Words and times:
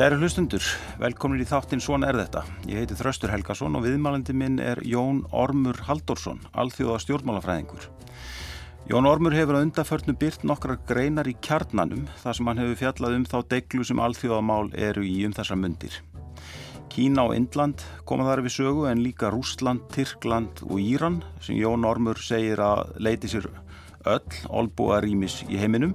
Kæri 0.00 0.16
hlustundur, 0.16 0.64
velkomin 0.96 1.42
í 1.42 1.44
þáttinn 1.44 1.82
Svona 1.84 2.08
er 2.08 2.16
þetta. 2.16 2.40
Ég 2.64 2.78
heiti 2.80 2.96
Þraustur 2.96 3.28
Helgason 3.34 3.74
og 3.76 3.82
viðmælandi 3.84 4.32
minn 4.32 4.54
er 4.64 4.78
Jón 4.88 5.18
Ormur 5.28 5.76
Haldorsson, 5.84 6.38
alþjóða 6.56 7.02
stjórnmálafræðingur. 7.04 7.84
Jón 8.88 9.08
Ormur 9.10 9.36
hefur 9.36 9.58
að 9.58 9.66
undaförnum 9.66 10.16
byrt 10.22 10.46
nokkrar 10.48 10.80
greinar 10.88 11.28
í 11.28 11.34
kjarnanum 11.44 12.06
þar 12.22 12.38
sem 12.38 12.48
hann 12.48 12.62
hefur 12.62 12.80
fjallað 12.80 13.18
um 13.18 13.28
þá 13.28 13.36
deglu 13.52 13.84
sem 13.90 14.00
alþjóðamál 14.00 14.72
eru 14.88 15.04
í 15.04 15.18
um 15.28 15.36
þessar 15.36 15.60
mundir. 15.60 16.00
Kína 16.88 17.28
og 17.28 17.36
Indland 17.36 17.84
koma 18.08 18.24
þar 18.30 18.46
við 18.48 18.56
sögu 18.56 18.88
en 18.88 19.04
líka 19.04 19.28
Rúsland, 19.36 19.84
Tyrkland 19.92 20.64
og 20.70 20.80
Íran 20.80 21.20
sem 21.44 21.60
Jón 21.60 21.84
Ormur 21.84 22.24
segir 22.24 22.64
að 22.64 22.96
leiti 22.96 23.28
sér 23.28 23.52
öll 24.08 24.42
olbúa 24.48 25.04
rýmis 25.04 25.42
í 25.44 25.60
heiminum. 25.60 25.92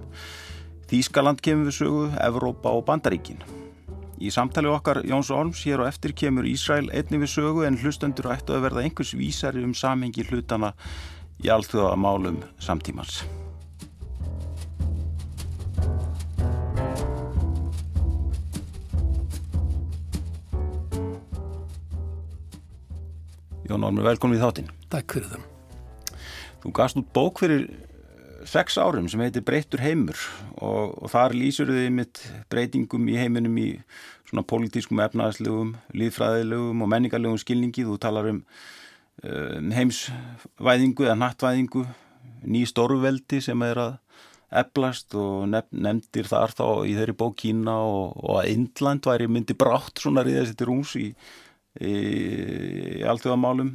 Þískaland 0.93 1.41
kemur 1.41 1.73
við 1.73 1.79
sögu, 1.81 2.09
Evrópa 2.21 2.69
og 2.69 2.85
Bandaríkinn. 2.85 3.64
Í 4.15 4.29
samtali 4.31 4.69
okkar 4.71 5.01
Jóns 5.03 5.27
Orms 5.35 5.65
hér 5.67 5.81
og 5.83 5.89
eftir 5.89 6.13
kemur 6.15 6.45
Ísræl 6.47 6.87
einnig 6.87 7.25
við 7.25 7.33
sögu 7.33 7.65
en 7.67 7.75
hlustendur 7.81 8.29
ættu 8.31 8.55
að 8.55 8.63
verða 8.69 8.85
einhvers 8.85 9.11
vísari 9.11 9.63
um 9.65 9.73
samhengi 9.75 10.23
hlutana 10.29 10.71
í 11.43 11.51
allþjóða 11.51 11.97
málum 11.99 12.37
samtímans. 12.63 13.25
Jón 23.65 23.83
Ormur, 23.83 24.05
velkomin 24.05 24.37
við 24.37 24.45
þáttinn. 24.45 24.71
Takk 24.93 25.17
fyrir 25.17 25.31
það. 25.33 25.45
Þú 26.63 26.71
gafst 26.79 27.01
út 27.01 27.11
bók 27.17 27.43
fyrir 27.43 27.67
sex 28.45 28.77
árum 28.77 29.07
sem 29.09 29.21
heitir 29.23 29.43
Breyttur 29.45 29.81
heimur 29.83 30.19
og, 30.55 30.95
og 31.01 31.11
þar 31.13 31.35
lýsur 31.37 31.71
þið 31.71 31.89
mitt 31.97 32.21
breytingum 32.51 33.09
í 33.09 33.17
heiminum 33.19 33.57
í 33.61 33.69
svona 34.29 34.45
pólitískum, 34.47 35.01
efnaðslegum, 35.05 35.75
líðfræðilegum 35.97 36.81
og 36.81 36.89
menningarlegum 36.91 37.41
skilningi. 37.41 37.85
Þú 37.85 37.97
talar 38.01 38.31
um, 38.31 38.41
um 39.21 39.69
heimsvæðingu 39.75 41.05
eða 41.05 41.19
nattvæðingu, 41.21 41.85
ný 42.49 42.65
stórveldi 42.69 43.41
sem 43.45 43.61
er 43.67 43.81
að 43.81 43.93
eflast 44.55 45.15
og 45.17 45.47
nef 45.51 45.67
nefndir 45.73 46.29
þar 46.29 46.53
þá 46.55 46.67
í 46.87 46.93
þeirri 46.95 47.15
bók 47.17 47.39
Kína 47.41 47.79
og, 47.81 48.13
og 48.21 48.41
að 48.41 48.51
Indland 48.53 49.07
væri 49.09 49.27
myndi 49.31 49.55
brátt 49.57 49.99
svona 50.01 50.23
riðast 50.25 50.53
þetta 50.53 50.67
rúms 50.69 50.93
í, 50.99 51.07
í, 51.81 51.95
í 53.01 53.03
alltjóðamálum 53.09 53.73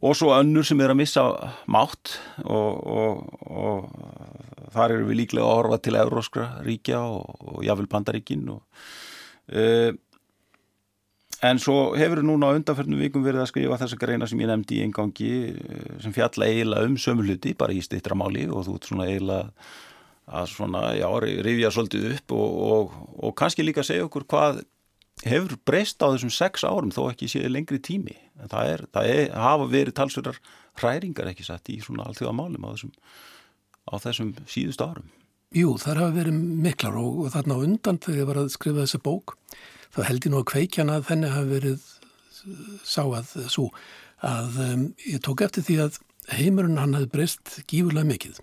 og 0.00 0.16
svo 0.16 0.32
önnur 0.32 0.64
sem 0.64 0.80
er 0.80 0.92
að 0.92 1.00
missa 1.02 1.24
mátt 1.70 2.14
og, 2.44 2.86
og, 2.88 3.24
og 3.44 4.70
þar 4.72 4.96
eru 4.96 5.08
við 5.10 5.20
líklega 5.22 5.46
að 5.46 5.58
horfa 5.58 5.80
til 5.84 5.98
euróskra 6.00 6.46
ríkja 6.64 7.02
og, 7.04 7.34
og 7.40 7.66
jáfnvel 7.66 7.90
pandaríkin 7.90 8.46
uh, 8.50 9.90
en 11.40 11.60
svo 11.60 11.92
hefur 12.00 12.24
núna 12.24 12.52
á 12.52 12.56
undanförnum 12.56 13.00
vikum 13.04 13.24
verið 13.24 13.44
að 13.44 13.52
skrifa 13.52 13.80
þessa 13.82 14.00
greina 14.00 14.28
sem 14.30 14.40
ég 14.40 14.50
nefndi 14.50 14.80
í 14.80 14.82
engangi 14.86 15.30
uh, 15.52 15.94
sem 16.00 16.16
fjalla 16.16 16.48
eiginlega 16.48 16.88
um 16.88 16.98
sömu 17.00 17.28
hluti 17.28 17.54
bara 17.58 17.76
í 17.76 17.84
stittramáli 17.84 18.48
og 18.48 18.66
þú 18.68 18.80
ert 18.80 18.90
svona 18.90 19.08
eiginlega 19.10 19.70
að 20.30 20.46
svona, 20.46 20.80
já, 20.94 21.08
rifja 21.42 21.72
svolítið 21.74 22.12
upp 22.14 22.32
og 22.38 23.32
kannski 23.34 23.64
líka 23.66 23.82
segja 23.82 24.04
okkur 24.06 24.28
hvað 24.30 24.60
hefur 25.26 25.56
breyst 25.68 26.00
á 26.00 26.08
þessum 26.08 26.32
sex 26.32 26.64
árum 26.64 26.92
þó 26.94 27.10
ekki 27.10 27.28
séð 27.30 27.50
lengri 27.52 27.80
tími. 27.82 28.16
Það, 28.40 28.72
er, 28.72 28.84
það 28.94 29.12
er, 29.14 29.22
hafa 29.36 29.68
verið 29.70 29.96
talsverðar 29.98 30.40
hræringar 30.80 31.30
ekki 31.32 31.46
satt 31.46 31.70
í 31.72 31.80
svona 31.84 32.06
allþjóða 32.08 32.36
málum 32.36 32.64
á 32.64 32.70
þessum, 32.72 32.92
á 33.90 33.94
þessum 34.00 34.34
síðust 34.48 34.84
árum. 34.84 35.08
Jú, 35.56 35.74
þar 35.82 36.04
hafa 36.04 36.16
verið 36.20 36.42
miklar 36.64 36.98
og, 37.00 37.24
og 37.24 37.32
þarna 37.34 37.58
undan 37.66 37.98
þegar 38.00 38.20
ég 38.22 38.28
var 38.30 38.42
að 38.44 38.52
skrifa 38.54 38.84
þessa 38.84 39.02
bók 39.02 39.34
þá 39.90 40.04
held 40.06 40.26
ég 40.26 40.30
nú 40.32 40.40
að 40.40 40.50
kveikjana 40.52 41.00
að 41.00 41.08
þenni 41.08 41.32
hafa 41.34 41.50
verið 41.50 41.88
sáað 42.86 43.32
svo 43.50 43.66
að 44.24 44.60
um, 44.64 44.84
ég 45.04 45.20
tók 45.24 45.42
eftir 45.44 45.66
því 45.66 45.80
að 45.84 45.98
heimurinn 46.30 46.78
hann 46.80 46.94
hafi 46.96 47.10
breyst 47.10 47.56
gífurlega 47.68 48.08
mikið. 48.08 48.38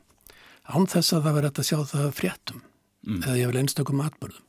Án 0.68 0.90
þess 0.92 1.16
að 1.16 1.30
það 1.30 1.38
verið 1.40 1.62
að 1.62 1.70
sjá 1.70 1.78
það 1.94 2.10
fréttum 2.18 2.60
mm. 3.08 3.22
eða 3.24 3.38
ég 3.40 3.50
vil 3.54 3.62
einstökum 3.62 4.04
atbörðum 4.04 4.47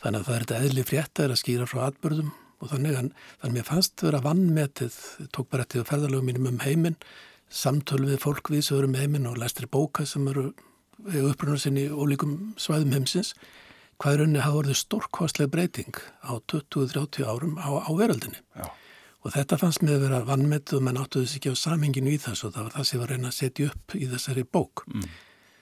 Þannig 0.00 0.20
að 0.20 0.26
það 0.26 0.36
er 0.36 0.44
þetta 0.44 0.60
eðli 0.64 0.84
frétta 0.88 1.26
að 1.26 1.40
skýra 1.40 1.68
frá 1.68 1.82
atbyrðum 1.88 2.30
og 2.60 2.72
þannig 2.72 2.96
að 2.96 3.10
að 3.40 3.54
mér 3.54 3.66
fannst 3.68 4.04
vera 4.04 4.22
vannmetið, 4.24 4.96
tók 5.32 5.48
bara 5.52 5.66
til 5.68 5.84
ferðalögum 5.88 6.28
mínum 6.28 6.48
um 6.50 6.60
heiminn, 6.64 6.98
samtöl 7.50 8.02
við 8.06 8.20
fólk 8.22 8.52
við 8.52 8.64
sem 8.66 8.78
eru 8.78 8.90
um 8.90 8.98
heiminn 8.98 9.28
og 9.28 9.40
læstri 9.40 9.68
bóka 9.68 10.06
sem 10.06 10.28
eru 10.30 10.50
upprunnar 11.00 11.60
sinni 11.60 11.86
í 11.88 11.92
ólíkum 11.92 12.54
svæðum 12.60 12.94
heimsins, 12.96 13.32
hvað 14.00 14.16
er 14.16 14.24
unni 14.26 14.44
hafa 14.44 14.62
verið 14.62 14.80
stórkostlega 14.80 15.52
breyting 15.52 15.96
á 16.24 16.32
20-30 16.52 17.26
árum 17.28 17.56
á, 17.60 17.68
á 17.80 17.90
veröldinni. 17.96 18.40
Já. 18.56 18.68
Og 19.20 19.34
þetta 19.34 19.58
fannst 19.60 19.82
mér 19.84 19.98
að 19.98 20.04
vera 20.06 20.20
vannmetið 20.24 20.78
og 20.78 20.84
menn 20.86 21.00
áttuði 21.00 21.28
sig 21.28 21.40
ekki 21.40 21.52
á 21.52 21.62
samhenginu 21.62 22.14
í 22.14 22.20
þessu 22.20 22.48
og 22.48 22.54
það 22.54 22.66
var 22.66 22.76
það 22.76 22.86
sem 22.88 22.96
ég 22.96 23.02
var 23.02 23.10
að 23.10 23.18
reyna 23.18 23.28
að 23.32 23.36
setja 23.36 23.66
upp 23.68 23.96
í 23.96 24.06
þessari 24.08 24.44
bók. 24.48 24.84
Mm. 24.88 25.08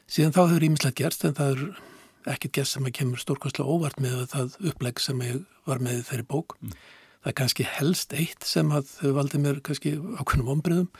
Síðan 0.09 0.35
þá 0.37 0.43
hefur 0.45 0.67
ímislega 0.69 0.99
gerst 1.01 1.27
en 1.27 1.35
það 1.39 1.55
er 1.57 1.65
ekkert 2.27 2.59
gest 2.59 2.77
sem 2.77 2.89
að 2.89 2.97
kemur 2.99 3.23
stórkostlega 3.23 3.69
óvart 3.71 4.01
með 4.03 4.25
það 4.33 4.57
upplegg 4.73 5.03
sem 5.03 5.23
ég 5.25 5.45
var 5.69 5.83
með 5.85 6.03
þeirri 6.09 6.27
bók. 6.29 6.57
Mm. 6.61 6.75
Það 7.19 7.31
er 7.31 7.39
kannski 7.41 7.67
helst 7.69 8.15
eitt 8.17 8.47
sem 8.47 8.75
að 8.75 8.91
valdi 9.17 9.41
mér 9.43 9.63
kannski 9.65 9.97
ákveðnum 10.19 10.53
ombriðum 10.57 10.91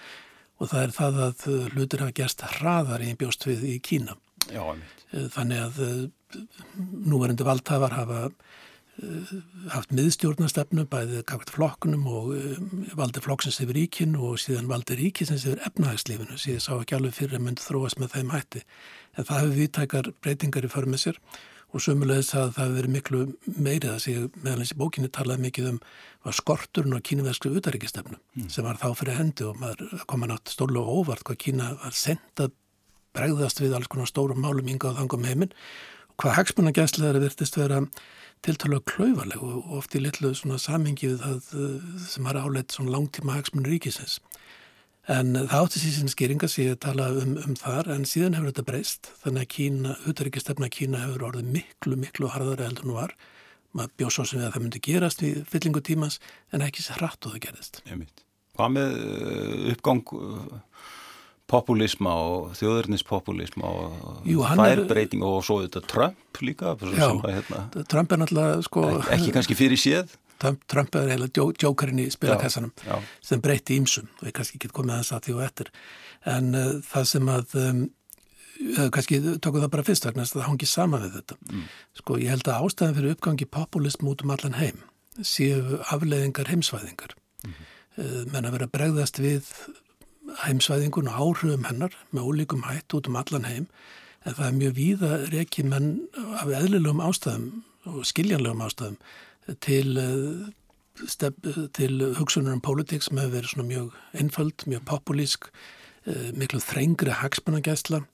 og 0.59 0.71
það 0.73 0.83
er 0.83 0.95
það 0.97 1.21
að 1.25 1.45
hlutir 1.75 2.03
hafa 2.03 2.17
gerst 2.19 2.47
hraðar 2.59 3.05
í 3.07 3.13
bjóst 3.19 3.47
við 3.47 3.67
í 3.71 3.77
Kína. 3.83 4.17
Já, 4.51 4.63
eh, 5.13 5.29
Þannig 5.35 5.63
að 5.63 5.83
eh, 5.85 6.41
núverandi 7.09 7.47
valdhafar 7.47 7.95
hafa 7.97 8.23
haft 9.71 9.93
miðstjórnastefnu 9.95 10.85
bæðið 10.91 11.21
gafkvært 11.29 11.53
flokkunum 11.55 12.07
og 12.11 12.33
valdi 12.99 13.23
flokksins 13.23 13.61
yfir 13.63 13.77
ríkin 13.77 14.17
og 14.19 14.41
síðan 14.43 14.71
valdi 14.71 14.97
ríkisins 14.99 15.45
yfir 15.47 15.63
efnahagslífinu 15.69 16.39
síðan 16.41 16.65
sá 16.65 16.73
ekki 16.79 16.97
alveg 16.99 17.15
fyrir 17.15 17.39
að 17.39 17.45
myndi 17.47 17.63
þróast 17.63 18.01
með 18.03 18.17
þeim 18.17 18.33
hætti 18.35 18.65
en 19.15 19.29
það 19.29 19.39
hefur 19.39 19.57
viðtækar 19.61 20.11
breytingar 20.25 20.67
í 20.67 20.73
förmið 20.73 21.03
sér 21.05 21.21
og 21.69 21.85
sömulegis 21.85 22.33
að 22.33 22.55
það 22.57 22.65
hefur 22.65 22.79
verið 22.79 22.95
miklu 22.95 23.21
meirið 23.47 23.91
að 23.93 24.31
meðal 24.43 24.63
eins 24.65 24.73
í 24.73 24.79
bókinni 24.81 25.11
talaði 25.13 25.45
mikið 25.45 25.69
um 25.73 25.81
var 26.25 26.39
skorturinn 26.39 26.97
á 26.97 27.07
kíniversklu 27.11 27.53
utaríkistefnu 27.61 28.17
mm. 28.17 28.49
sem 28.51 28.67
var 28.67 28.81
þá 28.81 28.89
fyrir 28.99 29.19
hendi 29.21 29.47
og 29.47 29.61
maður 29.61 30.07
kom 30.09 30.25
að 30.25 30.33
nátt 30.33 30.55
stórlega 30.55 30.97
óvart 30.99 31.27
hvað 31.29 31.41
Kína 31.45 31.69
var 31.83 31.95
sendað 31.95 32.57
bregðast 33.17 33.61
við 33.61 33.77
alls 33.77 33.91
konar 33.93 34.09
stórum 34.09 34.41
málum 34.43 34.71
ynga 34.73 34.91
á 34.91 34.99
þangum 34.99 35.29
heiminn 35.29 35.53
hvað 36.19 36.39
hagsmunagenslegar 36.41 37.21
virtist 37.23 37.61
vera 37.61 37.85
tiltalega 38.47 38.87
klauvaleg 38.93 39.43
og 39.43 39.73
oft 39.81 39.97
í 39.99 40.03
litlu 40.03 40.35
samingi 40.35 41.13
við 41.13 41.25
það 41.25 42.07
sem 42.07 42.29
har 42.29 42.41
áleitt 42.41 42.79
langtíma 42.79 43.39
hagsmunur 43.39 43.73
ríkisins 43.75 44.19
En 45.09 45.33
það 45.33 45.63
átti 45.63 45.81
síðan 45.81 46.13
skýringa 46.13 46.49
sem 46.53 46.67
ég 46.67 46.81
tala 46.85 47.07
um, 47.17 47.37
um 47.41 47.55
þar 47.57 47.89
en 47.95 48.05
síðan 48.09 48.35
hefur 48.37 48.51
þetta 48.51 48.65
breyst 48.69 49.09
þannig 49.23 49.47
að 49.47 49.53
Kína, 49.55 49.95
auðvitaðrikistefna 50.03 50.69
Kína 50.75 51.01
hefur 51.07 51.25
orðið 51.31 51.49
miklu, 51.55 51.97
miklu 51.97 52.29
harðari 52.29 52.67
heldur 52.67 52.91
nú 52.91 52.97
var. 52.99 53.15
Maður 53.73 53.95
bjóð 54.01 54.13
svo 54.13 54.27
sem 54.29 54.43
við 54.43 54.49
að 54.49 54.53
það 54.53 54.65
myndi 54.67 54.83
gerast 54.85 55.25
við 55.25 55.39
fyllingu 55.49 55.83
tímans 55.89 56.19
en 56.53 56.65
ekki 56.67 56.85
sér 56.85 57.01
hratt 57.01 57.25
og 57.25 57.33
það 57.33 57.45
gerist. 57.47 57.81
Hvað 58.59 58.75
með 58.75 58.99
uh, 58.99 59.65
uppgang 59.73 60.05
populisma 61.49 62.15
og 62.29 62.55
þjóðurnispopulisma 62.59 63.69
og 63.73 64.25
færbreyting 64.59 65.25
og 65.27 65.41
svo 65.47 65.61
þetta 65.65 65.85
Trump 65.89 66.43
líka? 66.45 66.75
Já, 66.93 67.09
að, 67.09 67.29
hérna, 67.39 67.63
Trump 67.89 68.13
er 68.13 68.23
náttúrulega 68.23 68.65
sko... 68.67 68.89
Ekki 69.17 69.35
kannski 69.37 69.57
fyrir 69.59 69.81
séð? 69.81 70.17
Trump 70.39 70.95
er 70.95 71.13
heila 71.15 71.27
djókarinn 71.35 72.05
í 72.05 72.11
spilakassanum 72.15 72.71
sem 73.25 73.41
breytti 73.43 73.79
ímsum 73.81 74.07
og 74.21 74.29
ég 74.29 74.37
kannski 74.37 74.61
ekki 74.61 74.71
komið 74.75 74.99
aðeins 74.99 75.15
að 75.17 75.25
því 75.27 75.37
og 75.37 75.47
eftir 75.49 75.73
en 76.35 76.53
uh, 76.55 76.69
það 76.87 77.09
sem 77.13 77.33
að 77.33 77.57
um, 77.63 77.81
kannski 78.95 79.19
tóku 79.43 79.63
það 79.63 79.73
bara 79.75 79.87
fyrst 79.87 80.07
vegna 80.07 80.27
það 80.29 80.47
hangi 80.47 80.69
sama 80.69 81.03
við 81.03 81.19
þetta 81.19 81.39
mm. 81.49 81.67
sko 82.01 82.21
ég 82.23 82.33
held 82.35 82.53
að 82.53 82.69
ástæðan 82.69 82.97
fyrir 82.99 83.17
uppgangi 83.17 83.51
populism 83.59 84.13
út 84.13 84.25
um 84.25 84.35
allan 84.35 84.59
heim 84.59 84.81
séu 85.27 85.81
afleiðingar 85.91 86.51
heimsvæðingar 86.53 87.17
mm. 87.47 87.59
uh, 87.99 88.23
menn 88.31 88.47
að 88.47 88.59
vera 88.59 88.73
bregðast 88.79 89.23
við 89.23 89.51
heimsvæðingun 90.45 91.09
og 91.11 91.21
áhrifum 91.23 91.67
hennar 91.69 91.95
með 92.13 92.29
ólíkum 92.29 92.67
hætt 92.69 92.95
út 92.95 93.09
um 93.09 93.17
allan 93.17 93.49
heim. 93.49 93.67
En 94.27 94.35
það 94.35 94.47
er 94.47 94.59
mjög 94.59 94.77
víða 94.77 95.11
reiki 95.33 95.65
menn 95.65 95.91
af 96.41 96.51
eðlilegum 96.51 97.03
ástæðum 97.05 97.49
og 97.89 98.07
skiljanlegum 98.09 98.65
ástæðum 98.67 98.99
til, 99.65 99.99
eh, 99.99 101.69
til 101.75 102.15
hugsunar 102.19 102.53
um 102.53 102.65
pólitík 102.65 103.03
sem 103.03 103.19
hefur 103.19 103.37
verið 103.39 103.69
mjög 103.69 103.93
einföld, 104.15 104.67
mjög 104.67 104.85
populísk, 104.85 105.49
eh, 106.07 106.33
miklu 106.33 106.61
þrengri 106.61 107.15
hagsmunagæsla 107.23 108.05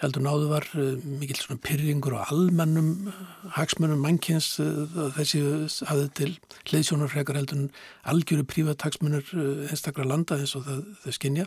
heldur 0.00 0.24
náðu 0.24 0.48
var 0.50 0.66
eh, 0.74 0.96
mikil 1.20 1.38
svona 1.38 1.60
pyrringur 1.64 2.16
og 2.18 2.32
almennum 2.32 3.10
hagsmunum 3.56 4.00
mannkins 4.04 4.54
þessi 5.18 5.44
hafði 5.88 6.08
til 6.20 6.32
hliðsjónarfrekar 6.70 7.40
heldur 7.40 7.68
algjöru 8.08 8.48
prívat 8.48 8.86
hagsmunur 8.86 9.30
einstakra 9.68 10.08
landa 10.08 10.40
eins 10.40 10.56
og 10.58 10.66
það, 10.68 10.82
þau 11.04 11.16
skinja 11.18 11.46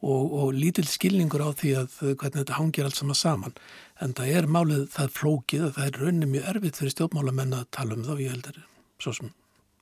og, 0.00 0.32
og 0.32 0.54
lítill 0.56 0.88
skilningur 0.88 1.44
á 1.44 1.50
því 1.52 1.74
að 1.82 1.98
hvernig 2.00 2.38
þetta 2.38 2.56
hangir 2.56 2.86
allt 2.88 3.00
saman 3.00 3.18
saman. 3.18 3.58
En 4.00 4.14
það 4.16 4.32
er 4.38 4.48
málið 4.48 4.86
það 4.94 5.12
flókið 5.18 5.66
að 5.66 5.74
það 5.76 5.88
er 5.88 6.00
rauninni 6.00 6.30
mjög 6.30 6.48
erfitt 6.54 6.80
fyrir 6.80 6.94
stjórnmálamenn 6.94 7.58
að 7.58 7.68
tala 7.76 7.96
um 7.98 8.06
þá, 8.06 8.14
ég 8.22 8.34
heldur, 8.34 8.62
svo 9.02 9.14
sem 9.18 9.34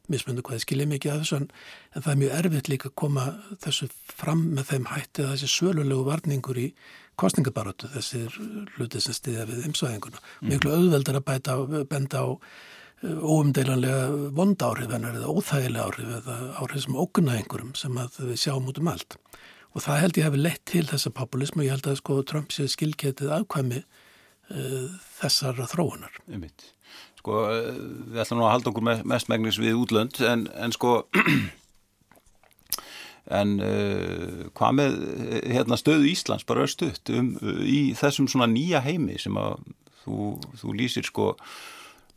mismundu 0.08 0.42
hvað 0.44 0.56
ég 0.56 0.64
skiljið 0.64 0.90
mikið 0.94 1.12
af 1.12 1.22
þessu 1.22 1.38
en 1.38 1.48
það 1.98 2.12
er 2.12 2.20
mjög 2.22 2.36
erfitt 2.38 2.70
líka 2.72 2.88
að 2.88 2.96
koma 3.02 3.24
þessu 3.64 3.88
fram 4.08 4.46
með 4.56 4.70
þeim 4.70 4.88
hætti 4.88 5.24
að 5.24 5.34
þessi 5.34 5.50
sölulegu 5.52 6.06
varningur 6.06 6.60
í 6.62 6.68
kostningabarótu, 7.18 7.90
þessir 7.94 8.34
hluti 8.76 9.02
sem 9.02 9.16
stiðja 9.16 9.46
við 9.48 9.68
ymsvæðinguna. 9.68 10.22
Mm. 10.22 10.52
Miklu 10.52 10.74
auðveldar 10.74 11.20
að 11.20 11.26
bæta, 11.28 11.56
benda 11.90 12.22
á 12.24 12.26
uh, 12.32 13.18
óumdeilanlega 13.22 14.30
vond 14.38 14.64
áhrif 14.68 14.94
en 14.94 15.06
er 15.08 15.18
það 15.18 15.34
óþægilega 15.34 15.86
áhrif 15.88 16.16
eða 16.20 16.38
áhrif 16.62 16.84
sem 16.86 16.98
ógunna 16.98 17.36
einhverjum 17.38 17.74
sem 17.78 18.00
við 18.18 18.40
sjáum 18.44 18.70
út 18.70 18.80
um 18.82 18.90
allt. 18.94 19.18
Og 19.76 19.84
það 19.84 20.02
held 20.02 20.18
ég 20.18 20.28
hefði 20.28 20.42
lett 20.46 20.64
til 20.66 20.86
þessa 20.88 21.14
populismu 21.14 21.62
og 21.62 21.68
ég 21.68 21.76
held 21.76 21.90
að 21.90 22.00
sko 22.00 22.22
Trump 22.26 22.54
sé 22.54 22.66
skilgetið 22.70 23.34
afkvæmi 23.36 23.84
uh, 23.84 24.98
þessar 25.20 25.62
þróunar. 25.74 26.18
Sko, 27.18 27.40
eh, 27.50 27.78
við 28.12 28.20
ætlum 28.22 28.38
nú 28.40 28.46
að 28.46 28.52
halda 28.54 28.70
okkur 28.70 28.84
mest 29.10 29.30
megnis 29.30 29.58
við 29.60 29.80
útlönd 29.80 30.20
en, 30.24 30.46
en 30.54 30.74
sko 30.74 31.00
en 33.34 33.56
uh, 33.60 34.44
hvað 34.56 34.76
með 34.78 35.00
eh, 35.28 35.48
hérna, 35.56 35.78
stöðu 35.80 36.08
Íslands 36.10 36.46
bara 36.48 36.64
östuðt 36.66 37.12
um, 37.14 37.34
í 37.64 37.92
þessum 37.98 38.28
svona 38.30 38.48
nýja 38.50 38.80
heimi 38.84 39.18
sem 39.20 39.36
að 39.40 39.58
þú, 40.04 40.30
þú 40.60 40.76
lýsir 40.78 41.08
sko 41.08 41.34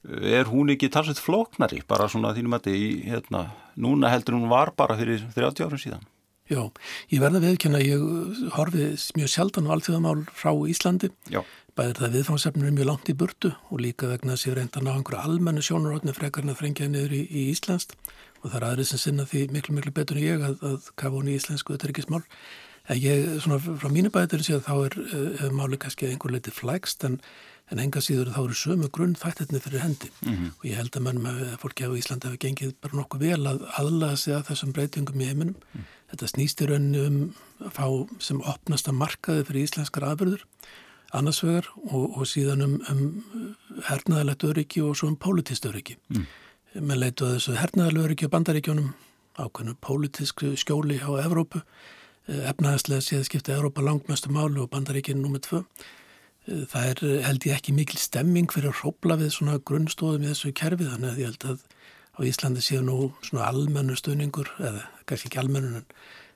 er 0.02 0.48
hún 0.50 0.72
ekki 0.74 0.90
talsveit 0.90 1.19
flóknari 1.22 1.84
bara 1.90 2.08
svona 2.10 2.31
þínum 2.34 2.56
að 2.58 2.72
þetta 2.72 2.78
í 2.78 3.10
hérna, 3.12 3.44
núna 3.78 4.10
heldur 4.10 4.40
hún 4.40 4.50
var 4.50 4.74
bara 4.78 4.98
fyrir 4.98 5.22
30 5.36 5.68
árum 5.68 5.81
síðan? 5.81 6.08
Já, 6.52 6.66
ég 7.14 7.22
verða 7.22 7.40
viðkjöna 7.46 7.80
ég 7.80 8.02
horfið 8.57 9.04
mjög 9.16 9.30
sjaldan 9.31 9.69
á 9.72 9.74
allþjóðamál 9.78 10.24
frá 10.36 10.52
Íslandi. 10.68 11.12
Já. 11.31 11.46
Bæðir 11.80 12.02
það 12.02 12.18
viðfangsefnir 12.18 12.68
er 12.68 12.74
mjög 12.75 12.90
langt 12.90 13.12
í 13.12 13.16
burtu 13.16 13.54
og 13.72 13.84
líka 13.86 14.10
vegna 14.10 14.34
þess 14.34 14.48
að 14.48 14.50
ég 14.50 14.57
reynda 14.57 14.81
að 14.81 14.88
ná 14.88 14.92
einhverju 14.98 15.22
almennu 15.22 15.64
sjónarotni 15.64 16.16
frekarinn 16.18 16.52
að 16.52 16.60
frengja 16.60 16.90
niður 16.92 17.16
í, 17.16 17.22
í 17.30 17.46
Íslandst 17.54 17.96
og 18.42 18.50
það 18.50 18.58
er 18.60 18.68
aðrið 18.72 18.90
sem 18.90 19.02
sinna 19.06 19.28
því 19.30 19.46
miklu, 19.56 19.78
miklu 19.78 19.94
betur 19.96 20.20
en 20.20 20.26
ég 20.26 20.44
að, 20.48 20.60
að 20.66 20.92
kafa 21.00 21.18
hún 21.18 21.32
í 21.32 21.38
íslensku 21.38 21.76
þetta 21.76 21.88
er 21.88 21.94
ekki 21.96 22.06
smál. 22.08 22.22
En 22.90 22.98
ég, 22.98 23.30
svona 23.44 23.62
frá 23.62 23.90
mínu 23.94 24.10
bæðir 24.14 24.44
sé 24.44 24.58
að 24.58 24.66
þá 24.66 24.74
er, 24.74 25.00
er 25.14 25.48
eh, 25.48 25.54
máli 25.54 25.78
kannski 25.80 26.10
einhver 26.10 26.34
leiti 26.34 26.54
flægst 26.54 27.06
en, 27.06 27.20
en 27.72 27.82
enga 27.84 28.02
síður 28.02 28.34
þá 28.34 28.40
eru 28.42 28.58
sömu 28.58 28.90
grunn 28.94 29.14
þættirni 29.20 29.62
fyrir 29.62 29.84
hendi 29.86 30.10
mm 30.10 30.32
-hmm. 30.34 30.52
og 30.58 30.66
ég 30.66 30.80
held 30.80 30.98
að 30.98 31.06
mannum 31.06 31.30
að 31.30 31.42
fólki 31.62 31.86
á 31.86 31.94
Íslandi 31.94 32.28
hefur 32.28 32.42
gengið 32.42 32.74
bara 32.82 32.98
nokkuð 32.98 33.26
vel 33.28 33.48
að 33.48 33.66
aðlaða 33.78 34.18
sig 34.18 34.34
að 34.36 34.48
þessum 34.50 34.74
breytingum 34.74 35.22
í 35.22 35.30
heiminum. 35.30 35.56
Mm. 35.74 35.86
Þetta 36.12 36.32
snýst 36.34 36.62
í 36.62 36.68
rauninu 36.68 37.06
um 37.08 37.20
að 37.62 37.72
fá 37.78 37.86
sem 38.20 38.42
opnast 38.42 38.90
að 38.90 39.00
markaði 39.04 39.46
fyrir 39.46 39.68
íslenskar 39.70 40.08
aðbyrður 40.10 40.48
annarsvegar 41.12 41.68
og, 41.92 42.18
og 42.18 42.28
síðan 42.28 42.66
um, 42.66 42.78
um 42.90 43.02
hernaðalegt 43.88 44.44
öryggi 44.48 44.82
og 44.82 44.96
svo 44.98 45.12
um 45.12 45.18
pólitist 45.20 45.66
öryggi. 45.68 45.98
Mm. 46.10 46.26
Menn 46.71 47.01
leitu 47.01 47.25
að 47.27 47.33
þessu 47.35 47.53
hernaðalegu 47.59 48.06
öryggi 48.07 48.27
á 48.31 48.31
bandaríkjónum, 48.31 48.91
ákveðinu 49.35 49.73
pólitísk 49.83 50.44
skjóli 50.56 51.01
á 51.03 51.12
Evrópu, 51.19 51.59
eh, 52.31 52.47
efnaðarslega 52.47 53.03
séð 53.03 53.25
skipta 53.27 53.57
Evrópa 53.57 53.83
langmestu 53.83 54.31
málu 54.31 54.63
og 54.63 54.69
bandaríkinu 54.71 55.19
nummið 55.19 55.41
tvö. 55.41 55.65
Eh, 56.47 56.63
það 56.71 56.85
er 56.88 57.23
held 57.27 57.44
ég 57.44 57.57
ekki 57.57 57.75
mikil 57.75 58.00
stemming 58.00 58.47
fyrir 58.47 58.71
að 58.71 58.79
hrópla 58.79 59.19
við 59.19 59.35
svona 59.35 59.59
grunnstóðum 59.59 60.23
í 60.23 60.31
þessu 60.31 60.53
kerfi 60.53 60.88
þannig 60.88 61.12
að 61.12 61.19
ég 61.19 61.25
held 61.25 61.44
að 61.44 61.59
á 62.15 62.19
Íslandi 62.23 62.62
séu 62.63 62.81
nú 62.81 63.12
svona 63.21 63.51
almennu 63.51 63.95
stöningur, 64.00 64.47
eða 64.57 64.88
kannski 65.06 65.27
ekki 65.27 65.44
almennu 65.44 65.83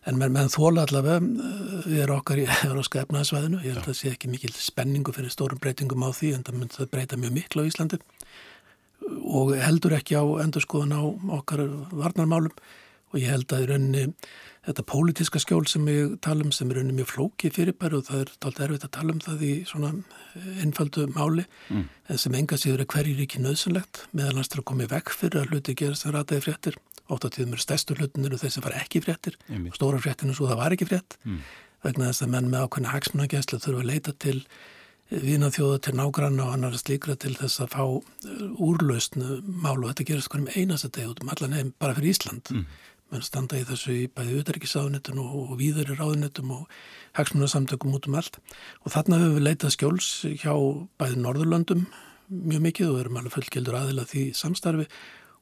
en 0.05 0.17
menn, 0.17 0.33
menn 0.33 0.51
þóla 0.51 0.83
allavega 0.83 1.23
eh, 1.23 1.87
við 1.87 2.03
erum 2.03 2.19
okkar 2.19 2.43
í 2.43 2.45
euróska 2.67 3.05
efnaðsvæðinu. 3.05 3.63
Ég 3.63 3.71
held 3.71 3.87
að 3.87 3.93
það 3.93 3.99
sé 4.01 4.11
ekki 4.11 4.27
mikil 4.27 4.51
spenningu 4.51 5.15
fyrir 5.15 5.31
stórum 5.31 5.63
breytingum 5.63 6.03
á 6.03 6.11
því 6.11 6.35
en 6.35 6.43
það 6.43 6.59
myndi 6.59 6.75
það 6.75 6.91
breyta 6.91 7.15
mjög 7.15 7.37
miklu 7.39 7.63
á 7.63 7.69
Íslandi 7.71 8.03
og 9.06 9.54
heldur 9.60 9.96
ekki 9.98 10.18
á 10.18 10.24
endurskoðan 10.44 10.96
á 10.98 11.02
okkar 11.40 11.66
varnarmálum 11.94 12.54
og 13.13 13.22
ég 13.22 13.31
held 13.31 13.54
að 13.54 13.63
í 13.63 13.69
rauninni 13.69 14.06
þetta 14.66 14.86
pólitiska 14.90 15.40
skjól 15.42 15.66
sem 15.69 15.86
ég 15.92 16.16
tala 16.25 16.46
um 16.46 16.52
sem 16.56 16.69
er 16.72 16.80
rauninni 16.80 16.98
mjög 16.98 17.12
flóki 17.13 17.52
fyrirbæri 17.54 18.00
og 18.00 18.07
það 18.07 18.24
er 18.24 18.31
talt 18.42 18.62
erfitt 18.66 18.88
að 18.88 18.94
tala 18.98 19.13
um 19.13 19.22
það 19.22 19.46
í 19.46 19.52
svona 19.69 19.92
einfaldu 20.63 21.06
máli 21.13 21.46
mm. 21.69 21.86
en 22.10 22.22
sem 22.22 22.38
enga 22.40 22.57
síður 22.60 22.84
er 22.84 22.90
hverjir 22.96 23.22
ekki 23.25 23.44
nöðsynlegt 23.44 24.06
meðal 24.12 24.40
hans 24.40 24.52
til 24.52 24.62
að 24.62 24.68
koma 24.72 24.88
í 24.88 24.92
vekk 24.92 25.13
fyrir 25.13 25.44
að 25.44 25.54
hluti 25.54 25.78
gerast 25.78 26.06
sem 26.06 26.16
rataði 26.16 26.48
fréttir 26.48 26.80
ótt 27.06 27.28
á 27.28 27.30
tíðum 27.30 27.54
eru 27.54 27.62
stærstu 27.62 27.98
hlutin 28.00 28.25
eru 28.25 28.42
þeir 28.42 28.56
sem 28.56 28.66
fara 28.66 28.81
ekki 28.81 29.04
fréttir 29.06 29.38
mm. 29.46 29.69
stóra 29.78 30.02
fréttinu 30.02 30.34
svo 30.34 30.50
það 30.50 30.62
var 30.63 30.75
ekki 30.75 30.90
frétt 30.90 31.19
mm. 31.24 31.44
vegna 31.86 32.10
þess 32.10 32.25
að 32.25 32.34
menn 32.34 32.50
með 32.50 32.66
ákveðna 32.66 32.96
hagsmunagesslu 32.96 33.62
þurfa 33.62 33.86
að 33.86 33.92
leita 33.92 34.16
til 34.25 34.40
vinaþjóða 35.12 35.81
til 35.86 35.96
nágranna 36.00 36.48
og 36.48 36.56
annar 36.56 36.78
slíkra 36.80 37.16
til 37.19 37.36
þess 37.38 37.62
að 37.63 37.75
fá 37.75 37.84
uh, 37.86 38.02
úrlausnu 38.57 39.40
mál. 39.46 39.78
Og 39.84 39.92
þetta 39.92 40.10
gerast 40.10 40.31
hverjum 40.34 40.52
einasta 40.56 40.90
deg 40.90 41.12
út 41.12 41.22
um 41.24 41.31
allan 41.34 41.56
heim 41.57 41.74
bara 41.80 41.98
fyrir 41.98 42.16
Ísland. 42.16 42.52
Mm. 42.52 42.68
menn 43.13 43.22
standa 43.22 43.60
í 43.60 43.66
þessu 43.68 43.94
í 43.94 44.06
bæði 44.10 44.40
auðverkisáðunettun 44.40 45.19
og, 45.22 45.34
og 45.44 45.60
víður 45.60 45.92
í 45.94 45.98
ráðunettum 46.00 46.50
og 46.56 46.63
hagsmunarsamtökum 47.19 47.94
út 47.94 48.07
um 48.10 48.18
allt. 48.18 48.40
Og 48.81 48.96
þarna 48.96 49.19
höfum 49.22 49.38
við 49.38 49.46
leitað 49.46 49.75
skjóls 49.75 50.07
hjá 50.42 50.56
bæði 50.98 51.22
Norðurlöndum 51.22 51.86
mjög 52.30 52.63
mikið 52.66 52.90
og 52.90 53.04
erum 53.04 53.19
alveg 53.19 53.36
fullgildur 53.36 53.78
aðila 53.78 54.07
því 54.10 54.24
samstarfi 54.38 54.88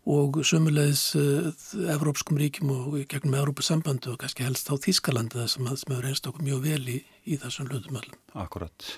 og 0.09 0.41
sömulegis 0.43 1.13
uh, 1.15 1.51
Evrópskum 1.93 2.37
ríkjum 2.39 2.71
og 2.75 2.97
gegnum 3.07 3.37
Evrópusambandu 3.39 4.11
og 4.13 4.19
kannski 4.23 4.43
helst 4.43 4.67
á 4.67 4.75
Þískalandi 4.75 5.39
það 5.39 5.51
sem 5.53 5.69
hefur 5.69 6.03
reynst 6.03 6.27
okkur 6.27 6.43
mjög 6.43 6.65
vel 6.65 6.81
í, 6.91 6.97
í 7.23 7.37
þessum 7.39 7.69
hlutum 7.71 7.99
öllum. 8.01 8.17
Akkurat. 8.43 8.89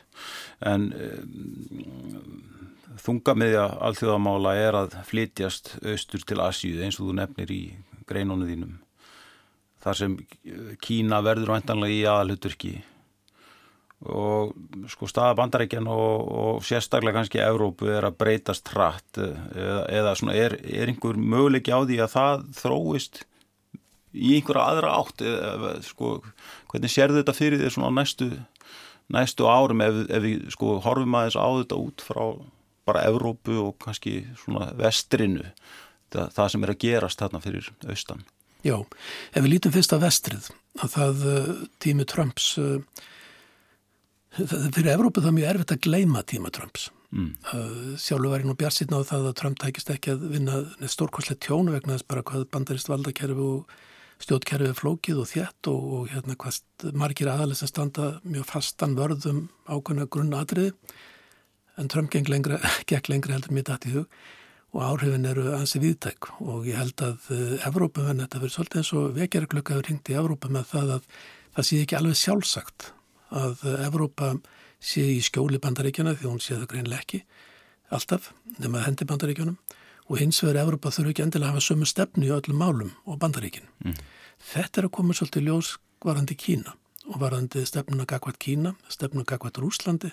En 0.65 0.89
um, 0.97 2.39
þungamiðja 3.05 3.67
alþjóðamála 3.85 4.55
er 4.63 4.79
að 4.81 4.97
flytjast 5.11 5.75
austur 5.83 6.25
til 6.25 6.41
Asíu 6.41 6.81
eins 6.81 6.97
og 6.97 7.11
þú 7.11 7.19
nefnir 7.21 7.53
í 7.53 7.61
greinónu 8.09 8.49
þínum. 8.49 8.75
Þar 9.85 9.99
sem 9.99 10.17
Kína 10.81 11.21
verður 11.21 11.53
vantanlega 11.53 11.93
í 11.93 12.05
aðalhuturki 12.09 12.73
og 14.03 14.51
sko 14.91 15.07
staða 15.09 15.37
bandarækjan 15.39 15.87
og, 15.89 16.25
og 16.27 16.65
sérstaklega 16.67 17.15
kannski 17.15 17.39
Evrópu 17.41 17.87
er 17.89 18.05
að 18.05 18.17
breytast 18.19 18.67
hratt 18.73 19.17
eða, 19.17 19.85
eða 19.87 20.15
svona 20.19 20.35
er, 20.37 20.57
er 20.61 20.91
einhver 20.91 21.17
möguleiki 21.17 21.73
á 21.73 21.79
því 21.81 22.01
að 22.03 22.11
það 22.13 22.43
þróist 22.59 23.23
í 24.15 24.35
einhverja 24.37 24.65
aðra 24.73 24.91
átt? 24.99 25.23
Eða 25.23 25.71
sko 25.87 26.11
hvernig 26.71 26.91
sér 26.91 27.15
þetta 27.15 27.35
fyrir 27.35 27.63
því 27.63 27.71
svona 27.73 27.93
næstu, 27.95 28.29
næstu 29.15 29.47
árum 29.49 29.83
ef, 29.85 30.03
ef 30.09 30.27
við 30.27 30.45
sko 30.53 30.77
horfum 30.85 31.17
aðeins 31.17 31.39
á 31.39 31.47
þetta 31.47 31.81
út 31.87 32.05
frá 32.05 32.23
bara 32.85 33.07
Evrópu 33.09 33.57
og 33.63 33.79
kannski 33.81 34.19
svona 34.43 34.69
vestrinu 34.77 35.47
það, 36.13 36.29
það 36.35 36.51
sem 36.53 36.65
er 36.67 36.75
að 36.75 36.81
gerast 36.83 37.23
þarna 37.23 37.41
fyrir 37.43 37.71
austan? 37.89 38.23
Já, 38.65 38.77
ef 39.33 39.43
við 39.43 39.51
lítum 39.55 39.73
fyrst 39.73 39.93
að 39.93 40.07
vestrið 40.07 40.47
að 40.83 40.95
það 40.95 41.27
uh, 41.31 41.51
tími 41.81 42.05
Trumps 42.09 42.55
uh, 42.61 42.79
fyrir 44.35 44.91
Evrópu 44.93 45.23
það 45.23 45.31
er 45.31 45.37
mjög 45.39 45.49
erfitt 45.53 45.73
að 45.75 45.81
gleima 45.87 46.23
tíma 46.27 46.51
Trumps. 46.53 46.89
Mm. 47.15 47.31
sjálfur 48.01 48.31
var 48.33 48.41
ég 48.41 48.47
nú 48.49 48.57
bjart 48.59 48.75
síðan 48.75 48.99
á 48.99 49.07
það 49.07 49.27
að 49.29 49.35
Trump 49.39 49.59
tækist 49.61 49.91
ekki 49.93 50.11
að 50.11 50.23
vinna 50.33 50.61
stórkonslega 50.91 51.39
tjónu 51.45 51.71
vegna 51.71 51.95
þess 51.95 52.07
bara 52.11 52.23
hvað 52.27 52.47
bandarist 52.51 52.89
valdakerfi 52.91 53.45
og 53.45 53.75
stjórnkerfi 54.23 54.71
er 54.71 54.75
flókið 54.75 55.21
og 55.21 55.29
þjætt 55.29 55.69
og, 55.71 55.85
og 55.95 56.09
hérna 56.11 56.35
hvað 56.39 56.89
margir 56.97 57.29
aðalis 57.31 57.63
að 57.63 57.71
standa 57.71 58.07
mjög 58.23 58.49
fastan 58.49 58.97
vörðum 58.97 59.45
ákveðna 59.67 60.09
grunnatriði. 60.11 60.73
En 61.79 61.91
Trump 61.91 62.11
gekk 62.11 62.31
lengra, 62.31 62.59
gekk 62.89 63.11
lengra 63.11 63.37
heldur 63.37 63.55
mér 63.55 63.69
dætt 63.69 63.87
í 63.87 63.95
hug 63.95 64.19
og 64.75 64.83
áhrifin 64.83 65.27
eru 65.29 65.53
ansi 65.55 65.79
viðtæk 65.79 66.33
og 66.43 66.67
ég 66.67 66.75
held 66.75 66.99
að 67.05 67.29
uh, 67.31 67.67
Evrópa, 67.69 68.09
þetta 68.09 68.41
verður 68.41 68.55
svolítið 68.57 68.81
eins 68.81 68.91
og 68.99 69.15
vekjaraklöka 69.15 69.75
hefur 69.75 69.87
ringt 69.87 70.11
í 70.11 70.17
Evrópa 70.19 70.51
með 70.51 70.67
það 70.73 70.93
að 70.97 71.09
það 71.55 71.67
sé 71.69 71.79
ekki 71.85 71.99
alveg 72.01 72.19
sjálfsagt 72.19 72.89
að 73.31 73.63
Evrópa 73.85 74.35
sé 74.79 75.03
í 75.15 75.21
skjóli 75.23 75.59
bandaríkjana 75.61 76.15
því 76.15 76.29
hún 76.29 76.43
sé 76.43 76.57
það 76.57 76.69
greinlega 76.73 77.01
ekki 77.05 77.23
alltaf 77.93 78.31
nema 78.59 78.83
hendi 78.85 79.05
bandaríkjanum 79.07 79.57
og 80.09 80.19
hins 80.21 80.41
vegar 80.43 80.63
Evrópa 80.63 80.91
þurfu 80.93 81.13
ekki 81.13 81.25
endilega 81.25 81.51
að 81.51 81.55
hafa 81.55 81.67
sömu 81.67 81.87
stefnu 81.89 82.27
í 82.27 82.33
öllum 82.33 82.59
málum 82.61 82.91
og 83.05 83.19
bandaríkin. 83.21 83.65
Mm. 83.83 83.95
Þetta 84.53 84.81
er 84.81 84.87
að 84.89 84.95
koma 84.97 85.15
svolítið 85.17 85.47
ljós 85.47 85.71
varandi 86.05 86.37
Kína 86.37 86.75
og 87.05 87.21
varandi 87.21 87.63
stefnuna 87.65 88.05
gagvat 88.09 88.37
Kína, 88.41 88.75
stefnuna 88.89 89.25
gagvat 89.29 89.57
Rúslandi, 89.61 90.11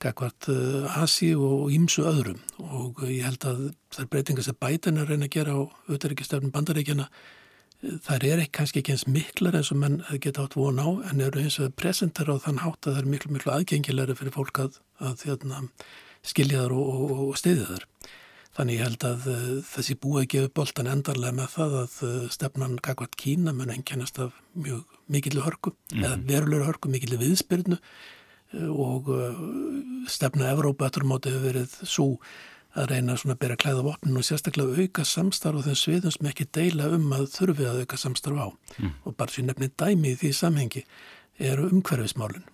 gagvat 0.00 0.48
uh, 0.48 1.02
Asi 1.02 1.34
og 1.36 1.68
ímsu 1.72 2.06
öðrum 2.08 2.40
og 2.60 3.02
ég 3.08 3.26
held 3.28 3.44
að 3.44 3.60
það 3.92 4.04
er 4.04 4.10
breytinga 4.14 4.46
sem 4.46 4.56
bætin 4.56 5.00
er 5.00 5.10
reyna 5.10 5.28
að 5.28 5.36
gera 5.36 5.56
á 5.56 5.60
auðvitaðrikistefnun 5.60 6.54
bandaríkjana 6.54 7.10
þær 7.80 8.24
er 8.28 8.42
ekki 8.42 8.56
kannski 8.58 8.82
ekki 8.82 8.94
eins 8.94 9.06
miklar 9.08 9.56
eins 9.56 9.70
og 9.72 9.78
menn 9.80 10.00
geta 10.20 10.44
átt 10.44 10.56
von 10.58 10.80
á 10.80 10.88
en 11.10 11.22
eru 11.24 11.40
eins 11.40 11.56
og 11.62 11.72
presentar 11.80 12.28
á 12.28 12.36
þann 12.36 12.60
hátt 12.64 12.84
að 12.84 12.96
það 12.96 13.02
er 13.02 13.10
miklu 13.14 13.32
miklu 13.32 13.52
aðgengilegri 13.54 14.16
fyrir 14.18 14.34
fólk 14.34 14.60
að, 14.66 14.80
að 15.00 15.14
þjóðna, 15.22 15.62
skilja 16.20 16.66
þar 16.66 16.74
og, 16.76 16.90
og, 16.90 17.22
og 17.30 17.40
stiðja 17.40 17.70
þar. 17.70 17.86
Þannig 18.58 18.76
ég 18.76 18.84
held 18.84 19.04
að 19.06 19.26
uh, 19.30 19.50
þessi 19.70 19.96
búið 20.02 20.28
gefa 20.34 20.52
boltan 20.58 20.90
endarlega 20.90 21.36
með 21.38 21.52
það 21.54 21.76
að 21.80 21.98
uh, 22.04 22.14
stefnan 22.34 22.78
kakvart 22.84 23.16
Kína 23.16 23.54
mun 23.56 23.72
ennkjænast 23.72 24.18
af 24.26 24.36
mjög 24.58 24.96
mikilvæg 25.08 25.46
hörku, 25.46 25.72
mm 25.72 25.96
-hmm. 25.96 26.04
eða 26.04 26.20
verulegur 26.28 26.66
hörku, 26.66 26.90
mikilvæg 26.90 27.22
viðspyrnu 27.24 27.78
uh, 27.78 28.70
og 28.70 29.08
stefna 30.10 30.50
Evrópa 30.52 30.90
eftir 30.90 31.06
móti 31.06 31.30
hefur 31.30 31.46
verið 31.46 31.78
svo 31.86 32.18
að 32.78 32.92
reyna 32.92 33.16
svona 33.18 33.34
að 33.34 33.42
bera 33.44 33.58
klæða 33.58 33.86
vopnin 33.86 34.18
og 34.20 34.26
sérstaklega 34.26 34.84
auka 34.84 35.04
samstarf 35.08 35.60
og 35.60 35.66
þeim 35.66 35.78
sviðum 35.80 36.14
sem 36.14 36.28
ekki 36.30 36.46
deila 36.54 36.90
um 36.94 37.08
að 37.16 37.26
þurfi 37.34 37.66
að 37.66 37.80
auka 37.84 37.98
samstarf 37.98 38.38
á 38.38 38.48
mm. 38.78 38.92
og 39.04 39.16
bara 39.18 39.34
sér 39.34 39.48
nefnir 39.48 39.72
dæmi 39.74 40.12
í 40.12 40.18
því 40.20 40.30
samhengi 40.38 40.84
eru 41.50 41.70
umhverfismálinn. 41.70 42.46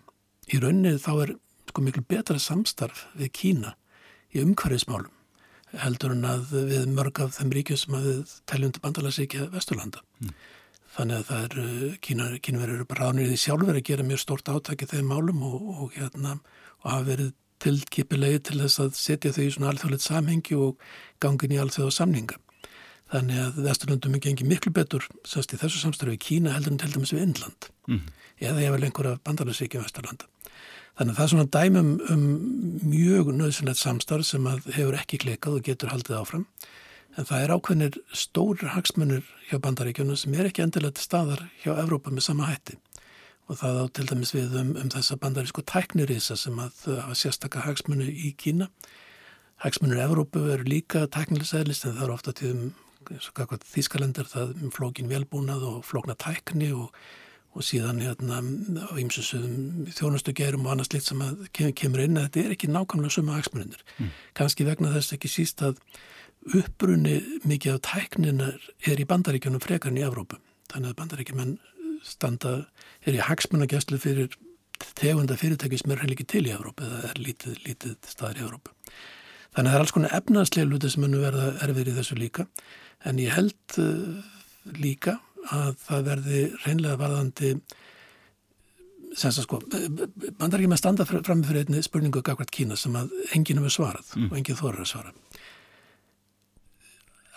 Í 0.53 0.63
rauninni 0.63 0.97
þá 1.03 1.13
er 1.27 1.35
sko 1.69 1.85
miklu 1.85 2.07
betra 2.09 2.41
samstarf 2.41 3.05
við 3.19 3.33
Kína 3.37 3.77
í 4.33 4.41
umhverfismálum 4.45 5.13
heldur 5.77 6.15
en 6.15 6.27
að 6.29 6.53
við 6.71 6.85
mörg 6.95 7.21
af 7.25 7.35
þeim 7.37 7.53
ríkjum 7.53 7.81
sem 7.81 7.97
að 7.99 8.07
við 8.11 8.37
teljum 8.49 8.73
til 8.73 8.83
bandalagsíkja 8.85 9.49
Vesturlanda. 9.53 10.03
Mm. 10.23 10.37
Þannig 10.97 11.19
að 11.19 11.27
það 11.29 11.43
er, 11.47 11.57
uh, 11.63 11.97
kínverður 12.01 12.75
eru 12.79 12.87
bara 12.89 13.09
ránir 13.11 13.33
í 13.33 13.41
sjálfur 13.41 13.77
að 13.77 13.85
gera 13.85 14.07
mjög 14.07 14.23
stort 14.23 14.49
átæki 14.49 14.89
þeim 14.89 15.11
málum 15.11 15.43
og, 15.45 15.67
og, 15.75 15.91
hérna, 15.97 16.39
og 16.81 16.89
hafa 16.89 17.09
verið 17.11 17.35
tilkipilegi 17.63 18.43
til 18.49 18.61
þess 18.63 18.83
að 18.83 18.99
setja 18.99 19.33
þau 19.35 19.45
í 19.45 19.53
svona 19.55 19.71
alþjóðleitt 19.73 20.05
samhengi 20.05 20.59
og 20.61 20.85
gangin 21.23 21.57
í 21.57 21.61
alþjóða 21.63 21.95
samninga. 21.97 22.39
Þannig 23.13 23.43
að 23.43 23.59
Vesturlandum 23.69 24.17
er 24.19 24.23
gengið 24.25 24.49
miklu 24.51 24.73
betur 24.75 25.05
sannst 25.29 25.53
í 25.55 25.59
þessu 25.61 25.83
samstarfi 25.83 26.17
í 26.17 26.23
Kína 26.23 26.57
heldur 26.57 26.75
en 26.75 26.81
til 26.83 26.95
dæmis 26.95 27.13
við 27.15 27.29
Indland. 27.29 27.69
Mm. 27.87 28.09
Eða 28.43 28.65
ég 28.65 28.75
vel 28.75 28.89
einhverja 28.89 29.21
bandalagsíkja 29.27 29.83
Vesturlanda. 29.85 30.27
Þannig 30.97 31.13
að 31.13 31.19
það 31.19 31.25
er 31.27 31.31
svona 31.33 31.53
dæmum 31.55 31.93
um 32.13 32.25
mjög 32.89 33.31
nöðsynlegt 33.37 33.81
samstarf 33.83 34.27
sem 34.27 34.49
hefur 34.49 34.97
ekki 34.97 35.21
klikað 35.23 35.59
og 35.59 35.69
getur 35.69 35.93
haldið 35.93 36.19
áfram. 36.19 36.47
En 37.17 37.29
það 37.29 37.43
er 37.43 37.53
ákveðnir 37.55 37.99
stóri 38.17 38.71
hagsmunir 38.73 39.29
hjá 39.51 39.61
bandaríkjuna 39.63 40.17
sem 40.19 40.35
er 40.37 40.49
ekki 40.51 40.65
endilega 40.65 40.97
til 40.97 41.07
staðar 41.07 41.45
hjá 41.63 41.75
Evrópa 41.77 42.13
með 42.13 42.27
sama 42.27 42.49
hætti. 42.49 42.79
Og 43.47 43.61
það 43.61 43.77
á 43.79 43.85
til 43.95 44.07
dæmis 44.11 44.33
við 44.35 44.57
um, 44.59 44.73
um 44.81 44.89
þessa 44.91 45.19
bandarísku 45.23 45.63
tæknirísa 45.63 46.37
sem 46.39 46.57
að 46.59 46.81
hafa 46.97 47.19
sérstakka 47.19 47.63
hagsmunir 47.67 48.11
í 48.11 48.33
Kína. 48.39 48.71
Hagsmunir 49.63 50.03
Evrópu 50.03 50.43
eru 50.53 50.67
líka 50.67 51.07
tæknilisæðlist 51.15 51.87
en 51.87 51.95
það 51.95 52.09
eru 52.09 52.17
ofta 52.17 52.35
til 52.37 52.51
um 52.57 52.75
þýskalendur 53.07 54.27
það 54.27 54.57
um 54.65 54.73
flókin 54.75 55.07
velbúnað 55.07 55.63
og 55.63 55.85
flókna 55.87 56.17
tækni 56.19 56.73
og 56.75 56.91
og 57.57 57.65
síðan 57.65 58.03
hérna 58.05 58.43
á 58.85 58.93
ýmsusum 59.01 59.87
þjónustu 59.97 60.35
gerum 60.37 60.67
og 60.67 60.75
annars 60.75 60.93
litt 60.93 61.07
sem 61.07 61.23
að 61.25 61.47
kemur 61.55 62.03
inn 62.05 62.19
að 62.21 62.27
þetta 62.27 62.43
er 62.43 62.53
ekki 62.53 62.69
nákvæmlega 62.69 63.15
suma 63.15 63.39
aksmurinnir. 63.41 63.85
Mm. 63.97 64.11
Kanski 64.37 64.67
vegna 64.69 64.93
þess 64.93 65.17
ekki 65.17 65.31
síst 65.33 65.65
að 65.65 65.81
uppbrunni 66.53 67.17
mikið 67.49 67.79
af 67.79 67.85
tækninar 67.89 68.69
er 68.85 69.01
í 69.01 69.09
bandaríkjunum 69.09 69.65
frekarinn 69.65 70.03
í 70.03 70.05
Evrópu. 70.05 70.37
Þannig 70.69 70.93
að 70.93 70.99
bandaríkjumenn 71.01 71.57
standa, 72.07 72.57
er 73.07 73.19
í 73.19 73.23
hagsmunagjastlu 73.25 73.99
fyrir 74.03 74.33
tegunda 74.97 75.37
fyrirtæki 75.39 75.79
sem 75.81 75.93
er 75.95 76.03
heil 76.03 76.13
ekki 76.15 76.27
til 76.29 76.47
í 76.49 76.55
Evrópu 76.55 76.85
eða 76.87 77.11
er 77.11 77.21
lítið, 77.21 77.61
lítið 77.67 77.97
staðar 78.11 78.41
í 78.41 78.45
Evrópu. 78.47 78.75
Þannig 79.57 79.71
að 79.71 79.73
það 79.73 79.79
er 79.79 79.85
alls 79.85 79.95
konar 79.97 80.17
efnaðslega 80.19 80.69
luti 80.69 80.91
sem 80.93 81.05
munum 81.05 81.25
verða 81.25 81.47
erfið 81.65 81.93
í 81.93 81.97
þessu 81.97 82.19
líka 82.21 82.47
en 83.09 83.21
ég 83.23 83.33
held 83.33 83.79
uh, 83.81 84.19
líka 84.77 85.19
að 85.55 85.77
það 85.87 86.09
verði 86.11 86.41
reynlega 86.65 87.01
varðandi 87.01 87.53
sko, 89.17 89.61
bandar 90.37 90.61
ekki 90.61 90.71
með 90.71 90.81
standa 90.81 91.07
fram 91.09 91.45
fyrir 91.47 91.65
einni 91.65 91.83
spurningu 91.85 92.23
gafkvært 92.25 92.53
Kína 92.53 92.77
sem 92.77 92.97
að 92.99 93.13
enginn 93.37 93.63
hefur 93.63 93.77
svarað 93.77 94.11
mm. 94.17 94.27
og 94.31 94.41
enginn 94.41 94.59
þorur 94.59 94.83
að 94.85 94.91
svara 94.91 95.15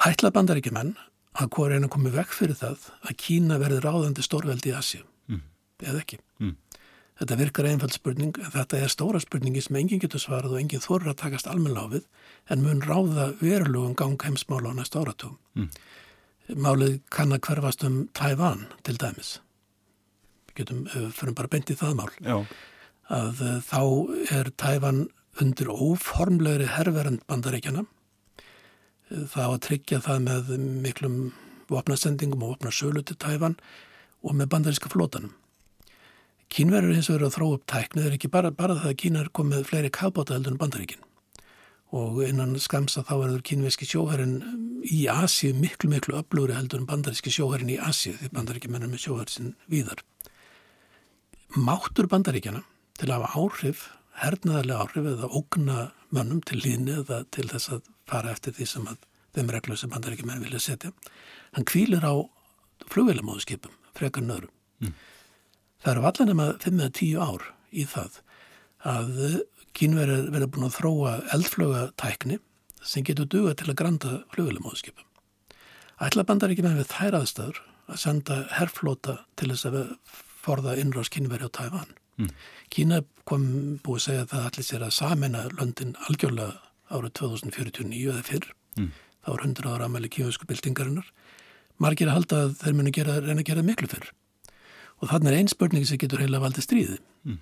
Ætla 0.09 0.31
bandar 0.33 0.59
ekki 0.59 0.73
menn 0.75 0.95
að 1.39 1.51
hvað 1.55 1.71
reyna 1.73 1.87
að 1.87 1.93
koma 1.95 2.13
vekk 2.13 2.33
fyrir 2.35 2.57
það 2.59 2.87
að 3.01 3.17
Kína 3.23 3.59
verði 3.61 3.83
ráðandi 3.85 4.25
stórveldi 4.25 4.71
í 4.71 4.75
Asju 4.77 5.03
mm. 5.29 5.43
eða 5.85 6.01
ekki? 6.03 6.19
Mm. 6.43 6.55
Þetta 7.19 7.37
virkar 7.41 7.67
einfald 7.67 7.95
spurning 7.95 8.37
en 8.39 8.53
þetta 8.53 8.79
er 8.79 8.91
stóra 8.93 9.19
spurningi 9.19 9.63
sem 9.63 9.75
enginn 9.75 9.99
getur 9.99 10.21
svarað 10.23 10.55
og 10.55 10.61
enginn 10.61 10.83
þorur 10.83 11.11
að 11.11 11.19
takast 11.23 11.49
almenláfið 11.51 12.05
en 12.53 12.63
mun 12.63 12.83
ráða 12.85 13.33
verulugum 13.41 13.95
gang 13.99 14.15
heimsmála 14.23 14.71
á 14.71 14.77
næsta 14.77 15.03
áratugum. 15.03 15.37
Mm. 15.59 15.69
Málið 16.63 16.95
kann 17.13 17.35
að 17.35 17.43
hverfast 17.45 17.83
um 17.85 18.01
Tævan 18.15 18.65
til 18.87 18.95
dæmis. 19.01 19.35
Við 20.49 20.61
getum, 20.63 20.85
fyrir 20.87 21.35
bara 21.37 21.51
beint 21.51 21.69
í 21.69 21.77
það 21.77 21.97
mál. 21.99 22.11
Já. 22.23 22.39
að 23.09 23.39
uh, 23.41 23.53
þá 23.65 23.81
er 24.37 24.51
Tævan 24.61 25.07
undir 25.41 25.69
óformlegri 25.71 26.67
herverend 26.69 27.23
bandaríkjana 27.29 27.85
þá 29.09 29.43
að 29.47 29.59
tryggja 29.67 30.01
það 30.05 30.25
með 30.27 30.55
miklum 30.85 31.19
vopnasendingum 31.69 32.45
og 32.45 32.55
vopnarsölu 32.55 33.03
til 33.05 33.17
Tævan 33.21 33.59
og 34.23 34.35
með 34.35 34.51
bandaríska 34.55 34.91
flótanum 34.91 35.35
Kínverður 36.49 36.95
hins 36.97 37.11
vegar 37.11 37.27
að 37.27 37.35
þró 37.35 37.47
upp 37.53 37.67
tæknið 37.69 38.07
er 38.07 38.15
ekki 38.17 38.31
bara, 38.33 38.49
bara 38.49 38.79
það 38.79 38.89
að 38.89 38.99
Kína 39.03 39.21
er 39.21 39.29
komið 39.37 39.67
fleiri 39.69 39.91
kafbóta 39.93 40.33
heldur 40.33 40.55
en 40.55 40.61
bandaríkinn 40.61 41.05
og 41.95 42.21
innan 42.21 42.53
skamsa 42.61 43.01
þá 43.05 43.13
verður 43.17 43.45
kínveski 43.49 43.87
sjóherrin 43.89 44.35
í 44.85 45.07
Asi 45.09 45.51
miklu 45.57 45.89
miklu 45.89 46.19
öflugri 46.19 46.53
heldur 46.53 46.83
en 46.83 46.89
bandaríski 46.89 47.33
sjóherrin 47.33 47.71
í 47.73 47.79
Asi 47.81 48.13
því 48.17 48.29
bandaríkja 48.35 48.69
mennur 48.69 48.91
með 48.91 49.05
sjóherrin 49.07 49.55
víðar. 49.71 50.03
Máttur 51.57 52.09
bandaríkjana 52.11 52.61
til 52.99 53.09
að 53.09 53.23
hafa 53.25 53.41
áhrif, 53.41 53.87
hernaðarlega 54.21 54.85
áhrif 54.85 55.09
eða 55.15 55.31
ógna 55.33 55.79
mönnum 56.13 56.43
til 56.45 56.61
líðni 56.61 56.99
eða 57.01 57.23
til 57.33 57.47
þess 57.49 57.73
að 57.73 57.89
fara 58.09 58.33
eftir 58.33 58.55
því 58.57 58.67
sem 58.73 58.89
að 58.89 59.05
þeim 59.37 59.51
reglu 59.53 59.77
sem 59.77 59.91
bandaríkja 59.93 60.27
menn 60.27 60.43
vilja 60.43 60.61
setja, 60.63 60.91
hann 61.55 61.67
kvílir 61.69 62.05
á 62.05 62.13
flugvelamóðskipum, 62.89 63.73
frekar 63.97 64.25
nöðrum. 64.25 64.53
Mm. 64.81 64.93
Það 65.83 65.93
eru 65.93 66.07
allan 66.09 66.31
nema 66.31 66.47
5-10 66.63 67.19
ár 67.21 67.45
í 67.71 67.85
það 67.87 68.19
að 68.89 69.11
kínverðir 69.77 70.31
verið 70.33 70.51
búin 70.53 70.67
að 70.67 70.77
þróa 70.79 71.13
eldflögatækni 71.35 72.39
sem 72.79 73.05
getur 73.05 73.27
duga 73.29 73.53
til 73.59 73.69
að 73.69 73.79
granda 73.81 74.13
flugvelumóðskipum. 74.33 75.05
Ætla 75.99 76.25
bandar 76.27 76.53
ekki 76.53 76.63
með 76.63 76.79
við 76.79 76.91
þær 76.93 77.19
aðstæður 77.19 77.61
að 77.89 78.01
senda 78.03 78.39
herrflota 78.55 79.17
til 79.39 79.51
þess 79.51 79.67
að 79.67 79.79
forða 80.39 80.77
innráðs 80.79 81.11
kínverði 81.13 81.49
á 81.51 81.55
Tæfan. 81.57 81.93
Mm. 82.19 82.31
Kína 82.71 83.01
kom 83.27 83.45
búið 83.83 83.99
að 83.99 84.05
segja 84.05 84.23
að 84.23 84.31
það 84.33 84.47
allir 84.49 84.67
sér 84.67 84.85
að 84.85 84.95
samena 84.95 85.43
löndin 85.57 85.95
algjörlega 86.07 86.68
árið 86.89 87.13
2049 87.21 88.13
eða 88.13 88.25
fyrr. 88.27 88.49
Mm. 88.77 88.89
Það 89.19 89.35
var 89.35 89.45
100 89.45 89.69
ára 89.73 89.87
aðmæli 89.89 90.11
kífusku 90.15 90.49
byltingarinnar. 90.49 91.11
Margir 91.79 92.09
að 92.09 92.17
halda 92.19 92.41
að 92.45 92.57
þeir 92.63 92.75
muni 92.75 92.95
gera, 92.95 93.19
reyna 93.23 93.43
að 93.43 93.49
gera 93.51 93.65
miklu 93.65 93.91
fyrr. 93.91 94.09
Og 94.99 95.11
þannig 95.11 95.31
er 95.31 95.39
einn 95.39 95.51
spurning 95.51 95.87
sem 95.87 95.99
getur 95.99 96.23
heila 96.23 96.41
valdið 96.43 96.65
stríði. 96.65 96.99
Mm. 97.23 97.39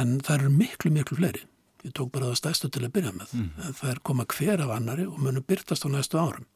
En 0.00 0.18
það 0.24 0.38
eru 0.38 0.54
miklu, 0.56 0.92
miklu 0.92 1.20
fleiri 1.20 1.46
ég 1.82 1.94
tók 1.96 2.12
bara 2.14 2.30
það 2.30 2.38
stæstu 2.38 2.70
til 2.70 2.84
að 2.86 2.94
byrja 2.96 3.12
með 3.16 3.34
mm. 3.36 3.70
það 3.78 3.92
er 3.92 4.00
koma 4.06 4.26
hver 4.30 4.62
af 4.62 4.72
annari 4.76 5.06
og 5.08 5.18
munum 5.22 5.44
byrtast 5.46 5.86
á 5.86 5.88
næstu 5.90 6.20
árum 6.20 6.46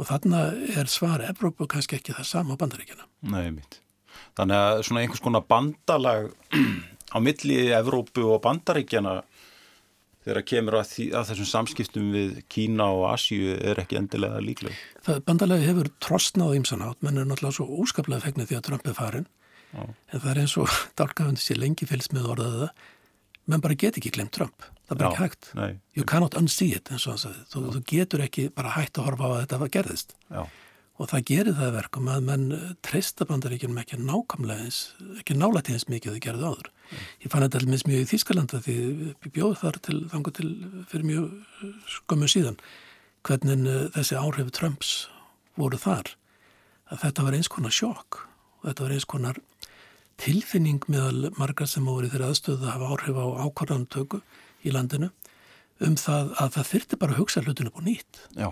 og 0.00 0.08
þarna 0.08 0.42
er 0.80 0.88
svar 0.88 1.24
Evrópu 1.26 1.68
kannski 1.68 1.98
ekki 1.98 2.16
það 2.16 2.28
sama 2.28 2.56
á 2.56 2.60
bandaríkjana 2.60 3.04
Nei, 3.28 3.50
mitt. 3.52 3.82
Þannig 4.38 4.56
að 4.56 4.82
svona 4.86 5.02
einhvers 5.04 5.22
konar 5.24 5.44
bandalag 5.48 6.30
á 7.14 7.18
milli 7.20 7.58
Evrópu 7.76 8.24
og 8.32 8.40
bandaríkjana 8.46 9.18
þegar 10.26 10.46
kemur 10.52 10.76
að, 10.80 10.86
því, 10.92 11.04
að 11.16 11.28
þessum 11.30 11.50
samskiptum 11.50 12.08
við 12.14 12.38
Kína 12.52 12.90
og 12.92 13.06
Asju 13.14 13.56
er 13.56 13.80
ekki 13.80 13.98
endilega 14.00 14.40
líkleg. 14.44 14.80
Það 15.06 15.20
bandalagi 15.28 15.68
hefur 15.70 15.92
trostnað 16.04 16.56
ímsan 16.60 16.84
átt, 16.84 17.00
menn 17.04 17.20
er 17.20 17.28
náttúrulega 17.28 17.56
svo 17.56 17.80
óskaplega 17.80 18.24
fegnið 18.26 18.50
því 18.50 18.58
að 18.58 18.66
Trump 18.68 18.90
er 18.90 18.98
farin 18.98 19.28
Já. 19.70 19.84
en 19.86 20.20
það 20.20 20.30
er 20.32 20.40
eins 20.42 20.56
og 20.60 20.78
dálkafandi 20.98 21.44
sér 21.44 21.60
lengi 21.62 21.88
fylgst 21.88 22.14
með 22.16 22.32
orðaða 22.34 22.70
menn 23.50 23.62
bara 23.64 23.78
get 23.78 23.98
ekki 23.98 24.12
glemt 24.14 24.34
Trump 24.36 24.66
það 24.88 24.94
er 24.94 25.00
bara 25.00 25.10
ekki 25.10 25.22
hægt 25.24 25.50
nei. 25.58 25.70
you 25.96 26.06
cannot 26.06 26.36
unsee 26.38 26.76
it 26.78 26.90
eins 26.90 27.06
og 27.06 27.14
hann 27.14 27.22
sagði 27.24 27.44
þú, 27.52 27.62
þú 27.76 27.82
getur 27.92 28.24
ekki 28.26 28.48
bara 28.54 28.74
hægt 28.74 28.98
að 28.98 29.10
horfa 29.10 29.30
á 29.30 29.30
að 29.30 29.40
þetta 29.44 29.60
var 29.62 29.72
gerðist 29.76 30.16
Já. 30.26 30.42
Og 31.00 31.08
það 31.08 31.24
gerir 31.30 31.56
það 31.56 31.76
verkum 31.78 32.08
að 32.12 32.26
menn 32.26 32.46
treysta 32.84 33.24
bandaríkjum 33.28 33.78
ekki 33.80 33.98
nákvæmlega 34.00 34.66
eins 34.66 34.80
ekki 35.20 35.36
nálægt 35.38 35.70
eins 35.72 35.86
mikið 35.88 36.16
þau 36.16 36.24
gerðu 36.26 36.50
áður 36.50 36.70
mm. 36.70 37.06
ég 37.24 37.32
fann 37.32 37.44
þetta 37.46 37.60
alveg 37.62 37.86
mjög 37.88 38.02
í 38.04 38.08
Þískalanda 38.10 38.60
því 38.66 38.76
við 39.22 39.32
bjóðum 39.36 39.60
þar 39.62 39.80
til 39.86 39.98
þangu 40.12 40.34
til 40.36 40.48
fyrir 40.92 41.08
mjög 41.08 41.70
skömmu 41.96 42.30
síðan 42.34 42.60
hvernig 43.26 43.64
uh, 43.64 43.86
þessi 43.96 44.20
áhrif 44.20 44.52
Trumps 44.56 44.92
voru 45.60 45.80
þar 45.80 46.12
að 46.90 47.06
þetta 47.06 47.26
var 47.26 47.38
eins 47.38 47.50
konar 47.52 47.74
sjokk 47.74 48.20
og 48.60 48.68
þetta 48.68 48.84
var 48.86 48.96
eins 48.96 49.08
konar 49.08 49.40
tilfinning 50.20 50.84
meðal 50.92 51.30
margar 51.40 51.68
sem 51.70 51.86
voru 51.88 52.10
þeirra 52.12 52.28
aðstöðu 52.34 52.66
að 52.66 52.74
hafa 52.74 52.92
áhrif 52.92 53.20
á 53.20 53.26
ákvarðantöku 53.46 54.20
í 54.68 54.74
landinu 54.74 55.08
um 55.80 55.96
það 55.96 56.34
að 56.42 56.56
það 56.58 56.72
þyrti 56.74 56.98
bara 57.00 57.14
að 57.14 57.22
hugsa 57.22 57.42
hlutinu 57.44 57.72
på 57.72 57.84
nýtt 57.86 58.26
Já. 58.36 58.50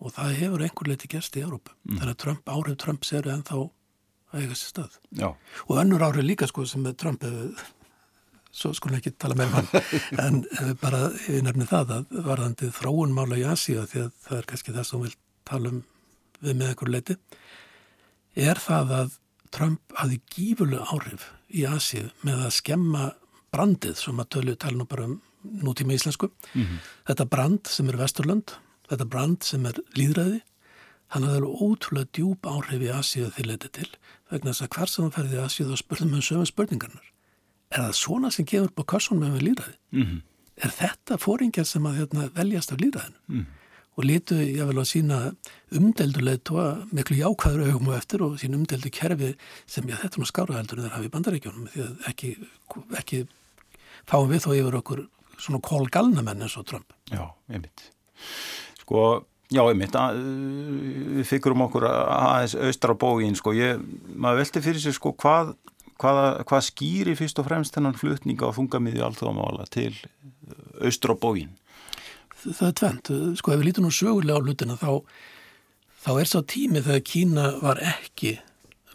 Og 0.00 0.14
það 0.16 0.36
hefur 0.40 0.66
einhver 0.66 0.90
leiti 0.90 1.10
gerst 1.10 1.36
í 1.38 1.44
Európa 1.44 1.74
mm. 1.74 1.98
þannig 1.98 2.12
að 2.14 2.20
Trump, 2.24 2.50
áhrif 2.50 2.76
Trumps 2.82 3.12
eru 3.12 3.32
ennþá 3.34 3.60
að 3.60 4.42
eiga 4.42 4.58
sér 4.58 4.72
stað 4.72 4.98
Já. 5.14 5.28
og 5.66 5.80
önnur 5.80 6.06
áhrif 6.08 6.26
líka 6.26 6.48
sko 6.50 6.66
sem 6.68 6.86
Trump 6.98 7.24
hefur 7.24 7.64
svo 8.54 8.70
skulum 8.74 9.00
ekki 9.00 9.14
tala 9.18 9.36
með 9.38 9.56
hann 9.56 9.68
en 10.24 10.40
eh, 10.60 10.72
bara 10.78 11.08
ég 11.26 11.42
nefni 11.46 11.66
það 11.70 11.96
að 11.98 12.22
varðandi 12.28 12.70
þróunmála 12.76 13.40
í 13.40 13.46
Asíu 13.50 13.82
því 13.90 14.04
að 14.06 14.14
það 14.26 14.38
er 14.38 14.48
kannski 14.50 14.74
það 14.76 14.88
sem 14.90 15.04
við 15.04 15.18
tala 15.48 15.72
um 15.72 15.82
við 16.44 16.58
með 16.60 16.70
einhverju 16.70 16.94
leiti 16.94 17.18
er 18.50 18.60
það 18.62 18.96
að 19.00 19.18
Trump 19.54 19.94
hafi 19.98 20.20
gífurlega 20.34 20.86
áhrif 20.90 21.28
í 21.54 21.66
Asíu 21.70 22.08
með 22.26 22.46
að 22.48 22.56
skemma 22.58 23.12
brandið 23.54 23.98
sem 24.00 24.18
að 24.22 24.30
tölu 24.36 24.56
tala 24.58 24.80
nú 24.80 24.88
bara 24.90 25.08
um 25.08 25.20
nútíma 25.44 25.94
íslensku 25.94 26.30
mm 26.30 26.62
-hmm. 26.62 26.78
þetta 27.08 27.30
brand 27.30 27.66
sem 27.66 27.88
er 27.88 27.96
Vesturlönd 27.96 28.54
þetta 28.90 29.08
brand 29.10 29.42
sem 29.46 29.66
er 29.66 29.80
líðræði 29.98 30.42
hann 31.14 31.26
hafði 31.26 31.40
alveg 31.40 31.64
ótrúlega 31.64 32.10
djúb 32.16 32.46
áhrif 32.48 32.82
í 32.82 32.92
Asíu 32.92 33.30
því 33.30 33.48
leiti 33.48 33.72
til 33.80 33.90
vegna 34.30 34.52
þess 34.52 34.66
að 34.66 34.72
hver 34.76 34.90
sem 34.90 35.04
það 35.04 35.18
ferði 35.18 35.36
í 35.36 35.42
Asíu 35.44 35.66
þá 35.68 35.76
spurðum 35.80 36.16
um 36.18 36.24
sögum 36.24 36.48
spurningarnar 36.48 37.10
er 37.74 37.82
það 37.82 37.98
svona 37.98 38.30
sem 38.34 38.46
gefur 38.48 38.72
på 38.74 38.86
kassun 38.94 39.20
með 39.20 39.36
við 39.38 39.44
líðræði? 39.48 39.76
Mm 39.94 40.06
-hmm. 40.06 40.22
Er 40.64 40.70
þetta 40.70 41.18
fóringar 41.18 41.66
sem 41.66 41.86
að 41.86 41.96
hérna, 41.98 42.30
veljast 42.34 42.72
af 42.72 42.78
líðræðinu? 42.78 43.20
Mm 43.26 43.40
-hmm. 43.40 43.62
Og 43.96 44.04
litu 44.04 44.34
ég 44.34 44.66
vel 44.66 44.78
að 44.78 44.90
sína 44.90 45.36
umdelduleitt 45.70 46.50
og 46.50 46.92
miklu 46.92 47.16
jákvæður 47.16 47.66
augum 47.66 47.88
og 47.88 47.96
eftir 47.96 48.22
og 48.22 48.38
sín 48.38 48.54
umdeldu 48.54 48.90
kerfi 48.90 49.34
sem 49.66 49.88
ég 49.88 49.98
þetta 50.02 50.18
nú 50.18 50.26
skára 50.26 50.56
heldur 50.56 50.78
en 50.78 50.84
það 50.84 50.96
hafi 50.96 51.08
bandaríkjónum 51.08 51.68
því 51.68 51.80
að 51.80 52.08
ekki, 52.08 52.36
ekki 52.98 53.26
fáum 54.06 54.30
við 54.30 54.42
þó 54.42 54.50
yfir 54.54 54.74
okkur 54.74 55.08
svona 55.38 55.60
kólgalnamenn 55.60 56.42
eins 56.42 56.56
og 56.56 56.66
Trump. 56.66 56.92
Já, 57.10 57.34
einmitt. 57.48 57.90
Sko, 58.84 59.04
já, 59.50 59.62
einmitt, 59.64 59.96
við 59.96 61.28
fyrkurum 61.28 61.66
okkur 61.66 61.88
aðeins 61.88 62.56
austra 62.68 62.96
bógin, 62.96 63.36
sko, 63.38 63.56
ég, 63.56 63.80
maður 64.14 64.44
velti 64.44 64.64
fyrir 64.64 64.84
sig, 64.84 64.96
sko, 64.96 65.16
hvað 65.18 65.56
hvað, 66.00 66.40
hvað 66.48 66.64
skýri 66.68 67.14
fyrst 67.18 67.40
og 67.40 67.48
fremst 67.48 67.76
þennan 67.76 67.98
flutninga 67.98 68.50
á 68.50 68.56
þungamiði 68.56 69.04
alþjóðamála 69.06 69.66
til 69.74 69.92
austur 70.82 71.14
á 71.14 71.16
bógin? 71.20 71.54
Það 72.44 72.66
er 72.68 72.74
tvent. 72.80 73.12
Sko 73.40 73.54
ef 73.54 73.60
við 73.60 73.68
lítum 73.70 73.86
nú 73.86 73.92
sögulega 73.94 74.40
á 74.40 74.44
hlutina 74.44 74.76
þá, 74.80 74.90
þá 76.04 76.10
er 76.18 76.28
sá 76.28 76.38
tími 76.42 76.82
þegar 76.84 77.06
Kína 77.08 77.46
var 77.62 77.80
ekki 77.80 78.36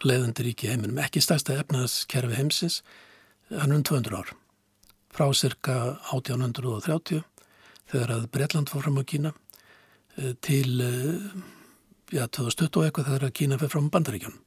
leiðandi 0.06 0.46
ríki 0.46 0.70
heiminum, 0.70 1.00
ekki 1.02 1.24
stærsta 1.24 1.58
efnaðskerfi 1.60 2.38
heimsins, 2.38 2.82
hann 3.52 3.74
um 3.76 3.84
200 3.84 4.16
ár. 4.16 4.34
Frá 5.10 5.26
cirka 5.34 5.98
1830 6.14 7.24
þegar 7.90 8.16
að 8.16 8.28
Breitland 8.32 8.70
fór 8.70 8.86
fram 8.86 9.02
á 9.02 9.04
Kína 9.04 9.34
eh, 9.34 9.49
til 10.46 10.82
eh, 10.86 11.40
ja, 12.16 12.28
2020 12.28 12.82
og 12.82 12.86
eitthvað 12.88 13.10
þegar 13.12 13.28
að 13.30 13.38
Kína 13.40 13.60
fyrir 13.62 13.74
fram 13.76 13.90
á 13.90 13.94
bandaríkjunum. 13.96 14.44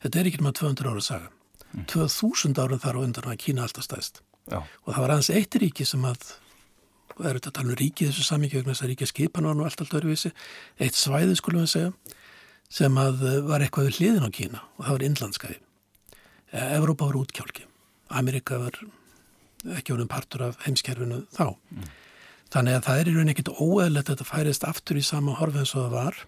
Þetta 0.00 0.20
er 0.20 0.30
ekki 0.30 0.42
með 0.44 0.58
200 0.62 0.90
ára 0.90 1.04
saga. 1.04 1.30
2000 1.90 2.58
árum 2.58 2.80
þar 2.82 2.98
á 2.98 3.04
undan 3.04 3.30
að 3.30 3.40
Kína 3.44 3.64
alltaf 3.64 3.86
stæðst 3.86 4.22
Já. 4.50 4.58
og 4.58 4.88
það 4.94 5.02
var 5.04 5.12
aðeins 5.14 5.32
eitt 5.34 5.58
ríki 5.62 5.86
sem 5.86 6.04
að 6.06 6.24
það 7.14 7.28
eru 7.28 7.38
þetta 7.38 7.50
að 7.50 7.56
tala 7.58 7.70
um 7.70 7.78
ríki 7.78 8.08
þessu 8.08 8.26
samíkjögn 8.26 8.70
þess 8.72 8.84
að 8.84 8.90
ríki 8.90 9.08
skipan 9.10 9.46
var 9.46 9.58
nú 9.58 9.66
allt 9.66 9.82
allt 9.84 9.96
öruvísi 10.00 10.32
eitt 10.80 10.98
svæði 10.98 11.36
skulum 11.38 11.66
við 11.66 11.72
segja 11.74 11.92
sem 12.70 12.98
að 13.02 13.22
eh, 13.26 13.38
var 13.46 13.62
eitthvað 13.62 13.90
við 13.90 14.00
hliðin 14.00 14.26
á 14.26 14.30
Kína 14.34 14.62
og 14.78 14.84
það 14.86 14.96
var 14.96 15.06
innlandskæði 15.08 15.58
eh, 15.60 16.76
Evrópa 16.78 17.10
var 17.10 17.20
útkjálki 17.20 17.66
Amerika 18.20 18.58
var 18.64 18.80
ekki 19.76 19.94
orðin 19.94 20.10
partur 20.10 20.48
af 20.48 20.60
heimskerfinu 20.64 21.22
þá 21.36 21.44
mm. 21.52 21.90
Þannig 22.50 22.76
að 22.76 22.84
það 22.88 23.00
er 23.00 23.08
í 23.08 23.14
raun 23.16 23.32
ekkit 23.32 23.54
óeðlegt 23.54 24.10
að 24.10 24.14
þetta 24.14 24.28
færist 24.30 24.66
aftur 24.68 25.00
í 25.00 25.06
sama 25.06 25.38
horfi 25.38 25.62
eins 25.62 25.74
og 25.74 25.86
það 25.86 25.96
var 25.96 26.20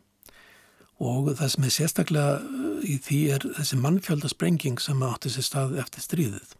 og 1.03 1.31
það 1.35 1.53
sem 1.55 1.67
er 1.67 1.75
sérstaklega 1.75 2.35
uh, 2.39 2.83
í 2.87 2.99
því 3.03 3.21
er 3.37 3.47
þessi 3.59 3.79
mannfjöldasprenging 3.83 4.83
sem 4.83 5.07
átti 5.07 5.33
sér 5.33 5.47
stað 5.49 5.79
eftir 5.83 6.05
stríðið 6.05 6.55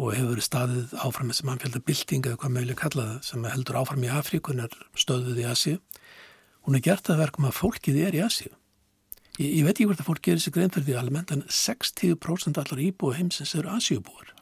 og 0.00 0.14
hefur 0.16 0.40
staðið 0.42 0.94
áfram 1.04 1.30
þessi 1.30 1.46
mannfjöldabilding 1.48 2.26
eða 2.26 2.40
hvað 2.40 2.54
möguleg 2.56 2.80
kallaða 2.80 3.18
sem 3.26 3.44
heldur 3.44 3.78
áfram 3.82 4.06
í 4.06 4.12
Afríkun 4.14 4.62
er 4.64 4.74
stöðuð 4.96 5.42
í 5.42 5.46
Asíu. 5.50 5.80
Hún 6.64 6.78
er 6.78 6.84
gert 6.86 7.10
að 7.10 7.20
verkum 7.20 7.48
að 7.48 7.58
fólkið 7.58 7.98
er 8.06 8.16
í 8.16 8.22
Asíu. 8.24 8.52
Ég, 9.36 9.50
ég 9.58 9.66
veit 9.66 9.74
ekki 9.74 9.88
hvort 9.90 10.00
að 10.00 10.08
fólk 10.08 10.22
gerir 10.24 10.40
sig 10.40 10.54
grein 10.56 10.72
fyrir 10.72 10.86
því 10.88 10.96
alveg 11.00 11.34
en 11.34 11.44
60% 11.44 12.60
allar 12.62 12.84
íbúi 12.86 13.18
heimsins 13.18 13.52
eru 13.58 13.74
Asíubúar. 13.74 14.32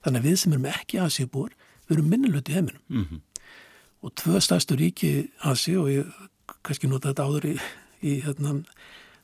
Þannig 0.00 0.22
að 0.22 0.28
við 0.30 0.38
sem 0.40 0.54
erum 0.56 0.70
ekki 0.70 1.02
Asíubúar, 1.02 1.52
við 1.88 1.98
erum 1.98 2.10
minnilöti 2.14 2.54
í 2.54 2.56
heiminum. 2.56 2.82
Mm 2.88 3.04
-hmm. 3.04 3.20
Og 4.00 4.14
tvö 4.16 4.40
stærstu 4.40 4.78
ríki 4.80 5.30
Asíu 5.44 5.84
og 5.84 5.90
ég 5.92 6.08
kannski 6.64 6.88
nota 6.88 7.12
þetta 7.12 7.26
áður 7.28 7.48
í 7.52 7.54
í 8.04 8.16
hérna, 8.24 8.60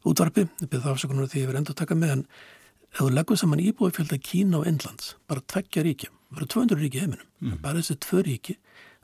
útvarpi, 0.06 0.46
ég 0.60 0.68
byrði 0.68 0.84
það 0.84 0.92
afsökunar 0.92 1.30
því 1.32 1.42
ég 1.42 1.50
verði 1.50 1.62
endur 1.62 1.76
að 1.76 1.80
taka 1.82 1.98
með 1.98 2.12
en 2.16 2.26
ef 2.92 3.00
þú 3.00 3.08
leggur 3.12 3.40
saman 3.40 3.62
íbúi 3.64 3.94
fjölda 3.96 4.18
Kína 4.22 4.60
og 4.60 4.68
Indlands, 4.70 5.14
bara 5.28 5.44
tveggja 5.52 5.84
það 6.26 6.40
eru 6.40 6.48
200 6.52 6.80
ríki 6.82 7.02
heiminum, 7.02 7.26
mm. 7.40 7.58
bara 7.62 7.80
þessi 7.80 7.98
tvö 8.02 8.22
ríki, 8.26 8.56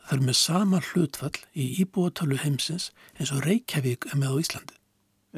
það 0.03 0.15
eru 0.17 0.29
með 0.29 0.39
sama 0.41 0.81
hlutfall 0.91 1.43
í 1.55 1.69
íbúitölu 1.85 2.39
heimsins 2.43 2.91
eins 3.17 3.33
og 3.33 3.45
Reykjavík 3.47 4.09
er 4.11 4.19
með 4.19 4.35
á 4.35 4.37
Íslandi. 4.43 4.79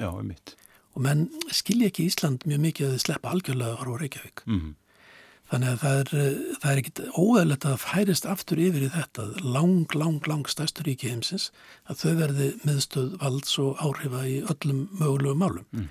Já, 0.01 0.09
er 0.09 0.25
mitt. 0.27 0.55
Og 0.94 1.05
menn 1.05 1.27
skilja 1.53 1.90
ekki 1.90 2.09
Ísland 2.09 2.47
mjög 2.49 2.62
mikið 2.64 2.88
að 2.88 2.94
þið 2.94 3.05
sleppa 3.05 3.35
algjörlega 3.35 3.77
á 3.79 3.92
Reykjavík. 4.01 4.44
Mm. 4.49 4.73
Þannig 5.55 5.71
að 5.71 5.83
það 5.85 5.99
er, 6.01 6.09
það 6.59 6.71
er 6.71 6.79
ekkit 6.81 7.01
óæðilegt 7.14 7.64
að 7.71 7.75
færist 7.85 8.25
aftur 8.27 8.59
yfir 8.59 8.87
í 8.88 8.90
þetta 8.90 9.27
lang, 9.45 9.93
lang, 9.95 10.17
lang 10.27 10.49
stærstur 10.51 10.88
ríki 10.88 11.12
heimsins 11.12 11.45
að 11.87 12.01
þau 12.01 12.14
verði 12.19 12.49
miðstöð 12.64 13.12
valds 13.21 13.55
og 13.62 13.79
áhrifa 13.85 14.25
í 14.27 14.40
öllum 14.43 14.81
mögulegu 14.99 15.38
málum. 15.38 15.69
Mm. 15.71 15.87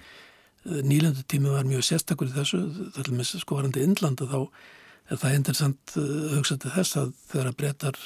Nýlendu 0.89 1.23
tími 1.31 1.53
var 1.53 1.69
mjög 1.69 1.85
sérstakur 1.87 2.27
í 2.27 2.35
þessu, 2.35 2.59
það 2.91 2.99
er 3.05 3.13
með 3.15 3.31
sko 3.31 3.61
varandi 3.61 3.85
Indlanda 3.87 4.27
þá 4.27 4.37
er 4.43 5.23
það 5.23 5.39
interessant 5.39 5.95
uh, 5.99 6.11
hugsað 6.33 6.61
til 6.65 6.75
þess 6.75 6.99
að 6.99 7.15
þegar 7.31 7.57
breytar, 7.63 8.03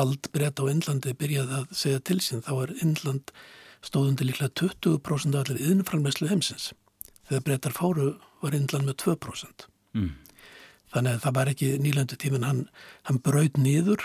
vald 0.00 0.32
breyta 0.32 0.64
á 0.64 0.72
Indlandi 0.72 1.16
byrjaði 1.20 1.60
að 1.60 1.78
segja 1.84 2.02
til 2.08 2.20
sín 2.24 2.44
þá 2.44 2.52
er 2.56 2.76
Indland 2.80 3.36
stóðundi 3.84 4.30
líklega 4.30 4.52
20% 4.64 5.36
af 5.36 5.44
allir 5.44 5.60
yðnframlegslu 5.60 6.32
heimsins. 6.32 6.72
Þegar 7.28 7.48
breytar 7.50 7.76
fóru 7.76 8.12
var 8.40 8.56
Indland 8.56 8.88
með 8.88 9.02
2%. 9.04 9.68
Mm. 9.96 10.14
Þannig 10.94 11.16
að 11.16 11.24
það 11.24 11.36
var 11.38 11.50
ekki 11.50 11.70
nýlandu 11.82 12.16
tímin, 12.22 12.46
hann, 12.46 12.60
hann 13.08 13.20
brauð 13.26 13.58
nýður, 13.58 14.04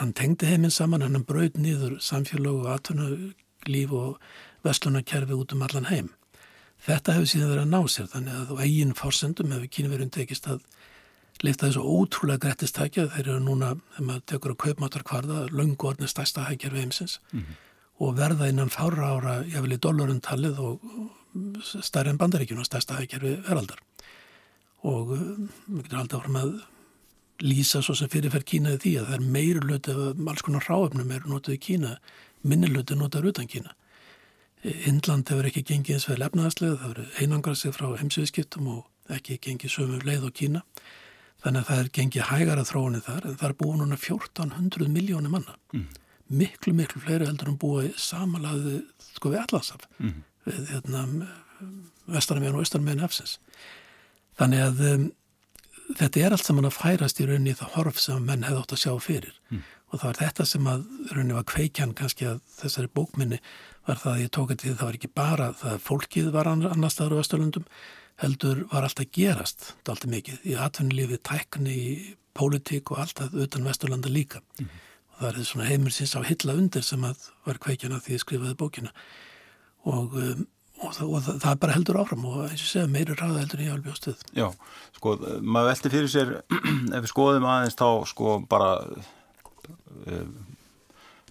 hann 0.00 0.12
tengdi 0.16 0.48
heiminn 0.50 0.74
saman, 0.74 1.04
hann 1.06 1.24
brauð 1.26 1.56
nýður 1.56 1.96
samfélag 2.04 2.58
og 2.60 2.68
atvinnulíf 2.74 3.94
og 3.96 4.18
vestlunarkerfi 4.66 5.38
út 5.38 5.54
um 5.56 5.64
allan 5.64 5.88
heim. 5.88 6.10
Þetta 6.84 7.16
hefur 7.16 7.30
síðan 7.32 7.52
verið 7.52 7.64
að 7.64 7.72
ná 7.72 7.80
sér, 7.92 8.10
þannig 8.12 8.36
að 8.36 8.52
á 8.52 8.56
eigin 8.64 8.94
fórsendum 8.96 9.54
hefur 9.56 9.72
kynverjum 9.76 10.12
tekist 10.12 10.48
að 10.48 10.62
lifta 11.44 11.68
þessu 11.68 11.84
ótrúlega 11.84 12.44
grettistækja. 12.44 13.08
Þeir 13.14 13.26
eru 13.26 13.40
núna, 13.44 13.74
þegar 13.96 14.08
maður 14.08 14.26
tekur 14.32 14.54
að 14.54 14.60
kaupmáttar 14.64 15.04
kvarða, 15.08 15.42
lungu 15.52 15.90
orðin 15.90 16.12
stærsta 16.12 16.44
hækjarfi 16.48 16.84
heimsins 16.84 17.18
mm 17.32 17.40
-hmm. 17.40 17.60
og 18.04 18.16
verða 18.16 18.48
innan 18.48 18.72
fára 18.72 19.12
ára, 19.16 19.34
ég 19.44 19.60
vil 19.64 19.76
í 19.76 19.80
dollaruntalið 19.80 20.60
og 20.60 20.80
stærri 21.62 22.10
en 22.10 22.18
bandaríkjum 22.18 22.60
og 22.60 22.68
stærsta 22.68 23.00
hækjarfi 23.00 23.36
veraldar 23.48 23.80
og 24.86 25.14
við 25.14 25.82
getum 25.84 26.02
alltaf 26.02 26.24
fram 26.24 26.38
að 26.40 26.52
lýsa 27.44 27.80
svo 27.84 27.96
sem 27.96 28.10
fyrirferð 28.12 28.46
Kínaði 28.48 28.80
því 28.84 28.94
að 29.00 29.10
það 29.10 29.16
er 29.16 29.28
meiri 29.36 29.62
lötu 29.64 29.94
af 29.96 30.24
alls 30.32 30.44
konar 30.44 30.66
ráöfnum 30.68 31.12
er 31.14 31.28
notið 31.28 31.56
í 31.56 31.60
Kína, 31.66 31.92
minni 32.42 32.70
lötu 32.70 32.96
notaður 32.96 33.32
utan 33.32 33.48
Kína. 33.50 33.74
Indland 34.60 35.30
hefur 35.32 35.48
ekki 35.48 35.64
gengið 35.64 35.96
eins 35.96 36.08
vegar 36.08 36.20
lefnaðarslega, 36.26 36.76
það 36.80 36.90
hefur 36.90 37.22
einangrað 37.24 37.60
sig 37.62 37.76
frá 37.76 37.86
heimsviðskiptum 38.00 38.68
og 38.74 39.14
ekki 39.16 39.38
gengið 39.46 39.72
sömu 39.72 40.00
leið 40.04 40.26
á 40.28 40.30
Kína. 40.36 40.62
Þannig 41.40 41.62
að 41.62 41.70
það 41.70 41.82
er 41.82 41.92
gengið 41.96 42.26
hægara 42.28 42.66
þróunni 42.68 43.00
þar 43.04 43.26
en 43.26 43.38
það 43.40 43.48
er 43.48 43.58
búið 43.62 43.78
núna 43.80 43.96
1400 43.96 44.90
miljónir 44.92 45.32
manna. 45.32 45.56
Mm. 45.72 45.86
Miklu, 46.40 46.74
miklu 46.76 47.00
fleiri 47.00 47.26
heldur 47.26 47.54
um 47.54 47.56
búið 47.58 47.94
samanlæði 47.98 48.82
sko 49.14 49.32
við 49.32 49.40
allansaf, 49.46 49.86
mm. 49.98 50.18
við 50.44 50.68
hérna, 50.74 51.06
vestarmegin 52.12 52.58
og 52.58 52.66
austarmegin 52.66 53.06
efsins. 53.08 53.38
Þannig 54.40 54.62
að 54.64 54.84
um, 54.88 55.08
þetta 55.98 56.22
er 56.22 56.34
allt 56.34 56.46
saman 56.46 56.68
að 56.68 56.78
færast 56.78 57.20
í 57.20 57.26
rauninni 57.28 57.56
það 57.58 57.76
horf 57.76 58.00
sem 58.00 58.24
menn 58.24 58.46
hefði 58.46 58.62
átt 58.62 58.74
að 58.76 58.82
sjá 58.84 58.92
fyrir 59.04 59.34
mm. 59.50 59.62
og 59.90 60.00
það 60.00 60.06
var 60.08 60.20
þetta 60.20 60.46
sem 60.50 60.68
að 60.70 60.84
rauninni 61.10 61.36
var 61.36 61.48
kveikjan 61.50 61.94
kannski 61.98 62.28
að 62.30 62.42
þessari 62.58 62.92
bókminni 62.94 63.40
var 63.88 64.02
það 64.02 64.12
að 64.12 64.22
ég 64.22 64.34
tók 64.36 64.52
að 64.54 64.62
því 64.62 64.74
það 64.74 64.86
var 64.86 64.98
ekki 64.98 65.12
bara 65.20 65.48
það 65.60 65.74
að 65.74 65.82
fólkið 65.88 66.30
var 66.36 66.52
annar 66.52 66.94
staður 66.94 67.16
á 67.18 67.22
Östurlundum 67.24 67.66
heldur 68.20 68.62
var 68.70 68.86
alltaf 68.86 69.10
gerast 69.16 69.72
alltaf 69.88 70.10
mikið 70.12 70.46
í 70.52 70.56
atvinnulífi, 70.60 71.18
tækni, 71.24 71.80
pólitík 72.36 72.92
og 72.92 73.02
allt 73.04 73.22
það 73.22 73.42
utan 73.46 73.66
Vesturlanda 73.66 74.12
líka 74.12 74.42
mm. 74.60 74.70
og 75.16 75.24
það 75.24 75.42
er 75.42 75.50
svona 75.50 75.68
heimur 75.70 75.96
síns 75.96 76.14
á 76.16 76.20
hilla 76.26 76.56
undir 76.56 76.86
sem 76.86 77.04
að 77.06 77.28
var 77.48 77.60
kveikjan 77.62 77.96
að 77.96 78.06
því 78.06 78.16
að 78.16 78.24
skrifaði 78.24 78.58
bókina 78.60 78.94
og 79.88 80.16
um, 80.20 80.48
og 80.80 80.94
það, 80.96 81.14
og 81.14 81.40
það 81.44 81.58
bara 81.62 81.76
heldur 81.76 82.00
áfram 82.02 82.28
og 82.30 82.42
eins 82.48 82.64
og 82.64 82.70
segja 82.72 82.90
meiri 82.90 83.16
ræða 83.16 83.42
heldur 83.42 83.64
í 83.64 83.70
albjóðstöð 83.74 84.22
Já, 84.36 84.46
sko, 84.98 85.16
maður 85.40 85.72
velti 85.72 85.94
fyrir 85.96 86.12
sér 86.12 86.36
ef 86.96 87.00
við 87.00 87.10
skoðum 87.12 87.48
aðeins 87.50 87.78
þá 87.80 87.88
sko 88.10 88.38
bara 88.50 88.70
uh, 88.86 90.30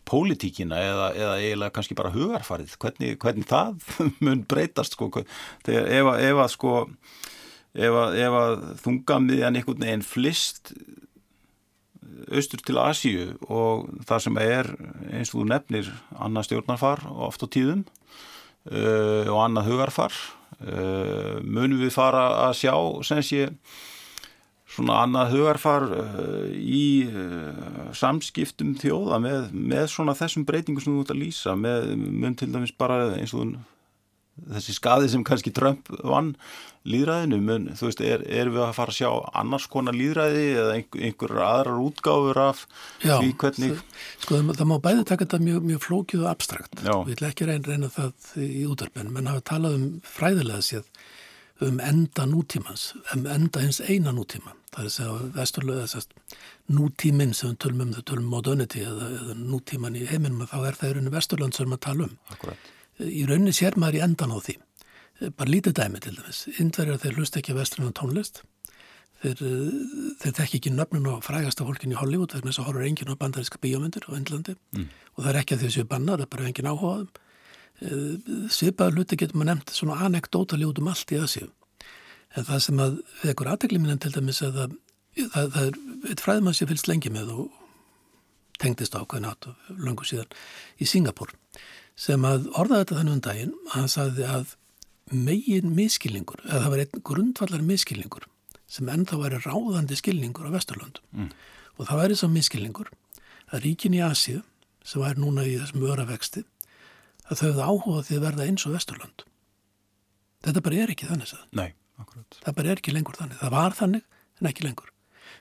pólitíkina 0.09 0.79
eða, 0.81 1.09
eða 1.13 1.33
eiginlega 1.37 1.75
kannski 1.75 1.97
bara 1.97 2.13
hugarfarið. 2.13 2.75
Hvernig, 2.81 3.17
hvernig 3.21 3.49
það 3.49 3.83
mun 4.25 4.45
breytast 4.49 4.97
sko, 4.97 5.11
þegar 5.67 5.91
ef, 5.93 6.13
ef 6.29 6.41
að 6.45 6.53
sko 6.55 6.73
ef 7.77 7.99
að, 8.01 8.17
að 8.39 8.63
þungamiðjan 8.83 9.59
einhvern 9.59 9.85
veginn 9.85 10.05
flist 10.05 10.73
austur 12.29 12.61
til 12.65 12.79
Asíu 12.81 13.27
og 13.47 13.87
það 14.09 14.23
sem 14.25 14.39
er 14.41 14.69
eins 15.13 15.31
og 15.31 15.41
þú 15.41 15.45
nefnir 15.51 15.91
annað 16.17 16.49
stjórnarfar 16.49 17.05
oft 17.09 17.45
á 17.45 17.47
tíðum 17.47 17.85
uh, 18.67 19.29
og 19.29 19.39
annað 19.45 19.71
hugarfar. 19.71 20.17
Uh, 20.59 21.39
munum 21.45 21.79
við 21.79 21.93
fara 21.95 22.25
að 22.49 22.57
sjá 22.59 22.73
sem 23.07 23.21
sé 23.23 23.45
svona 24.69 24.99
annað 25.05 25.33
hugarfar 25.37 25.87
uh, 25.87 26.45
í 26.51 27.07
samskiptum 27.95 28.75
þjóða 28.79 29.21
með, 29.23 29.49
með 29.55 29.87
svona 29.93 30.17
þessum 30.19 30.45
breytingum 30.47 30.83
sem 30.83 30.97
þú 30.97 31.05
ert 31.05 31.15
að 31.15 31.21
lýsa 31.23 31.55
með 31.57 31.93
mun 31.95 32.37
til 32.37 32.51
dæmis 32.51 32.75
bara 32.75 33.07
eins 33.15 33.33
og 33.33 33.55
þessi 34.55 34.75
skadi 34.75 35.09
sem 35.11 35.23
kannski 35.27 35.53
Trump 35.55 35.89
vann 36.03 36.33
líðræðinu, 36.89 37.39
mun, 37.43 37.67
þú 37.77 37.89
veist, 37.89 38.01
er, 38.05 38.23
er 38.23 38.49
við 38.53 38.63
að 38.63 38.75
fara 38.77 38.93
að 38.93 38.97
sjá 39.01 39.09
annars 39.41 39.67
konar 39.69 39.97
líðræði 39.97 40.45
eða 40.53 40.75
einhver, 40.77 41.03
einhverjar 41.09 41.43
aðrar 41.45 41.81
útgáfur 41.83 42.39
af 42.41 42.63
Já, 43.03 43.17
því 43.19 43.33
hvernig 43.43 43.81
Sko 44.23 44.39
það, 44.39 44.51
það 44.61 44.69
má 44.71 44.75
bæði 44.87 45.05
taka 45.09 45.25
þetta 45.25 45.41
mjög, 45.43 45.67
mjög 45.69 45.83
flókið 45.85 46.23
og 46.23 46.31
abstrakt 46.31 46.83
Já. 46.85 46.93
við 47.03 47.15
ætla 47.17 47.31
ekki 47.33 47.49
reyna, 47.49 47.67
reyna 47.67 47.91
það 47.93 48.31
í 48.45 48.63
útverfinu 48.69 49.15
menn 49.15 49.31
hafa 49.31 49.45
talað 49.51 49.79
um 49.79 49.89
fræðilega 50.07 50.65
séð 50.69 50.87
um 51.67 51.79
enda 51.83 52.25
nútímans 52.31 52.93
um 53.13 53.27
enda 53.27 53.61
hins 53.65 53.81
eina 53.83 54.15
nútíma 54.15 54.55
það 54.71 54.87
er 54.87 55.07
að 55.09 55.29
vesturlega 55.35 56.03
nútíminn 56.69 57.33
sem 57.35 57.51
við 57.51 57.61
tölum 57.65 57.85
um, 57.87 57.93
þau 57.97 58.03
tölum 58.07 58.31
modernity 58.31 58.83
eða, 58.85 59.09
eða 59.19 59.37
nútíman 59.41 59.97
í 59.99 60.05
heiminum 60.07 60.47
þá 60.47 60.59
er 60.61 60.77
það 60.79 60.89
í 60.89 60.93
rauninu 60.97 61.15
vesturland 61.15 61.57
sem 61.57 61.73
við 61.73 61.81
tala 61.83 62.07
um 62.07 62.17
Akkurat. 62.31 62.69
Í 62.99 63.25
rauninni 63.27 63.55
sér 63.55 63.77
maður 63.79 63.99
í 63.99 64.03
endan 64.05 64.35
á 64.35 64.39
því. 64.43 64.55
Bara 65.35 65.51
lítið 65.51 65.75
dæmi 65.79 65.99
til 66.03 66.15
dæmis. 66.15 66.45
Indverjar 66.59 67.01
þeir 67.03 67.19
hlust 67.19 67.37
ekki 67.39 67.53
að 67.53 67.61
vestrunum 67.61 67.95
tónlist. 67.95 68.43
Þeir, 69.19 69.41
eh, 69.43 70.13
þeir 70.21 70.35
tekki 70.37 70.59
ekki 70.59 70.71
nöfnun 70.71 71.09
og 71.11 71.23
frægasta 71.23 71.65
fólkin 71.67 71.91
í 71.91 71.99
Hollywood 71.99 72.31
vegna 72.31 72.51
þess 72.51 72.61
að 72.61 72.69
horfur 72.69 72.87
enginn 72.87 73.11
á 73.11 73.19
bandaríska 73.19 73.59
bíómyndir 73.59 74.07
á 74.07 74.15
Indlandi. 74.15 74.55
Mm. 74.75 74.87
og 75.17 75.25
það 75.25 75.29
er 75.33 75.39
ekki 75.41 75.55
að 75.55 75.65
að 75.67 75.73
séu 75.75 75.83
bannar, 75.83 76.17
það 76.17 76.23
er 76.23 76.31
bara 76.31 76.47
enginn 76.47 76.71
áhugaðum 76.71 77.09
svipaður 77.79 78.99
hluti 78.99 79.17
getur 79.19 79.39
maður 79.39 79.49
nefnt 79.53 79.73
svona 79.75 79.99
anekdótali 80.03 80.67
út 80.67 80.79
um 80.81 80.89
allt 80.91 81.13
í 81.15 81.19
Asíu. 81.19 81.47
En 82.35 82.45
það 82.45 82.61
sem 82.65 82.81
að 82.83 82.97
við 83.21 83.31
ekkur 83.31 83.51
aðtegli 83.53 83.79
minna 83.79 83.97
til 83.97 84.11
dæmis 84.13 84.41
að 84.45 84.57
það, 84.57 84.75
það, 85.15 85.51
það 85.55 85.63
er 85.63 85.79
eitt 86.11 86.23
fræðmann 86.25 86.57
sem 86.57 86.69
fylgst 86.69 86.89
lengi 86.91 87.11
með 87.13 87.31
og 87.33 87.45
tengdist 88.59 88.97
á 88.99 89.01
hvernig 89.01 89.31
átt 89.31 89.49
og 89.49 89.79
löngu 89.79 90.07
síðan 90.07 90.35
í 90.77 90.87
Singapúr 90.89 91.31
sem 91.99 92.25
að 92.27 92.47
orðaði 92.55 92.83
þetta 92.83 92.97
þannig 92.99 93.15
um 93.17 93.23
daginn 93.25 93.53
að 93.67 93.75
hann 93.75 93.91
sagði 93.91 94.27
að 94.29 94.55
megin 95.09 95.73
miskilningur, 95.75 96.43
eða 96.45 96.61
það 96.63 96.73
var 96.73 96.83
einn 96.83 97.05
grundvallar 97.09 97.65
miskilningur 97.65 98.27
sem 98.69 98.89
ennþá 98.93 99.17
væri 99.23 99.39
ráðandi 99.41 99.97
skilningur 99.97 100.45
á 100.45 100.53
Vesturlöndum 100.53 101.23
mm. 101.23 101.31
og 101.77 101.89
það 101.89 102.01
væri 102.03 102.19
svo 102.19 102.29
miskilningur 102.29 102.91
að 103.49 103.65
ríkin 103.65 103.97
í 103.97 104.03
Asíu 104.05 104.43
sem 104.85 105.01
væri 105.01 105.23
núna 105.23 105.47
í 105.49 105.57
þessum 105.57 105.87
öra 105.89 106.05
vexti 106.09 106.45
að 107.29 107.41
þau 107.41 107.47
hefðu 107.47 107.65
áhuga 107.65 108.05
því 108.05 108.19
að 108.19 108.25
verða 108.27 108.47
eins 108.47 108.67
og 108.69 108.77
Vesturlönd 108.77 109.25
þetta 110.45 110.63
bara 110.63 110.79
er 110.83 110.93
ekki 110.93 111.09
þannig. 111.09 111.33
Nei, 111.57 111.73
akkurat. 111.99 112.39
það 112.45 112.57
bara 112.61 112.71
er 112.71 112.81
ekki 112.83 112.95
lengur 112.95 113.19
þannig 113.19 113.41
það 113.41 113.55
var 113.57 113.77
þannig 113.81 114.07
en 114.39 114.51
ekki 114.51 114.67
lengur 114.67 114.93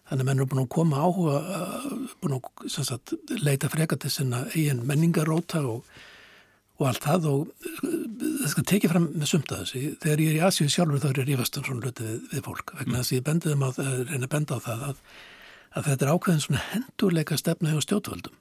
þannig 0.09 0.23
að 0.25 0.29
menn 0.31 0.41
eru 0.41 0.49
búin 0.49 0.65
að 0.65 0.71
koma 0.73 1.05
áhuga 1.05 1.39
uh, 1.39 1.89
búin 2.23 2.39
að 2.39 2.73
sagt, 2.73 3.13
leita 3.45 3.69
freka 3.73 4.01
til 4.01 4.11
sinna 4.13 4.47
eigin 4.55 4.87
menningaróta 4.89 5.63
og 5.69 5.85
og 6.79 6.87
allt 6.87 7.03
það 7.03 7.27
og 7.33 7.49
það 8.39 8.51
skal 8.53 8.67
tekið 8.71 8.93
fram 8.93 9.09
með 9.15 9.31
sumt 9.33 9.53
að 9.53 9.63
þessi. 9.65 9.83
Þegar 10.05 10.23
ég 10.23 10.31
er 10.31 10.39
í 10.39 10.45
Asíu 10.47 10.71
sjálfur 10.71 11.03
þá 11.03 11.09
er 11.11 11.21
ég 11.23 11.29
rífast 11.33 11.59
um 11.59 11.67
svona 11.67 11.85
hluti 11.89 12.07
við, 12.07 12.21
við 12.33 12.45
fólk 12.47 12.75
vegna 12.79 13.01
þess 13.01 13.13
að 13.13 13.19
ég 13.19 13.27
bendiði 13.27 13.59
maður 13.59 13.91
að 13.91 14.05
reyna 14.13 14.29
að 14.29 14.35
benda 14.35 14.59
á 14.59 14.67
það 14.69 14.85
að, 14.89 15.03
að 15.75 15.89
þetta 15.89 16.07
er 16.07 16.13
ákveðin 16.15 16.45
svona 16.45 16.65
hendurleika 16.71 17.39
stefna 17.41 17.75
hjá 17.75 17.85
stjótvöldum 17.87 18.39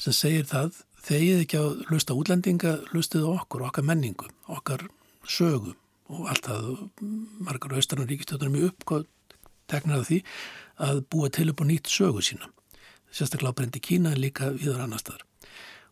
sem 0.00 0.16
segir 0.16 0.48
það 0.48 0.80
þegið 1.04 1.42
ekki 1.44 1.60
að 1.60 1.82
lusta 1.92 2.16
útlendinga, 2.16 2.74
lustið 2.94 3.26
okkur, 3.28 3.66
okkar 3.68 3.84
menningu, 3.86 4.30
okkar 4.48 4.86
sögu 5.28 5.74
og 6.08 6.28
allt 6.32 6.48
það 6.48 6.70
og 6.72 7.04
margar 7.44 7.76
austarann 7.76 8.08
ríkistjóðunum 8.08 8.60
í 8.60 8.66
uppgóð 8.70 9.06
teknar 9.70 10.02
af 10.02 10.08
því 10.08 10.20
að 10.84 11.04
búa 11.12 11.30
til 11.32 11.50
upp 11.52 11.62
á 11.62 11.64
nýtt 11.68 11.92
sögu 11.92 12.24
sína. 12.24 12.48
Sérstaklega 13.14 13.54
á 13.54 13.58
brendi 13.60 13.80
Kína 13.80 14.12
en 14.12 14.20
líka 14.20 14.50
viður 14.56 14.82
annar 14.84 15.00
staðar. 15.00 15.22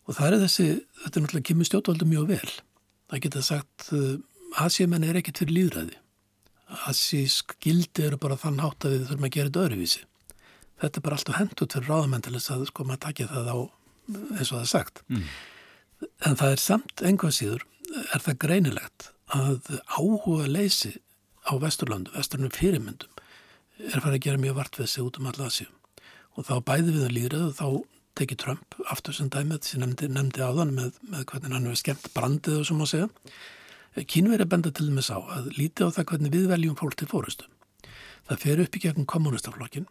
Og 0.08 0.16
það 0.18 0.28
er 0.28 0.44
þessi, 0.44 0.68
þetta 1.02 1.18
er 1.18 1.24
náttúrulega 1.24 1.48
kemur 1.48 1.68
stjórnvaldum 1.68 2.10
mjög 2.10 2.30
vel. 2.32 2.52
Það 3.12 3.24
geta 3.26 3.42
sagt, 3.46 3.88
uh, 3.94 4.16
Asíumenn 4.62 5.06
er 5.06 5.18
ekkit 5.20 5.42
fyrir 5.42 5.56
líðræði. 5.58 5.98
Asísk 6.88 7.54
gildi 7.62 8.06
eru 8.06 8.18
bara 8.20 8.38
þann 8.40 8.60
hátt 8.62 8.86
að 8.86 8.96
við 8.96 9.06
þurfum 9.10 9.28
að 9.28 9.34
gera 9.36 9.50
þetta 9.50 9.64
öðruvísi. 9.66 10.02
Þetta 10.82 10.98
er 10.98 11.04
bara 11.06 11.18
alltaf 11.18 11.38
hendut 11.38 11.76
fyrir 11.76 11.90
ráðamenntilis 11.90 12.50
að 12.50 12.66
sko 12.70 12.86
maður 12.88 13.02
takja 13.06 13.28
það 13.30 13.50
á 13.52 13.58
eins 14.38 14.50
og 14.50 14.56
það 14.56 14.62
er 14.62 14.70
sagt. 14.72 15.02
Mm. 15.08 15.26
En 16.26 16.38
það 16.40 16.54
er 16.54 16.62
samt 16.62 17.04
einhvað 17.06 17.36
síður, 17.36 17.66
er 18.02 18.24
það 18.24 18.40
greinilegt 18.42 19.10
að 19.32 19.70
áhuga 19.86 20.48
leysi 20.50 20.96
á 21.46 21.52
Vesturlandu, 21.62 22.12
Vesturlunum 22.16 22.54
fyrirmyndum, 22.56 23.22
er 23.82 24.02
farið 24.02 24.18
að 24.18 24.24
gera 24.26 24.42
mjög 24.42 24.58
vart 24.58 24.78
við 24.80 24.90
sig 24.90 25.06
út 25.06 25.18
um 25.20 25.30
alla 25.30 25.48
Asíu. 25.48 25.70
Og 26.32 26.48
þá 26.48 26.54
bæði 26.64 26.94
við 26.96 27.06
að 27.06 27.16
líðræðu 27.16 27.48
og 27.50 27.56
þá 27.58 27.91
tekið 28.18 28.40
Trump 28.42 28.76
aftur 28.92 29.16
sem 29.16 29.30
dæmið 29.32 29.66
sem 29.68 29.82
nefndi, 29.82 30.08
nefndi 30.12 30.44
áðan 30.44 30.74
með, 30.76 31.00
með 31.08 31.24
hvernig 31.30 31.56
hann 31.56 31.66
hefur 31.68 31.80
skemmt 31.80 32.10
brandið 32.16 32.60
og 32.60 32.68
svo 32.68 32.76
má 32.78 32.84
segja. 32.88 33.08
Kínveri 34.08 34.48
benda 34.48 34.72
til 34.72 34.90
þess 34.92 35.12
á 35.12 35.18
að 35.20 35.50
líti 35.58 35.84
á 35.84 35.88
það 35.92 36.08
hvernig 36.10 36.36
við 36.36 36.46
veljum 36.52 36.78
fólk 36.80 36.96
til 36.96 37.08
fórustu. 37.10 37.48
Það 38.28 38.44
fer 38.44 38.62
upp 38.64 38.76
í 38.78 38.82
gegnum 38.84 39.08
kommunistaflokkin 39.08 39.88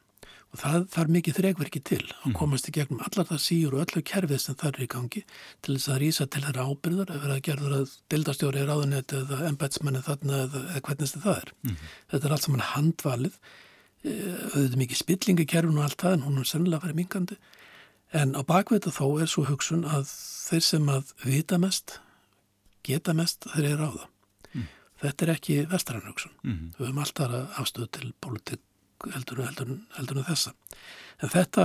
og 0.52 0.60
það 0.60 0.86
þarf 0.92 1.12
mikið 1.16 1.38
þregverki 1.38 1.82
til 1.88 2.02
að 2.26 2.34
komast 2.36 2.68
í 2.68 2.74
gegnum 2.76 3.02
allar 3.06 3.28
það 3.30 3.42
síur 3.46 3.76
og 3.76 3.84
öllu 3.86 4.02
kerfið 4.08 4.42
sem 4.44 4.58
það 4.60 4.72
er 4.72 4.86
í 4.86 4.88
gangi 4.92 5.22
til 5.64 5.76
þess 5.78 5.92
að 5.94 6.00
rýsa 6.04 6.28
til 6.28 6.44
þeirra 6.44 6.66
ábyrðar 6.68 7.14
ef 7.16 7.26
það 7.26 7.44
gerður 7.48 7.76
að 7.78 7.94
dildastjóri 8.12 8.62
er 8.62 8.72
áðunett 8.74 9.16
eða 9.16 9.40
embætsmenni 9.48 10.04
þarna 10.08 10.42
eða, 10.46 10.64
eða 10.74 10.84
hvernig 10.88 11.14
það 11.14 11.38
er. 11.38 11.54
Mm 11.62 11.72
-hmm. 11.72 11.94
Þetta 12.12 12.28
er 12.28 12.36
allt 12.36 12.48
saman 12.48 12.68
handvalið 12.74 13.38
auðvitað 14.02 14.78
mikið 14.82 14.98
spillingi 14.98 15.46
kerfin 15.46 15.78
og 15.78 15.86
allt 15.86 16.02
það 16.02 16.16
en 16.18 16.24
hún 16.26 16.40
er 16.42 16.50
sennilega 16.50 16.84
farið 16.84 17.00
mingandi 17.00 17.38
En 18.12 18.34
á 18.36 18.42
bakveita 18.44 18.92
þó 18.92 19.22
er 19.24 19.30
svo 19.32 19.46
hugsun 19.48 19.86
að 19.88 20.10
þeir 20.12 20.66
sem 20.68 20.90
að 20.92 21.14
vita 21.24 21.60
mest, 21.62 22.00
geta 22.84 23.16
mest, 23.16 23.48
þeir 23.54 23.68
eru 23.70 23.88
á 23.88 23.92
það. 23.94 24.08
Mm. 24.52 24.66
Þetta 25.04 25.26
er 25.26 25.32
ekki 25.36 25.60
vestræn 25.72 26.08
hugsun. 26.08 26.34
Mm 26.44 26.52
-hmm. 26.52 26.74
Við 26.78 26.88
höfum 26.88 27.04
alltaf 27.06 27.60
afstöðu 27.62 27.88
til 27.92 28.14
politík 28.20 28.60
heldur, 29.14 29.40
en 29.40 30.26
þessa. 30.28 30.52
En 31.22 31.30
þetta 31.30 31.64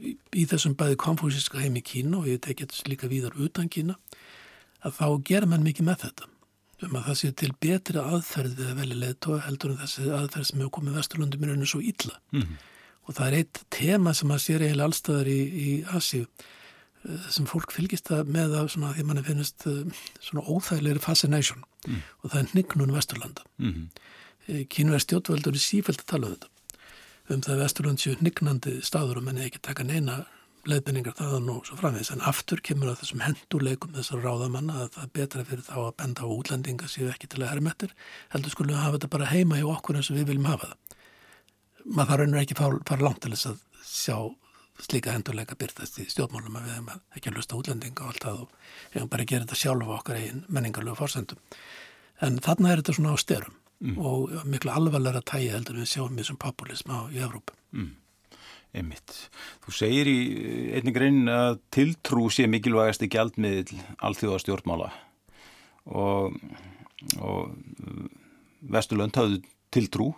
í, 0.00 0.16
í 0.34 0.44
þessum 0.46 0.76
bæði 0.76 0.96
konfúsíska 0.96 1.58
heim 1.58 1.76
í 1.76 1.82
Kína 1.82 2.18
og 2.18 2.28
ég 2.28 2.40
tekið 2.40 2.76
líka 2.86 3.08
víðar 3.08 3.32
utan 3.36 3.68
Kína, 3.68 3.96
að 4.84 4.92
þá 4.92 5.22
gera 5.24 5.46
mann 5.46 5.64
mikið 5.64 5.86
með 5.86 6.04
þetta. 6.04 6.28
Um 6.82 6.96
að 6.96 7.06
það 7.06 7.18
sé 7.18 7.32
til 7.32 7.52
betri 7.60 7.98
aðferð 7.98 8.56
við 8.58 8.68
að 8.68 8.78
velja 8.80 8.94
leðtóa 8.94 9.40
heldur 9.46 9.70
en 9.70 9.78
þessi 9.78 10.10
aðferð 10.10 10.46
sem 10.46 10.58
hefur 10.58 10.70
komið 10.70 10.96
Vesturlundum 10.98 11.42
í 11.42 11.46
rauninu 11.46 11.66
svo 11.66 11.80
illa. 11.80 12.20
Mm 12.32 12.42
-hmm 12.42 12.71
og 13.06 13.16
það 13.16 13.28
er 13.28 13.38
eitt 13.40 13.62
tema 13.74 14.14
sem 14.14 14.30
að 14.30 14.42
sér 14.44 14.64
eiginlega 14.66 14.90
allstaðar 14.90 15.30
í, 15.30 15.40
í 15.42 15.68
Asíu 15.96 16.26
sem 17.34 17.48
fólk 17.50 17.72
fylgist 17.74 18.06
það 18.12 18.28
með 18.30 18.52
að 18.60 18.68
svona, 18.76 18.92
því 18.94 19.04
manni 19.08 19.24
finnist 19.26 19.64
svona 20.22 20.44
óþægilegri 20.46 21.02
fascination 21.02 21.64
mm. 21.88 22.02
og 22.22 22.30
það 22.30 22.40
er 22.40 22.52
hnignun 22.52 22.94
Vesturlanda. 22.94 23.42
Mm 23.58 23.72
-hmm. 23.72 24.66
Kínverð 24.70 25.02
stjórnvöldur 25.02 25.54
er 25.54 25.64
sífælt 25.64 26.04
að 26.04 26.10
tala 26.12 26.26
um 26.28 26.36
þetta 26.36 26.48
um 27.30 27.42
það 27.42 27.54
að 27.54 27.62
Vesturland 27.62 28.02
séu 28.02 28.14
hnignandi 28.20 28.78
staður 28.82 29.20
og 29.20 29.26
menni 29.26 29.44
ekki 29.46 29.60
taka 29.62 29.84
neina 29.86 30.24
leiðbynningar 30.68 31.16
þaðan 31.18 31.50
og 31.50 31.66
svo 31.66 31.76
framvegs 31.78 32.12
en 32.14 32.22
aftur 32.22 32.60
kemur 32.62 32.92
að 32.92 33.00
þessum 33.02 33.22
hendurleikum 33.24 33.94
þessar 33.96 34.22
ráðamanna 34.22 34.84
að 34.84 34.90
það 34.96 35.04
er 35.04 35.12
betra 35.18 35.44
fyrir 35.48 35.64
þá 35.66 35.78
að 35.82 35.96
benda 36.02 36.22
á 36.22 36.28
útlendinga 36.30 36.90
séu 36.90 37.08
ekki 37.10 37.30
til 37.30 37.42
að 37.42 37.50
herrmettir 37.50 37.94
heldur 38.34 38.54
skulum 38.54 38.74
við 38.74 38.82
hafa 38.82 38.98
þetta 38.98 39.10
bara 39.16 39.30
heima 39.32 39.58
hjá 39.58 39.66
okkur 39.72 39.98
eins 39.98 40.10
og 40.12 40.20
við 40.20 40.28
viljum 40.30 40.50
hafa 40.52 40.70
það 40.70 41.00
maður 41.84 42.10
þarf 42.12 42.22
raunir 42.22 42.42
ekki 42.42 42.58
að 42.58 42.78
fara 42.88 43.06
langt 43.06 43.22
til 43.24 43.34
þess 43.34 43.50
að 43.50 43.62
sjá 43.86 44.16
slíka 44.82 45.14
hendurleika 45.14 45.56
byrtast 45.58 45.98
í 46.02 46.06
stjórnmálum 46.10 46.58
að 46.58 46.66
við 46.66 46.76
hefum 46.76 46.92
ekki 47.16 47.30
að 47.30 47.38
lusta 47.38 47.58
útlendinga 47.58 48.04
og 48.04 48.12
allt 48.12 48.26
það 48.26 48.38
og 48.42 48.54
við 48.92 48.98
hefum 48.98 49.10
bara 49.12 49.24
að 49.24 49.32
gera 49.32 49.46
þetta 49.46 49.60
sjálfa 49.62 49.96
okkar 49.98 50.20
í 50.20 50.28
menningarlegu 50.48 50.98
fórsendum. 50.98 51.42
En 52.22 52.38
þarna 52.42 52.72
er 52.72 52.82
þetta 52.82 52.96
svona 52.96 53.14
á 53.14 53.18
styrum 53.20 53.56
mm. 53.82 53.98
og 53.98 54.36
miklu 54.48 54.72
alvarlega 54.72 55.22
tægi 55.28 55.50
heldur 55.52 55.80
við 55.82 55.90
sjáum 55.92 56.16
við 56.18 56.30
sem 56.30 56.40
populism 56.40 56.94
á 56.94 56.98
í 57.12 57.20
Evrópu. 57.22 57.56
Mm. 57.76 57.92
Einmitt. 58.72 59.14
Þú 59.66 59.74
segir 59.76 60.08
í 60.08 60.18
einnig 60.78 60.96
grein 60.96 61.26
að 61.28 61.60
tiltrú 61.74 62.30
sé 62.32 62.46
mikilvægast 62.48 63.04
ekki 63.04 63.20
aldmiðil 63.20 63.82
allþjóða 64.00 64.40
stjórnmála 64.40 64.88
og, 65.92 66.38
og 67.20 67.52
Vesturlönd 68.72 69.18
hafðu 69.18 69.42
tiltrú 69.74 70.12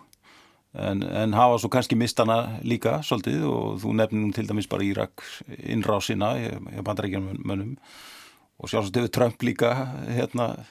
En, 0.75 1.03
en 1.03 1.33
hafa 1.37 1.59
svo 1.61 1.69
kannski 1.71 1.95
mistana 1.95 2.59
líka 2.67 2.97
svolítið 3.05 3.45
og 3.47 3.77
þú 3.83 3.93
nefnum 3.95 4.31
til 4.35 4.47
dæmis 4.49 4.67
bara 4.67 4.83
Írak 4.83 5.23
innrásina 5.71 6.33
í 6.35 6.83
bandarækjumönnum 6.83 7.75
og 8.59 8.71
sjálfsagt 8.71 8.99
hefur 8.99 9.13
Trump 9.15 9.43
líka 9.43 9.71
hérna, 10.07 10.65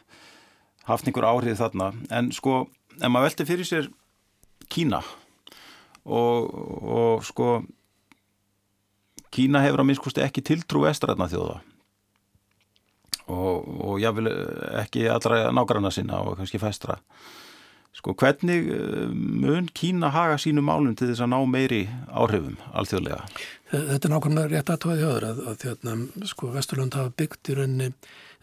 haft 0.88 1.08
einhver 1.08 1.26
áhrif 1.28 1.60
þarna. 1.60 1.92
En 2.12 2.30
sko, 2.32 2.66
ef 2.96 3.08
maður 3.08 3.30
velti 3.30 3.48
fyrir 3.48 3.68
sér 3.68 3.88
Kína 4.68 5.00
og, 6.04 6.52
og 6.84 7.24
sko 7.24 7.62
Kína 9.34 9.64
hefur 9.64 9.82
að 9.82 9.88
minnskosti 9.88 10.24
ekki 10.24 10.44
tiltrú 10.44 10.84
estræðna 10.88 11.30
þjóða 11.32 11.62
og, 13.32 13.64
og 13.64 13.96
jáfnvel 14.02 14.30
ekki 14.82 15.08
allra 15.10 15.48
nágranna 15.54 15.90
sinna 15.94 16.20
og 16.22 16.36
kannski 16.38 16.60
fæstra 16.62 16.98
sko 17.94 18.14
hvernig 18.18 18.70
eh, 18.74 19.08
mun 19.14 19.68
Kína 19.74 20.10
haga 20.14 20.38
sínu 20.40 20.64
málum 20.64 20.96
til 20.98 21.10
þess 21.10 21.24
að 21.24 21.32
ná 21.34 21.38
meiri 21.50 21.82
áhrifum 22.10 22.58
alþjóðlega? 22.74 23.22
Þetta 23.74 24.08
er 24.08 24.12
nákvæmlega 24.12 24.50
rétt 24.52 24.70
aðtóðið 24.74 25.04
höður 25.04 25.26
að, 25.28 25.42
að 25.50 25.60
þjóðna, 25.64 25.96
sko 26.30 26.50
Vesturlund 26.54 26.98
hafa 26.98 27.14
byggt 27.18 27.50
í 27.50 27.56
rauninni 27.58 27.88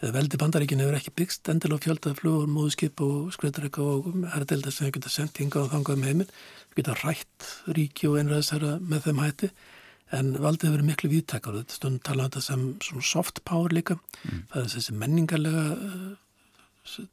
eða 0.01 0.15
veldi 0.15 0.39
bandaríkin 0.41 0.81
hefur 0.81 0.97
ekki 0.97 1.13
byggst 1.21 1.51
endilega 1.51 1.85
fjöldaði 1.85 2.17
flugur, 2.17 2.49
móðskip 2.49 3.03
og 3.05 3.29
skreitarika 3.35 3.83
og 3.85 4.09
herrdeildar 4.33 4.73
sem 4.73 4.89
geta 4.93 5.11
sendt 5.13 5.37
hinga 5.39 5.61
og 5.61 5.69
þangað 5.75 5.99
um 5.99 6.07
heiminn, 6.09 6.33
geta 6.75 6.97
rætt 7.03 7.51
ríki 7.77 8.09
og 8.09 8.17
einræðsherra 8.21 8.79
með 8.81 9.05
þeim 9.07 9.21
hætti 9.21 9.51
en 10.17 10.33
valdið 10.41 10.67
hefur 10.67 10.77
verið 10.77 10.89
miklu 10.89 11.11
viðtækar 11.11 11.59
þetta 11.61 11.77
stundum 11.77 12.03
tala 12.07 12.25
um 12.25 12.31
þetta 12.31 12.43
sem 12.47 13.03
soft 13.05 13.43
power 13.47 13.71
líka 13.71 13.95
mm. 13.95 14.41
það 14.51 14.63
er 14.63 14.73
þessi 14.73 14.97
menningarlega 14.99 15.63
uh, 15.75 16.09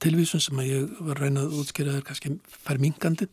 tilvísun 0.02 0.42
sem 0.42 0.60
að 0.60 0.70
ég 0.70 1.00
var 1.06 1.20
reynað 1.22 1.48
að 1.48 1.58
útskýra 1.62 1.96
er 1.98 2.06
kannski 2.06 2.36
fær 2.48 2.80
mingandi 2.82 3.28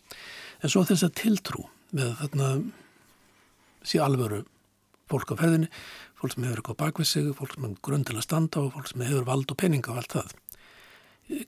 en 0.61 0.71
svo 0.71 0.83
þess 0.87 1.07
að 1.07 1.15
tiltrú 1.21 1.63
með 1.95 2.11
þarna 2.21 2.49
síðan 3.85 4.09
alvöru 4.09 4.41
fólk 5.11 5.31
á 5.31 5.39
ferðinni, 5.39 5.69
fólk 6.17 6.33
sem 6.33 6.47
hefur 6.47 6.59
eitthvað 6.59 6.79
bakvið 6.81 7.07
sig, 7.07 7.29
fólk 7.37 7.53
sem 7.53 7.67
hefur 7.67 7.81
grunn 7.85 8.05
til 8.07 8.17
að 8.17 8.25
standa 8.25 8.63
og 8.63 8.73
fólk 8.73 8.89
sem 8.89 9.05
hefur 9.05 9.27
vald 9.27 9.53
og 9.53 9.59
peninga 9.61 9.93
og 9.93 10.01
allt 10.01 10.15
það. 10.15 10.35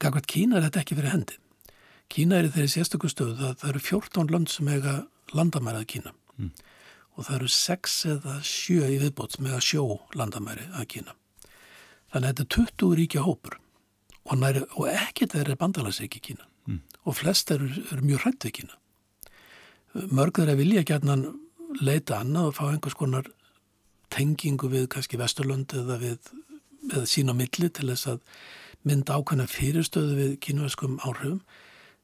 Gagvært 0.01 0.29
Kína 0.29 0.57
er 0.59 0.67
þetta 0.67 0.83
ekki 0.83 0.97
fyrir 0.97 1.13
hendi. 1.13 1.39
Kína 2.13 2.37
er 2.37 2.47
í 2.47 2.53
þeirri 2.53 2.71
sérstöku 2.71 3.09
stöðu 3.11 3.49
að 3.49 3.57
það 3.63 3.71
eru 3.71 3.83
14 3.87 4.33
land 4.35 4.51
sem 4.53 4.69
hega 4.69 4.95
landamærað 5.33 5.89
Kína. 5.95 6.13
Mm 6.37 6.53
og 7.17 7.25
það 7.25 7.37
eru 7.39 7.51
sex 7.51 7.95
eða 8.07 8.35
sjö 8.45 8.89
í 8.93 8.99
viðbót 9.01 9.39
með 9.41 9.57
að 9.57 9.63
sjó 9.65 9.85
landamæri 10.17 10.67
að 10.77 10.89
Kína. 10.93 11.15
Þannig 12.13 12.27
að 12.27 12.27
þetta 12.27 12.43
er 12.43 12.51
20 12.77 12.97
ríkja 12.99 13.23
hópur 13.25 13.57
og, 14.27 14.61
og 14.77 14.89
ekkert 14.91 15.35
þeir 15.35 15.53
er 15.53 15.59
bandalagsreiki 15.59 16.21
Kína 16.23 16.45
mm. 16.67 16.81
og 17.05 17.17
flest 17.19 17.51
eru 17.55 17.69
er 17.91 18.03
mjög 18.03 18.25
hrænt 18.25 18.47
við 18.47 18.55
Kína. 18.61 18.79
Mörgur 20.11 20.45
er 20.45 20.53
að 20.53 20.61
vilja 20.61 20.85
gætnan 20.85 21.25
leita 21.81 22.21
annað 22.21 22.51
og 22.51 22.57
fá 22.57 22.65
einhvers 22.69 22.97
konar 22.97 23.29
tengingu 24.13 24.69
við 24.71 24.87
kannski 24.91 25.19
Vesturlund 25.19 25.73
eða 25.75 25.97
við 26.01 26.33
eða 26.87 27.07
sína 27.09 27.35
milli 27.35 27.69
til 27.73 27.89
þess 27.89 28.11
að 28.13 28.19
mynda 28.87 29.17
ákvæmna 29.17 29.47
fyrirstöðu 29.51 30.13
við 30.15 30.35
kínveskum 30.45 30.99
áhrifum. 31.03 31.41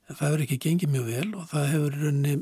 Það 0.10 0.26
hefur 0.26 0.44
ekki 0.44 0.60
gengið 0.66 0.92
mjög 0.92 1.06
vel 1.08 1.30
og 1.40 1.46
það 1.54 1.70
hefur 1.72 2.00
runni 2.02 2.34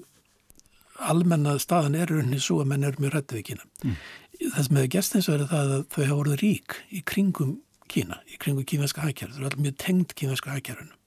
almenna 1.11 1.57
staðan 1.61 1.97
er 1.97 2.09
rauninni 2.09 2.39
svo 2.41 2.61
að 2.61 2.71
menn 2.71 2.85
er 2.87 2.97
mjög 3.01 3.15
rættið 3.15 3.39
við 3.39 3.47
Kína. 3.51 3.67
Mm. 3.83 3.99
Það 4.41 4.65
sem 4.65 4.79
hefur 4.79 4.93
gæst 4.95 5.17
eins 5.17 5.29
og 5.29 5.35
er 5.35 5.45
það 5.51 5.75
að 5.75 5.83
þau 5.93 6.01
hafa 6.01 6.17
voruð 6.21 6.39
rík 6.41 6.77
í 6.89 7.03
kringum 7.11 7.53
Kína, 7.91 8.21
í 8.31 8.39
kringum 8.39 8.67
kínaska 8.67 9.03
hækjærðu. 9.03 9.35
Þau 9.35 9.41
eru 9.41 9.49
allir 9.49 9.65
mjög 9.67 9.77
tengd 9.83 10.15
kínaska 10.15 10.55
hækjærðunum. 10.55 10.97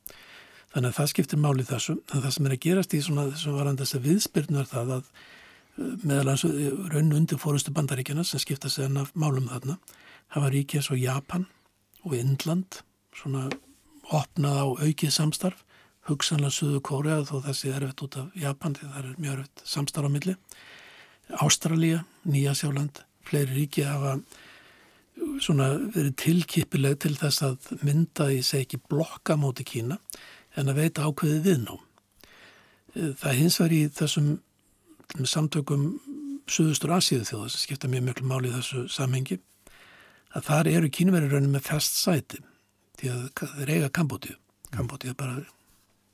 Þannig 0.74 0.90
að 0.90 0.96
það 0.98 1.10
skiptir 1.12 1.40
máli 1.40 1.66
þessu. 1.68 1.96
En 2.12 2.24
það 2.24 2.34
sem 2.36 2.48
er 2.48 2.56
að 2.56 2.64
gerast 2.66 2.94
í 2.94 3.02
svona 3.04 3.26
þessum 3.30 3.58
varandast 3.58 3.96
að 3.96 4.08
viðspyrnu 4.08 4.60
er 4.60 4.70
það 4.70 4.94
að 4.98 5.10
uh, 5.10 5.92
meðal 6.02 6.30
hans 6.32 6.46
uh, 6.48 6.56
raun 6.92 7.12
undir 7.16 7.40
fórustu 7.40 7.74
bandaríkjana 7.74 8.24
sem 8.26 8.42
skipta 8.42 8.72
sig 8.72 8.88
enn 8.88 9.00
af 9.00 9.14
málum 9.14 9.48
þarna 9.52 9.78
hafa 10.34 10.50
eins 10.50 10.90
og 10.90 10.98
Japan 10.98 11.46
og 12.04 12.16
Indland 12.18 12.82
svona 13.14 13.48
opnað 14.12 14.60
á 14.60 14.66
aukið 14.84 15.12
samstarf 15.14 15.64
hugsanlega 16.08 16.52
Suðu 16.52 16.80
Kórea 16.84 17.22
þó 17.24 17.38
þessi 17.46 17.70
er 17.72 17.84
erfitt 17.84 18.02
út 18.04 18.18
af 18.20 18.34
Japan 18.36 18.74
því 18.76 18.88
það 18.90 18.98
er 19.00 19.20
mjög 19.22 19.36
erfitt 19.38 19.62
samstarf 19.64 20.10
á 20.10 20.12
milli 20.12 20.34
Ástralja, 21.40 22.02
Nýjasjáland 22.28 23.00
fleiri 23.24 23.62
ríki 23.62 23.86
hafa 23.88 24.18
svona 25.42 25.70
verið 25.94 26.14
tilkipileg 26.20 26.98
til 27.02 27.14
þess 27.18 27.44
að 27.46 27.70
mynda 27.86 28.30
í 28.34 28.40
seg 28.46 28.64
ekki 28.64 28.82
blokka 28.90 29.36
móti 29.40 29.66
Kína 29.66 29.98
en 30.58 30.70
að 30.70 30.80
veita 30.82 31.06
ákveði 31.06 31.40
viðnám 31.44 31.82
það 33.20 33.40
hins 33.40 33.58
var 33.60 33.74
í 33.74 33.80
þessum 33.90 34.36
samtökum 35.26 35.88
Suðustur 36.50 36.92
Asíðu 36.92 37.24
þjóða 37.24 37.50
sem 37.50 37.62
skipta 37.62 37.88
mjög 37.88 38.08
mjög 38.08 38.24
máli 38.28 38.50
í 38.50 38.54
þessu 38.54 38.84
samhengi 38.92 39.38
að 40.34 40.48
þar 40.50 40.70
eru 40.74 40.90
kínverðir 40.92 41.36
raunin 41.36 41.54
með 41.54 41.68
fest 41.70 41.96
sæti 41.98 42.42
því 43.00 43.12
að 43.14 43.44
þeir 43.58 43.74
eiga 43.78 43.92
Kambótið 43.96 44.40
Kambótið 44.74 45.14
er 45.14 45.18
bara 45.18 45.44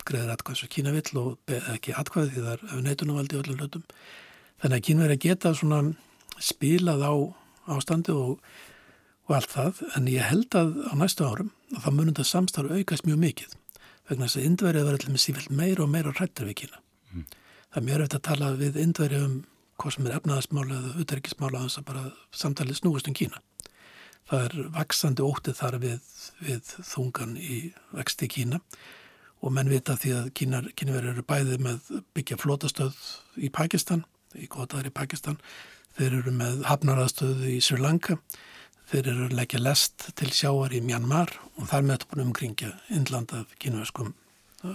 greiðir 0.06 0.34
atkvæðs 0.34 0.64
og 0.64 0.72
Kína 0.72 0.92
vill 0.94 1.20
og 1.20 1.54
ekki 1.74 1.94
atkvæði 1.96 2.34
því 2.34 2.44
það 2.44 2.52
er 2.52 2.64
af 2.66 2.82
neitunumvaldi 2.86 3.36
og 3.38 3.44
öllum 3.44 3.60
hlutum. 3.60 3.84
Þannig 4.60 4.90
að 4.90 5.12
að 5.14 5.22
geta 5.24 5.52
svona 5.56 5.80
spilað 6.40 7.04
á 7.04 7.12
ástandi 7.76 8.14
og, 8.16 8.40
og 9.30 9.36
allt 9.38 9.52
það 9.54 9.80
en 9.94 10.08
ég 10.10 10.26
held 10.26 10.56
að 10.58 10.72
á 10.90 10.92
næstu 10.98 11.26
árum 11.26 11.52
að 11.70 11.84
það 11.84 11.96
munum 11.96 12.16
það 12.18 12.30
samstarf 12.32 12.72
aukast 12.74 13.06
mjög 13.06 13.20
mikið 13.24 13.52
vegna 14.10 14.26
þess 14.26 14.40
að 14.40 14.46
indverið 14.48 14.86
var 14.88 14.96
allir 14.98 15.14
með 15.14 15.22
sífilt 15.22 15.52
meira 15.54 15.84
og 15.84 15.92
meira 15.92 16.14
hrættir 16.16 16.48
við 16.48 16.56
Kína. 16.64 16.80
Mm. 17.14 17.26
Það 17.70 17.80
er 17.80 17.86
mjög 17.86 18.00
öll 18.00 18.08
að 18.16 18.24
tala 18.26 18.48
við 18.58 18.78
indverið 18.82 19.26
um 19.28 19.36
hvað 19.80 19.94
sem 19.94 20.08
er 20.08 20.16
efnaðasmála 20.18 20.80
eða 20.80 21.04
uterikismála 21.04 21.60
að 21.60 21.68
þess 21.68 21.80
að 21.80 21.86
bara 21.92 22.02
samtalið 22.42 22.80
snúist 22.80 23.10
um 23.10 23.16
Kína. 23.20 23.42
Það 24.30 24.46
er 24.48 24.70
vaksandi 24.74 25.26
óttið 25.26 25.58
þar 25.60 25.78
við, 25.84 26.10
við 26.42 26.74
þungan 26.90 27.36
í 27.38 27.60
vexti 27.94 28.28
Kína 28.34 28.60
og 29.40 29.54
menn 29.56 29.70
vita 29.70 29.96
því 29.96 30.14
að 30.18 30.30
kynverður 30.36 31.14
eru 31.14 31.26
bæðið 31.30 31.62
með 31.64 31.92
byggja 32.18 32.38
flótastöð 32.42 32.98
í 33.40 33.48
Pakistan, 33.54 34.02
í 34.36 34.50
Kotar 34.50 34.86
í 34.86 34.92
Pakistan, 34.92 35.38
þeir 35.96 36.18
eru 36.18 36.34
með 36.34 36.64
hafnaraðstöð 36.68 37.46
í 37.48 37.56
Sri 37.64 37.80
Lanka, 37.80 38.18
þeir 38.90 39.09
eru 39.12 39.26
að 39.29 39.37
leggja 39.38 39.61
lest 39.62 40.09
til 40.18 40.31
sjáar 40.35 40.74
í 40.74 40.81
Myanmar 40.83 41.31
og 41.57 41.68
þar 41.70 41.85
með 41.85 41.92
þetta 41.94 42.11
búin 42.11 42.24
umkringja 42.24 42.70
innland 42.96 43.35
af 43.37 43.53
kynverskum 43.62 44.14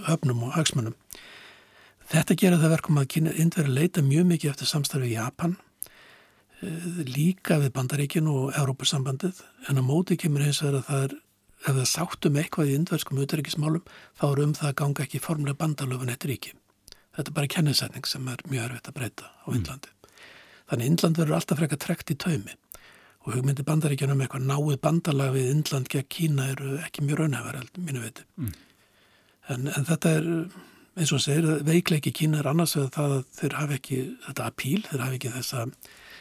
höfnum 0.06 0.46
og 0.46 0.54
hagsmunum. 0.56 0.96
Þetta 2.06 2.36
gerir 2.38 2.62
það 2.62 2.74
verkum 2.76 3.00
að 3.02 3.16
Indveri 3.34 3.72
leita 3.72 4.02
mjög 4.02 4.28
mikið 4.30 4.52
eftir 4.52 4.70
samstarfi 4.70 5.10
í 5.10 5.16
Japan, 5.16 5.56
eh, 6.62 7.04
líka 7.04 7.58
við 7.60 7.74
Bandaríkinu 7.74 8.32
og 8.32 8.54
Európa-sambandið, 8.54 9.42
en 9.68 9.78
á 9.78 9.82
móti 9.82 10.16
kemur 10.16 10.42
eins 10.42 10.62
og 10.62 10.84
það 10.86 11.02
er 11.04 11.16
ef 11.66 11.74
það 11.74 11.88
sáttum 11.90 12.36
eitthvað 12.36 12.70
í 12.70 12.76
indverskum 12.76 13.18
utryggismálum 13.18 13.82
þá 14.18 14.24
er 14.30 14.42
um 14.44 14.54
það 14.54 14.68
að 14.68 14.78
ganga 14.80 15.02
ekki 15.02 15.18
formlega 15.24 15.58
bandalöfun 15.58 16.12
eitt 16.12 16.24
ríki. 16.24 16.52
Þetta 17.16 17.30
er 17.30 17.34
bara 17.34 17.46
kennisetning 17.46 18.06
sem 18.06 18.28
er 18.28 18.44
mjög 18.46 18.64
erfitt 18.68 18.88
að 18.88 18.94
breyta 18.94 19.24
á. 19.24 19.46
Índlandi. 19.50 19.88
Mm. 19.88 20.10
Þannig 20.70 20.86
Índland 20.90 21.16
verður 21.16 21.38
alltaf 21.38 21.58
frekar 21.58 21.78
trekt 21.78 22.10
í 22.10 22.16
taumi 22.18 22.54
og 23.26 23.34
hugmyndi 23.34 23.66
bandaríkjunum 23.66 24.22
eitthvað 24.22 24.46
náið 24.46 24.78
bandalag 24.84 25.34
við 25.34 25.50
Índland 25.50 25.90
gegn 25.90 26.06
Kína 26.14 26.46
eru 26.52 26.76
ekki 26.84 27.02
mjög 27.02 27.24
raunhefar, 27.24 27.58
mínu 27.82 28.04
viti. 28.04 28.24
Mm. 28.38 28.52
En, 29.50 29.68
en 29.74 29.86
þetta 29.88 30.12
er, 30.20 30.28
eins 30.96 31.12
og 31.14 31.22
segir, 31.22 31.48
veikleiki 31.66 32.12
Kína 32.14 32.40
er 32.40 32.50
annars 32.52 32.76
vegar 32.78 32.92
það 32.94 33.16
að 33.16 33.26
þeir 33.40 33.58
hafi 33.60 33.78
ekki 33.80 34.00
þetta 34.28 34.48
apíl, 34.52 34.78
þeir 34.86 35.04
hafi 35.04 35.18
ekki 35.18 35.34
þessa, 35.34 35.66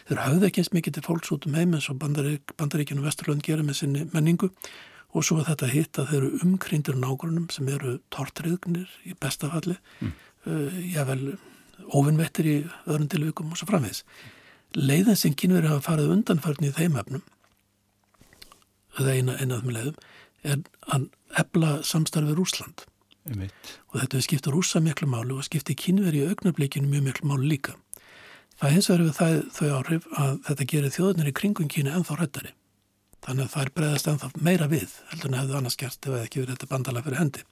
þeir 0.09 0.21
hafði 0.23 0.49
ekki 0.49 0.63
eins 0.63 0.73
mikið 0.73 0.97
til 0.97 1.05
fólks 1.05 1.33
út 1.35 1.47
um 1.49 1.57
heim 1.59 1.77
eins 1.77 1.89
og 1.93 2.01
bandarík, 2.01 2.55
bandaríkjunum 2.57 3.05
Vesturlund 3.05 3.45
gera 3.45 3.65
með 3.65 3.81
sinni 3.83 4.05
menningu 4.13 4.49
og 5.15 5.23
svo 5.23 5.43
þetta 5.45 5.69
hitt 5.71 5.99
að 6.01 6.09
þeir 6.11 6.21
eru 6.23 6.45
umkryndir 6.45 6.97
nágrunum 6.99 7.45
sem 7.53 7.69
eru 7.71 7.99
tortriðgnir 8.13 8.89
í 9.07 9.13
bestafalli 9.21 9.77
mm. 10.01 10.15
uh, 10.49 10.79
jável 10.91 11.35
ofinvettir 11.95 12.49
í 12.49 12.55
öðrum 12.87 13.07
tilvíkum 13.11 13.53
og 13.53 13.59
svo 13.59 13.69
framvegs. 13.69 14.03
Leiðin 14.75 15.19
sem 15.19 15.36
kynveri 15.38 15.69
hafa 15.71 15.91
farið 15.91 16.12
undanförni 16.17 16.71
í 16.71 16.75
þeim 16.75 16.97
efnum 16.99 17.23
það 18.95 19.12
eina 19.12 19.38
einað 19.39 19.63
með 19.67 19.78
leiðum 19.78 19.95
er 20.45 20.60
að 20.95 21.08
ebla 21.41 21.71
samstarfið 21.84 22.38
Rúsland 22.39 22.86
og 23.25 23.95
þetta 23.97 24.19
er 24.19 24.23
skiptur 24.25 24.54
rúsa 24.54 24.80
miklu 24.84 25.08
málu 25.10 25.39
og 25.39 25.47
skiptir 25.47 25.78
kynveri 25.80 26.21
í 26.21 26.28
augnablikinu 26.30 26.88
mjög 26.91 27.08
miklu 27.08 27.30
málu 27.32 27.47
líka. 27.49 27.73
Það 28.62 28.75
hins 28.75 28.89
vegar 28.91 29.04
við 29.04 29.15
það, 29.17 29.39
þau 29.56 29.69
áhrif 29.80 30.06
að 30.21 30.36
þetta 30.47 30.67
gerir 30.71 30.93
þjóðunir 30.93 31.32
í 31.32 31.34
kringum 31.39 31.71
kínu 31.71 31.91
ennþá 31.91 32.19
hrættari 32.19 32.54
Þannig 33.25 33.47
að 33.47 33.54
það 33.56 33.63
er 33.63 33.71
bregðast 33.80 34.08
ennþá 34.12 34.28
meira 34.45 34.65
við 34.69 34.91
heldur 35.10 35.32
en 35.32 35.38
hefðu 35.39 35.56
annars 35.58 35.78
gert 35.82 35.97
ef 35.97 36.13
það 36.13 36.23
ekki 36.28 36.41
verið 36.43 36.56
þetta 36.56 36.67
bandala 36.69 37.01
fyrir 37.06 37.21
hendi. 37.23 37.45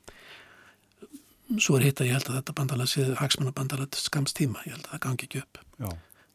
Svo 1.57 1.77
er 1.77 1.85
hitt 1.87 2.01
að 2.01 2.09
ég 2.09 2.19
held 2.19 2.29
að 2.29 2.37
þetta 2.37 2.55
bandala 2.59 2.85
sé 2.89 3.05
hagsmannabandala 3.17 3.87
skamst 3.97 4.37
tíma, 4.37 4.61
ég 4.67 4.75
held 4.75 4.85
að 4.85 4.91
það 4.91 5.01
gangi 5.07 5.27
ekki 5.27 5.41
upp. 5.41 5.61
Já. 5.81 5.89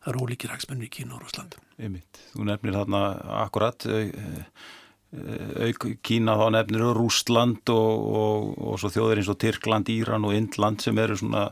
Það 0.09 0.15
eru 0.15 0.25
ólíkir 0.25 0.53
hagsmennir 0.55 0.89
í 0.89 0.93
Kína 0.95 1.19
og 1.19 1.27
Rúsland. 1.27 1.59
Einmitt. 1.77 2.21
Þú 2.33 2.47
nefnir 2.49 2.79
þarna 2.79 3.01
akkurat 3.45 3.85
auk 5.13 5.85
Kína 6.05 6.37
þá 6.41 6.47
nefnir 6.57 6.87
Rúsland 6.97 7.69
og, 7.73 8.09
og, 8.23 8.49
og 8.57 8.81
svo 8.81 8.89
þjóður 8.93 9.21
eins 9.21 9.29
og 9.29 9.39
Tyrkland, 9.41 9.93
Íran 9.93 10.25
og 10.25 10.33
Indland 10.37 10.81
sem 10.85 10.97
eru 11.01 11.17
svona 11.21 11.45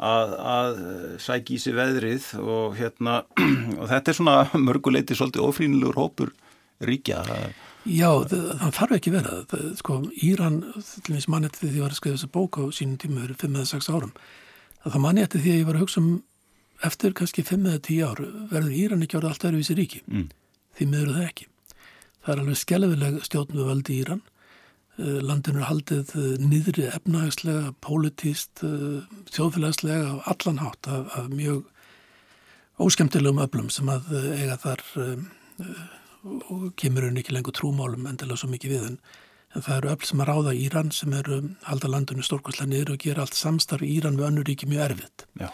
að, 0.00 0.36
að 0.36 0.78
sækja 1.24 1.56
í 1.56 1.58
sig 1.60 1.76
veðrið 1.76 2.28
og 2.40 2.78
hérna 2.78 3.22
og 3.80 3.90
þetta 3.90 4.12
er 4.12 4.20
svona 4.20 4.36
mörguleiti 4.56 5.16
svolítið 5.16 5.44
ofrínilegur 5.44 6.00
hópur 6.00 6.32
ríkja? 6.84 7.24
Já, 7.88 8.08
það 8.28 8.72
þarf 8.76 8.96
ekki 8.96 9.12
vera. 9.12 9.42
Sko, 9.76 10.02
Íran, 10.24 10.62
til 10.76 11.12
og 11.12 11.14
meins 11.14 11.28
mannett 11.32 11.56
því 11.56 11.66
því 11.66 11.72
að 11.72 11.78
ég 11.78 11.84
var 11.84 11.94
að 11.94 12.00
skrifa 12.00 12.16
þessa 12.16 12.32
bók 12.36 12.60
á 12.60 12.64
sínum 12.76 13.00
tíma 13.00 13.24
fyrir 13.24 13.40
5-6 13.40 13.92
árum, 13.92 14.12
að 14.84 14.94
það 14.94 15.04
manni 15.04 15.24
eftir 15.24 15.44
því 15.44 15.52
að 15.52 15.60
ég 15.60 15.68
var 15.68 15.78
að 15.78 15.84
hugsa 15.84 16.00
um 16.00 16.10
eftir 16.86 17.14
kannski 17.16 17.44
5 17.46 17.68
eða 17.68 17.82
10 17.86 18.02
ár 18.08 18.20
verður 18.50 18.76
Íran 18.76 19.04
ekki 19.04 19.18
orðið 19.18 19.32
allt 19.32 19.46
öðruvísi 19.48 19.76
ríki 19.78 20.02
mm. 20.06 20.26
því 20.78 20.90
miður 20.90 21.14
það 21.16 21.28
ekki 21.28 21.48
það 22.20 22.34
er 22.34 22.42
alveg 22.42 22.60
skelvileg 22.60 23.18
stjórnum 23.26 23.60
við 23.60 23.70
völdi 23.70 23.96
Íran 24.00 24.22
eh, 24.98 25.18
landinu 25.30 25.62
er 25.62 25.68
haldið 25.70 26.14
eh, 26.16 26.28
niðri 26.42 26.86
efnahagslega, 26.90 27.72
pólitíst 27.84 28.64
eh, 28.66 29.00
þjóðfélagslega 29.32 30.14
og 30.16 30.30
allan 30.34 30.62
hátt 30.64 30.90
af, 30.90 31.16
af 31.18 31.32
mjög 31.32 31.64
óskemtilegum 32.80 33.42
öflum 33.44 33.72
sem 33.72 33.88
að 33.92 34.06
eiga 34.40 34.54
þar 34.56 34.82
og 36.48 36.70
kemur 36.80 37.04
henni 37.04 37.20
ekki 37.20 37.34
lengur 37.36 37.52
trúmálum 37.52 38.06
endilega 38.08 38.40
svo 38.40 38.48
mikið 38.48 38.72
við 38.72 38.86
en 38.86 38.96
það 39.58 39.74
eru 39.76 39.90
öll 39.92 40.06
sem 40.06 40.22
að 40.22 40.30
ráða 40.30 40.54
Íran 40.56 40.92
sem 40.94 41.12
eru 41.16 41.40
halda 41.66 41.90
landinu 41.90 42.24
stórkvæslega 42.24 42.70
niður 42.70 42.94
og 42.94 43.04
gera 43.04 43.26
allt 43.26 43.36
samstarf 43.36 43.84
Íran 43.84 44.16
við 44.16 44.28
önnur 44.28 44.46
ríki 44.46 44.68
mjög 44.70 44.84
erfitt. 44.86 45.26
Já. 45.40 45.50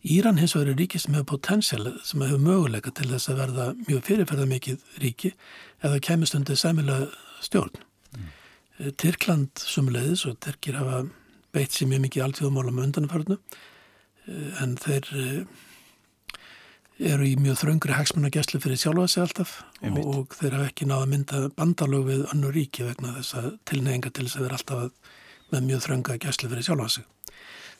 Íran 0.00 0.38
hins 0.40 0.54
vegar 0.56 0.72
er 0.72 0.78
ríki 0.80 0.98
sem 1.00 1.12
hefur 1.12 1.36
potensial, 1.36 1.90
sem 2.04 2.22
hefur 2.24 2.40
möguleika 2.40 2.92
til 2.96 3.10
þess 3.10 3.28
að 3.28 3.40
verða 3.42 3.64
mjög 3.84 4.04
fyrirferða 4.06 4.46
mikið 4.48 4.84
ríki 5.02 5.32
eða 5.84 6.00
kemist 6.06 6.36
undir 6.38 6.56
sæmilega 6.56 7.10
stjórn. 7.44 7.82
Mm. 8.16 8.30
Eh, 8.78 8.92
Tyrkland 8.96 9.60
sumulegðis 9.60 10.24
og 10.30 10.38
Tyrkir 10.40 10.78
hafa 10.80 11.02
beitt 11.52 11.76
sér 11.76 11.90
mjög 11.90 12.06
mikið 12.06 12.24
alltíðumálum 12.26 12.80
undanfarnu 12.86 13.36
eh, 13.36 14.62
en 14.64 14.76
þeir 14.80 15.10
eh, 15.20 15.60
eru 17.12 17.28
í 17.28 17.36
mjög 17.40 17.60
þröngri 17.60 17.96
hagsmunagesslu 17.96 18.60
fyrir 18.64 18.80
sjálfa 18.80 19.06
sig 19.08 19.24
alltaf 19.26 19.54
og, 19.84 20.00
og 20.00 20.36
þeir 20.36 20.56
hafa 20.56 20.72
ekki 20.72 20.88
náða 20.88 21.12
mynda 21.12 21.46
bandalög 21.60 22.08
við 22.08 22.26
annu 22.32 22.52
ríki 22.56 22.88
vegna 22.88 23.18
þess 23.18 23.36
að 23.40 23.52
tilneyinga 23.68 24.12
til 24.12 24.26
þess 24.26 24.40
að 24.40 24.48
vera 24.48 24.60
alltaf 24.60 25.16
með 25.50 25.68
mjög 25.68 25.86
þrönga 25.86 26.20
gesslu 26.24 26.48
fyrir 26.48 26.66
sjálfa 26.66 26.88
sig. 26.96 27.08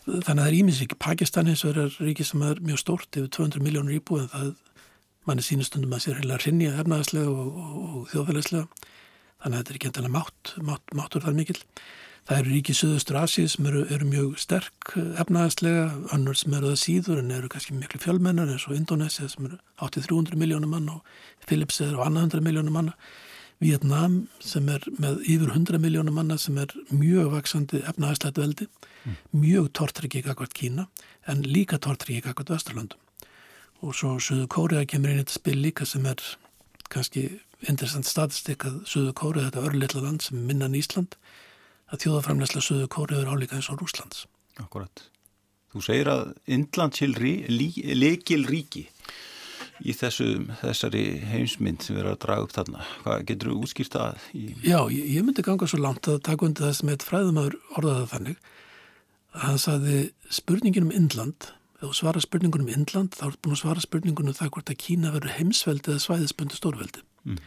Þannig 0.07 0.31
að 0.31 0.41
það 0.41 0.47
er 0.49 0.59
íminsvík. 0.59 0.97
Pakistan 1.03 1.51
eins 1.51 1.65
og 1.69 1.77
er 1.77 1.97
ríki 2.01 2.25
sem 2.27 2.43
er 2.47 2.61
mjög 2.65 2.81
stórt 2.81 3.17
yfir 3.21 3.31
200 3.37 3.65
miljónur 3.65 3.97
íbúið 3.99 4.27
en 4.27 4.33
það 4.35 4.53
manni 5.29 5.45
sínustundum 5.45 5.93
að 5.95 6.07
sér 6.07 6.21
heila 6.23 6.39
rinja 6.41 6.77
efnaðslega 6.81 7.31
og, 7.31 7.51
og, 7.61 7.81
og 8.01 8.07
þjóðfélagslega. 8.13 8.87
Þannig 9.41 9.57
að 9.57 9.59
þetta 9.61 9.73
er 9.73 9.79
ekki 9.79 9.91
endalega 9.91 10.15
mátt, 10.17 10.55
mátt, 10.69 10.95
máttur 10.97 11.25
þar 11.25 11.37
mikil. 11.37 11.59
Það 12.29 12.41
eru 12.41 12.53
ríkið 12.55 12.77
Suðustur 12.77 13.17
Asið 13.21 13.47
sem 13.51 13.69
eru, 13.71 13.81
eru 13.95 14.09
mjög 14.09 14.35
sterk 14.41 14.93
efnaðastlega, 15.23 15.87
annur 16.15 16.37
sem 16.37 16.53
eru 16.57 16.73
það 16.73 16.83
síður 16.83 17.23
en 17.23 17.33
eru 17.37 17.49
kannski 17.53 17.77
miklu 17.77 18.01
fjölmennar 18.03 18.53
eins 18.53 18.67
og 18.69 18.77
Indonesia 18.77 19.29
sem 19.33 19.49
eru 19.49 19.57
8300 19.81 20.39
miljónum 20.41 20.75
mann 20.77 20.93
og 20.93 21.17
Philips 21.49 21.81
er 21.85 21.97
á 21.97 22.05
annað 22.05 22.29
100 22.29 22.45
miljónum 22.47 22.77
manna. 22.77 22.97
Vietnam 23.61 24.23
sem 24.40 24.68
er 24.73 24.85
með 25.01 25.20
yfir 25.29 25.53
100 25.53 25.81
miljónum 25.83 26.16
manna 26.16 26.38
sem 26.40 26.57
er 26.61 26.73
mjög 26.88 27.35
vaksandi 27.35 27.83
efnaðastlegt 27.85 28.40
veldi, 28.40 28.68
mm. 29.05 29.18
mjög 29.37 29.68
tortryggið 29.77 30.31
akkvært 30.33 30.57
Kína 30.57 30.87
en 31.29 31.44
líka 31.44 31.79
tortryggið 31.79 32.31
akkvært 32.33 32.55
Östurlandum. 32.57 33.01
Og 33.85 33.94
svo 33.96 34.16
Suðu 34.20 34.49
Kóriða 34.53 34.87
kemur 34.88 35.12
inn 35.12 35.20
í 35.20 35.25
þetta 35.25 35.37
spil 35.37 35.61
líka 35.61 35.87
sem 35.88 36.09
er 36.09 36.25
kannski 36.92 37.29
interessant 37.68 38.09
statistik 38.09 38.64
að 38.68 38.81
Suðu 38.88 39.12
Kóriða, 39.16 39.51
þetta 39.51 39.68
örlittla 39.68 40.05
land 40.07 40.25
sem 40.25 40.40
minnan 40.49 40.77
Ísland, 40.77 41.16
að 41.90 42.05
þjóðaframlegslega 42.05 42.66
söðu 42.66 42.90
kóriður 42.92 43.33
álíka 43.35 43.59
eins 43.59 43.70
og 43.73 43.81
Rúslands. 43.83 44.27
Akkurat. 44.62 45.05
Þú 45.70 45.83
segir 45.87 46.11
að 46.11 46.33
Indland 46.51 46.96
til 46.96 47.12
leikil 47.14 48.42
ríki 48.49 48.88
í 49.81 49.95
þessu, 49.97 50.29
þessari 50.61 51.05
heimsmynd 51.31 51.85
sem 51.85 51.97
við 51.97 52.03
erum 52.03 52.16
að 52.16 52.23
draga 52.25 52.47
upp 52.47 52.55
þarna. 52.57 52.88
Hvað 53.05 53.23
getur 53.31 53.51
þú 53.51 53.61
útskýrt 53.64 53.97
að? 54.01 54.27
Í... 54.37 54.43
Já, 54.64 54.79
ég, 54.93 55.07
ég 55.16 55.25
myndi 55.27 55.45
ganga 55.47 55.69
svo 55.71 55.81
langt 55.81 56.11
að 56.11 56.21
taka 56.27 56.47
undir 56.47 56.66
það 56.66 56.77
sem 56.79 56.93
eitt 56.93 57.07
fræðumöður 57.07 57.57
orðaða 57.81 58.11
þannig 58.14 58.43
að 59.31 59.47
hann 59.47 59.62
saði 59.62 59.97
spurningin 60.33 60.88
um 60.88 60.93
Indland, 60.95 61.49
ef 61.79 61.87
þú 61.87 61.95
svara 62.01 62.23
spurningun 62.25 62.66
um 62.66 62.75
Indland 62.75 63.16
þá 63.16 63.25
ertu 63.31 63.43
búin 63.45 63.57
að 63.57 63.62
svara 63.62 63.85
spurningun 63.85 64.31
um 64.33 64.37
það 64.37 64.53
hvort 64.57 64.73
að 64.75 64.81
Kína 64.85 65.14
verður 65.14 65.37
heimsveldi 65.38 65.95
eða 65.95 66.05
svæðisbundu 66.05 66.59
stórveldi. 66.59 67.05
Mm. 67.25 67.40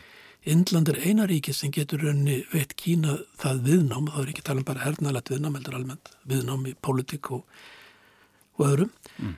Indland 0.53 0.89
er 0.91 0.99
eina 1.03 1.27
ríki 1.29 1.53
sem 1.55 1.71
getur 1.71 2.01
raunni 2.03 2.41
veitt 2.51 2.75
Kína 2.79 3.19
það 3.39 3.61
viðnám, 3.67 4.09
þá 4.11 4.19
er 4.23 4.31
ekki 4.33 4.45
tala 4.47 4.63
um 4.63 4.67
bara 4.67 4.83
hernaðlegt 4.83 5.31
viðnám, 5.31 5.59
heldur 5.59 5.77
almennt 5.79 6.11
viðnám 6.27 6.65
í 6.67 6.73
pólitík 6.83 7.31
og, 7.35 7.45
og 8.57 8.65
öðrum, 8.67 8.91
mm. 9.19 9.37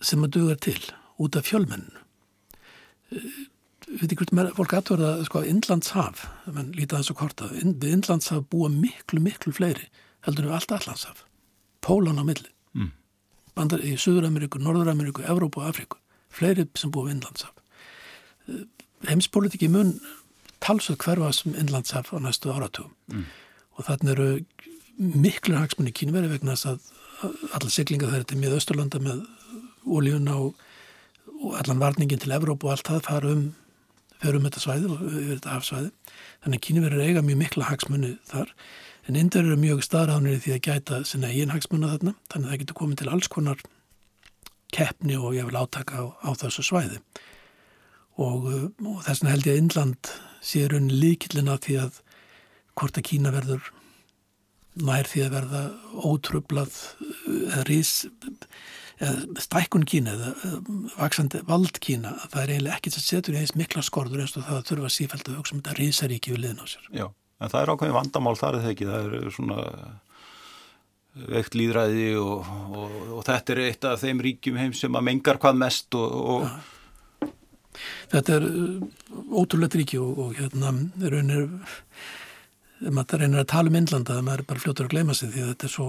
sem 0.00 0.24
að 0.24 0.36
dugar 0.38 0.62
til 0.68 0.80
út 1.20 1.36
af 1.36 1.48
fjölmenninu. 1.48 2.06
Við 3.10 4.02
veitum 4.04 4.20
hvort 4.20 4.34
með 4.36 4.52
fólk 4.58 4.76
aðverða 4.76 5.10
sko, 5.26 5.40
að 5.40 5.50
Indlandshaf, 5.50 6.22
menn 6.46 6.70
lítið 6.76 6.96
aðeins 6.98 7.12
og 7.12 7.18
korta, 7.18 7.48
við 7.50 7.88
Indlandshaf 7.96 8.44
búa 8.52 8.70
miklu, 8.72 9.22
miklu 9.24 9.54
fleiri 9.56 9.88
heldur 10.26 10.50
við 10.50 10.56
allt 10.58 10.74
Allandshaf, 10.76 11.24
Pólan 11.80 12.20
á 12.20 12.24
milli, 12.28 12.52
mm. 12.76 12.92
bandar 13.56 13.82
í 13.82 13.96
Suður-Ameríku, 13.98 14.60
Norður-Ameríku, 14.62 15.24
Evrópu 15.24 15.62
og 15.62 15.70
Afríku, 15.72 15.98
fleiri 16.30 16.68
sem 16.78 16.92
búa 16.92 17.08
við 17.08 17.16
Indlandshaf. 17.16 17.56
Heimspolitiki 19.08 19.70
mun 19.72 19.94
talsvöld 20.60 21.00
hverfa 21.00 21.32
sem 21.32 21.54
innlandshaf 21.56 22.12
á 22.12 22.16
næstu 22.20 22.52
áratugum 22.52 22.92
mm. 23.08 23.24
og 23.78 23.86
þannig 23.88 24.12
eru 24.12 24.28
miklu 25.24 25.56
hagsmunni 25.56 25.92
kínveri 25.96 26.28
vegna 26.28 26.56
þess 26.56 26.74
að 26.74 26.90
allar 27.56 27.72
siglinga 27.72 28.10
er 28.16 28.26
til 28.28 28.38
miða 28.40 28.58
Östurlanda 28.60 29.00
með 29.02 29.22
ólíuna 29.88 30.36
og, 30.36 30.58
og 31.40 31.56
allan 31.60 31.80
varningin 31.80 32.20
til 32.20 32.34
Evróp 32.36 32.64
og 32.64 32.74
allt 32.74 32.88
það 32.90 33.08
fara 33.08 33.34
um 33.34 33.48
um 34.28 34.44
þetta 34.44 34.60
svæði 34.60 34.88
og 34.92 35.02
yfir 35.08 35.38
þetta 35.38 35.54
hafsvæði. 35.54 35.90
Þannig 36.44 36.58
að 36.58 36.64
kínveri 36.66 36.96
er 36.98 37.04
eiga 37.08 37.22
mjög 37.24 37.38
mikla 37.40 37.68
hagsmunni 37.70 38.10
þar. 38.28 38.52
En 39.08 39.16
indur 39.16 39.46
eru 39.46 39.56
mjög 39.56 39.80
staðráðnir 39.86 40.36
í 40.36 40.40
því 40.44 40.52
að 40.56 40.64
gæta 40.66 40.98
sinna 41.08 41.30
eigin 41.32 41.54
hagsmunna 41.54 41.92
þarna. 41.94 42.14
Þannig 42.28 42.46
að 42.46 42.52
það 42.52 42.60
getur 42.62 42.78
komið 42.80 43.00
til 43.00 43.10
alls 43.14 43.30
konar 43.32 43.62
keppni 44.76 45.16
og 45.16 45.34
ég 45.38 45.48
vil 45.48 45.56
átaka 45.56 46.04
á, 46.04 46.06
á 46.20 46.30
þessu 46.36 46.66
svæði. 46.68 47.00
Og, 48.20 48.48
og 48.84 49.00
þess 49.06 49.22
vegna 49.22 49.34
held 49.34 49.48
ég 49.48 49.56
að 49.56 49.62
Indland 49.62 50.12
sé 50.44 50.66
raun 50.68 50.90
líkillina 50.92 51.56
því 51.64 51.78
að 51.86 52.02
hvort 52.76 53.00
að 53.00 53.08
Kína 53.08 53.32
verður 53.32 53.72
nær 54.80 55.08
því 55.08 55.24
að 55.24 55.34
verða 55.34 55.62
ótröflað 56.04 56.76
eða 57.48 57.64
rís 57.68 57.94
eða 58.04 58.36
stækkun 59.40 59.86
Kína 59.88 60.12
eða 60.12 60.58
vaksandi 60.98 61.40
vald 61.48 61.80
Kína 61.80 62.12
það 62.26 62.42
er 62.42 62.52
eiginlega 62.54 62.76
ekkert 62.76 62.96
sem 62.98 63.06
setur 63.06 63.36
í 63.36 63.40
eins 63.40 63.54
mikla 63.56 63.84
skorður 63.86 64.24
eins 64.24 64.36
og 64.36 64.44
það 64.44 64.66
þurfa 64.68 64.92
sífælt 64.92 65.30
að 65.30 65.38
hugsa 65.40 65.56
um 65.56 65.62
þetta 65.62 65.76
rísaríki 65.78 66.34
við 66.34 66.42
liðn 66.44 66.60
á 66.60 66.66
sér. 66.68 66.90
Já, 66.92 67.06
en 67.40 67.52
það 67.52 67.62
er 67.62 67.72
ákveðin 67.72 67.96
vandamál 67.96 68.36
þar 68.36 68.58
það 68.60 68.70
ekki, 68.74 68.90
það 68.90 69.16
er 69.20 69.32
svona 69.36 69.64
veikt 71.30 71.56
líðræði 71.58 72.10
og, 72.20 72.50
og, 72.70 72.98
og 73.16 73.24
þetta 73.26 73.54
er 73.54 73.62
eitt 73.64 73.88
af 73.88 74.04
þeim 74.04 74.20
ríkjum 74.26 74.60
heim 74.60 74.76
sem 74.76 74.94
að 74.94 75.06
mengar 75.08 75.40
hvað 75.42 75.58
mest 75.64 75.96
og, 75.98 76.20
og 76.36 77.40
þetta 78.12 78.36
er 78.36 78.46
uh, 78.46 78.84
ótrúlega 79.32 79.80
ríki 79.80 79.98
og, 80.02 80.20
og 80.26 80.38
hérna 80.38 80.74
raunir 81.10 81.48
maður 82.88 83.24
reynir 83.24 83.42
að 83.42 83.50
tala 83.52 83.72
um 83.72 83.80
innlanda 83.80 84.20
það 84.20 84.32
er 84.36 84.46
bara 84.48 84.62
fljótur 84.62 84.88
að 84.88 84.94
gleyma 84.94 85.16
sig 85.16 85.32
því 85.34 85.44
að 85.44 85.52
þetta 85.54 85.68
er 85.68 85.74
svo 85.74 85.88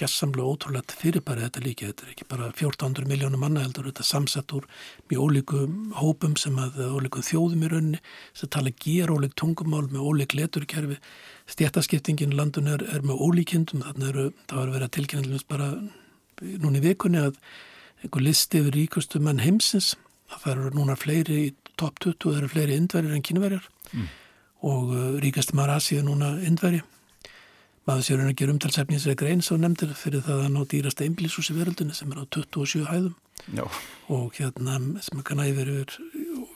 gessamlega 0.00 0.52
ótrúlega 0.52 0.96
fyrirbæri 1.00 1.44
þetta 1.44 1.62
líki. 1.64 1.90
Þetta 1.90 2.06
er 2.06 2.12
ekki 2.14 2.28
bara 2.30 2.48
1400 2.52 3.10
miljónum 3.10 3.42
manna 3.42 3.64
heldur 3.64 3.88
þetta 3.90 4.04
er 4.04 4.10
samsett 4.10 4.56
úr 4.56 4.66
mjög 5.10 5.26
ólíkum 5.26 5.76
hópum 6.00 6.38
sem 6.40 6.56
að 6.60 6.80
ólíkum 6.96 7.26
þjóðum 7.26 7.66
í 7.66 7.70
rauninni 7.72 8.02
sem 8.36 8.52
tala 8.52 8.74
ger 8.84 9.12
ólík 9.14 9.36
tungumál 9.38 9.86
með 9.90 10.08
ólík 10.08 10.36
leturkerfi. 10.38 10.98
Stjættaskiptingin 11.50 12.34
landun 12.36 12.72
er, 12.72 12.82
er 12.92 13.06
með 13.06 13.22
ólíkindum. 13.22 13.86
Þannig 13.86 14.10
að 14.10 14.34
það 14.48 14.58
var 14.58 14.66
að 14.66 14.76
vera 14.78 14.92
tilkynning 14.96 15.46
bara 15.48 15.70
núni 16.42 16.82
í 16.82 16.86
vikunni 16.90 17.22
að 17.22 17.38
einhver 18.04 18.24
listi 18.24 18.60
yfir 18.60 18.74
ríkustu 18.76 19.20
menn 19.24 19.40
heimsins 19.40 19.94
það 20.34 20.52
eru 20.52 20.74
núna 20.74 20.96
fleiri 20.98 21.38
í 21.46 21.54
top 21.78 22.00
20, 22.02 22.18
það 22.24 22.38
eru 22.40 22.50
fleiri 22.52 22.76
indverjar 22.80 23.16
en 23.16 23.24
kynverjar 23.24 23.68
mm. 23.92 24.06
og 24.68 24.92
uh, 24.92 25.08
ríkast 25.22 25.54
maður 25.56 25.76
er 25.98 26.06
núna 26.06 26.32
indverji 26.46 26.82
maður 27.86 28.06
séur 28.06 28.22
hann 28.22 28.32
að 28.32 28.38
gera 28.40 28.54
umtalsefni 28.54 29.00
sem 29.00 29.12
er 29.12 29.18
grein 29.20 29.42
svo 29.44 29.58
nefndir 29.60 29.92
fyrir 29.98 30.24
það 30.26 30.44
að 30.44 30.54
ná 30.54 30.60
dýrasta 30.70 31.06
einblísus 31.06 31.50
í 31.52 31.56
veröldunni 31.56 31.94
sem 31.94 32.12
er 32.12 32.22
á 32.22 32.24
27 32.34 32.86
hæðum 32.90 33.14
Já. 33.54 33.64
og 34.12 34.38
hérna 34.38 34.78
sem 35.04 35.20
er 35.20 35.26
kannan 35.26 35.50
yfir 35.52 35.70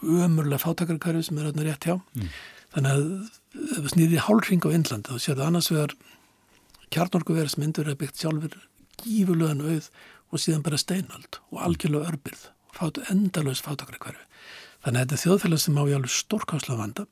umurlega 0.03 0.63
fátakarkarfi 0.65 1.27
sem 1.29 1.39
er 1.39 1.51
hérna 1.51 1.67
rétt 1.67 1.87
hjá 1.87 1.97
mm. 1.99 2.31
þannig 2.75 2.97
að 2.97 3.05
ef 3.61 3.83
við 3.85 3.93
snýðum 3.95 4.17
í 4.17 4.25
hálfring 4.27 4.67
á 4.67 4.75
Indland 4.75 5.11
þá 5.11 5.15
séu 5.19 5.35
það 5.35 5.47
annars 5.47 5.71
vegar 5.71 5.97
kjarnorkuverð 6.91 7.55
sem 7.55 7.67
indverjar 7.67 8.01
byggt 8.01 8.25
sjálfur 8.25 8.57
gífurlegan 9.05 9.63
auð 9.63 9.91
og 10.31 10.43
síðan 10.43 10.65
bara 10.67 10.79
steinald 10.81 11.39
og 11.51 11.63
algjörlega 11.67 12.11
örbyrð 12.13 12.49
fát, 12.75 13.01
endalus 13.11 13.63
fátakra 13.65 13.99
hverfi. 14.01 14.27
Þannig 14.85 14.97
að 14.97 15.03
þetta 15.03 15.17
er 15.17 15.23
þjóðfélag 15.25 15.63
sem 15.63 15.81
á 15.81 15.83
í 15.85 15.95
alveg 15.97 16.15
stórkásla 16.15 16.79
vanda 16.79 17.07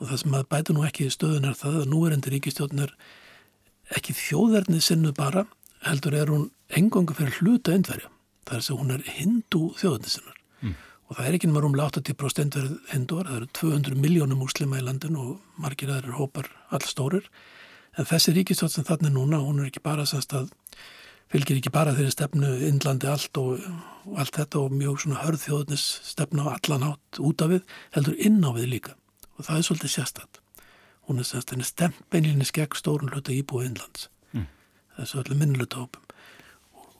og 0.00 0.08
það 0.08 0.20
sem 0.22 0.36
að 0.36 0.48
bæta 0.52 0.76
nú 0.76 0.84
ekki 0.86 1.06
í 1.06 1.14
stöðun 1.14 1.48
er 1.48 1.56
það 1.56 1.78
að 1.80 1.90
núverendi 1.92 2.32
ríkistjóðin 2.34 2.84
er 2.86 2.94
ekki 3.96 4.14
þjóðverðnið 4.16 4.84
sinnu 4.86 5.12
bara, 5.16 5.46
heldur 5.86 6.16
er 6.16 6.30
hún 6.32 6.48
engongu 6.76 7.16
fyrir 7.16 7.40
hluta 7.40 7.74
endverja. 7.74 8.10
Það 8.48 8.58
er 8.58 8.66
sem 8.66 8.78
hún 8.80 8.94
er 8.94 9.06
hindu 9.18 9.62
þjóðverðnið 9.80 10.14
sinnar. 10.14 10.38
Mm. 10.60 10.76
Og 11.08 11.16
það 11.16 11.26
er 11.26 11.38
ekki 11.38 11.50
náttúrulega 11.50 11.70
um 11.70 12.02
80% 12.02 12.44
endverð 12.44 12.92
hinduar, 12.92 13.30
það 13.30 13.40
eru 13.40 13.50
200 13.60 14.00
miljónum 14.04 14.44
muslima 14.44 14.78
í 14.78 14.86
landin 14.86 15.18
og 15.18 15.34
margir 15.60 15.90
aðrir 15.94 16.18
hópar 16.18 16.50
allstórir. 16.70 17.26
En 17.98 18.06
þessi 18.06 18.34
ríkistjóð 18.36 18.74
sem 18.76 18.86
þannig 18.86 19.16
núna, 19.16 19.42
hún 19.42 19.62
er 19.62 19.70
ekki 19.70 19.82
bara 19.82 20.06
semst 20.06 20.34
að 20.38 20.52
fylgir 21.30 21.60
ekki 21.60 21.72
bara 21.74 21.94
þeirri 21.94 22.14
stefnu 22.14 22.52
innlandi 22.66 23.08
allt 23.10 23.38
og, 23.40 23.62
og 24.06 24.18
allt 24.18 24.38
þetta 24.38 24.64
og 24.64 24.74
mjög 24.74 25.02
svona 25.04 25.22
hörðþjóðnis 25.22 25.86
stefna 26.10 26.46
á 26.50 26.54
allan 26.56 26.86
átt 26.90 27.20
út 27.22 27.44
af 27.44 27.52
við, 27.54 27.74
heldur 27.94 28.18
inn 28.18 28.40
á 28.42 28.50
við 28.56 28.70
líka 28.74 28.96
og 29.38 29.46
það 29.46 29.56
er 29.56 29.66
svolítið 29.68 29.94
sérstætt 29.94 30.39
hún 31.10 31.20
er 31.22 31.28
semst 31.28 31.52
henni 31.52 31.66
stempeinlinni 31.66 32.46
skegg 32.48 32.78
stórun 32.78 33.12
hluta 33.12 33.34
íbúið 33.34 33.68
innlands 33.72 34.08
mm. 34.32 34.46
er 34.96 35.10
svolítið 35.10 35.42
minnluta 35.42 35.82
hópum 35.82 36.06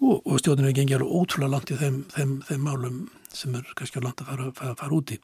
og, 0.00 0.20
og 0.24 0.36
stjórnir 0.40 0.70
er 0.70 0.76
gengið 0.76 1.00
alveg 1.00 1.16
ótrúlega 1.16 1.54
langt 1.54 1.72
í 1.72 1.78
þeim, 1.80 2.02
þeim, 2.14 2.36
þeim 2.48 2.62
málum 2.66 3.00
sem 3.32 3.56
er 3.56 3.66
kannski 3.78 4.00
á 4.00 4.04
land 4.04 4.22
að 4.22 4.30
fara, 4.32 4.46
fara, 4.56 4.76
fara 4.80 4.96
út 4.96 5.12
í. 5.14 5.18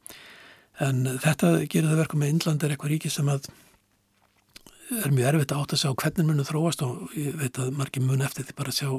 En 0.84 1.06
þetta 1.22 1.52
gerir 1.64 1.88
það 1.90 2.02
verkum 2.02 2.22
með 2.22 2.34
innland 2.34 2.64
er 2.64 2.74
eitthvað 2.74 2.92
ríki 2.92 3.10
sem 3.12 3.30
að 3.32 3.48
er 5.02 5.10
mjög 5.10 5.30
erfitt 5.32 5.54
að 5.54 5.62
átta 5.62 5.76
að 5.76 5.82
sjá 5.82 5.94
hvernig 6.02 6.28
munu 6.28 6.44
þróast 6.46 6.84
og 6.86 7.16
ég 7.18 7.34
veit 7.40 7.58
að 7.58 7.72
margir 7.74 8.04
mun 8.06 8.22
eftir 8.22 8.46
því 8.46 8.54
bara 8.60 8.70
að 8.74 8.78
sjá 8.78 8.90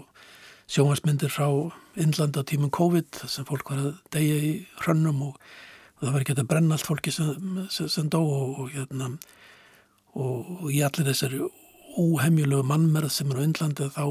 sjóhansmyndir 0.68 1.32
frá 1.32 1.48
innland 1.96 2.36
á 2.36 2.44
tímum 2.44 2.74
COVID 2.74 3.22
sem 3.32 3.48
fólk 3.48 3.72
var 3.72 3.86
að 3.86 3.94
deyja 4.12 4.40
í 4.44 4.52
hrönnum 4.82 5.22
og, 5.30 5.38
og 5.38 6.02
það 6.02 6.16
var 6.16 6.26
ekki 6.26 6.36
að 6.36 6.50
brenna 6.50 6.76
allt 6.76 6.90
fólki 6.90 7.14
sem, 7.16 7.62
sem, 7.72 7.88
sem 7.88 8.10
dó 8.12 8.20
og, 8.20 8.66
og, 8.66 8.74
hérna, 8.74 9.14
og 10.18 10.68
í 10.74 10.82
allir 10.86 11.12
þessari 11.12 11.42
óhemjulegu 11.98 12.66
mannmerð 12.68 13.14
sem 13.14 13.32
er 13.34 13.42
á 13.42 13.46
innlandi 13.46 13.90
þá 13.96 14.06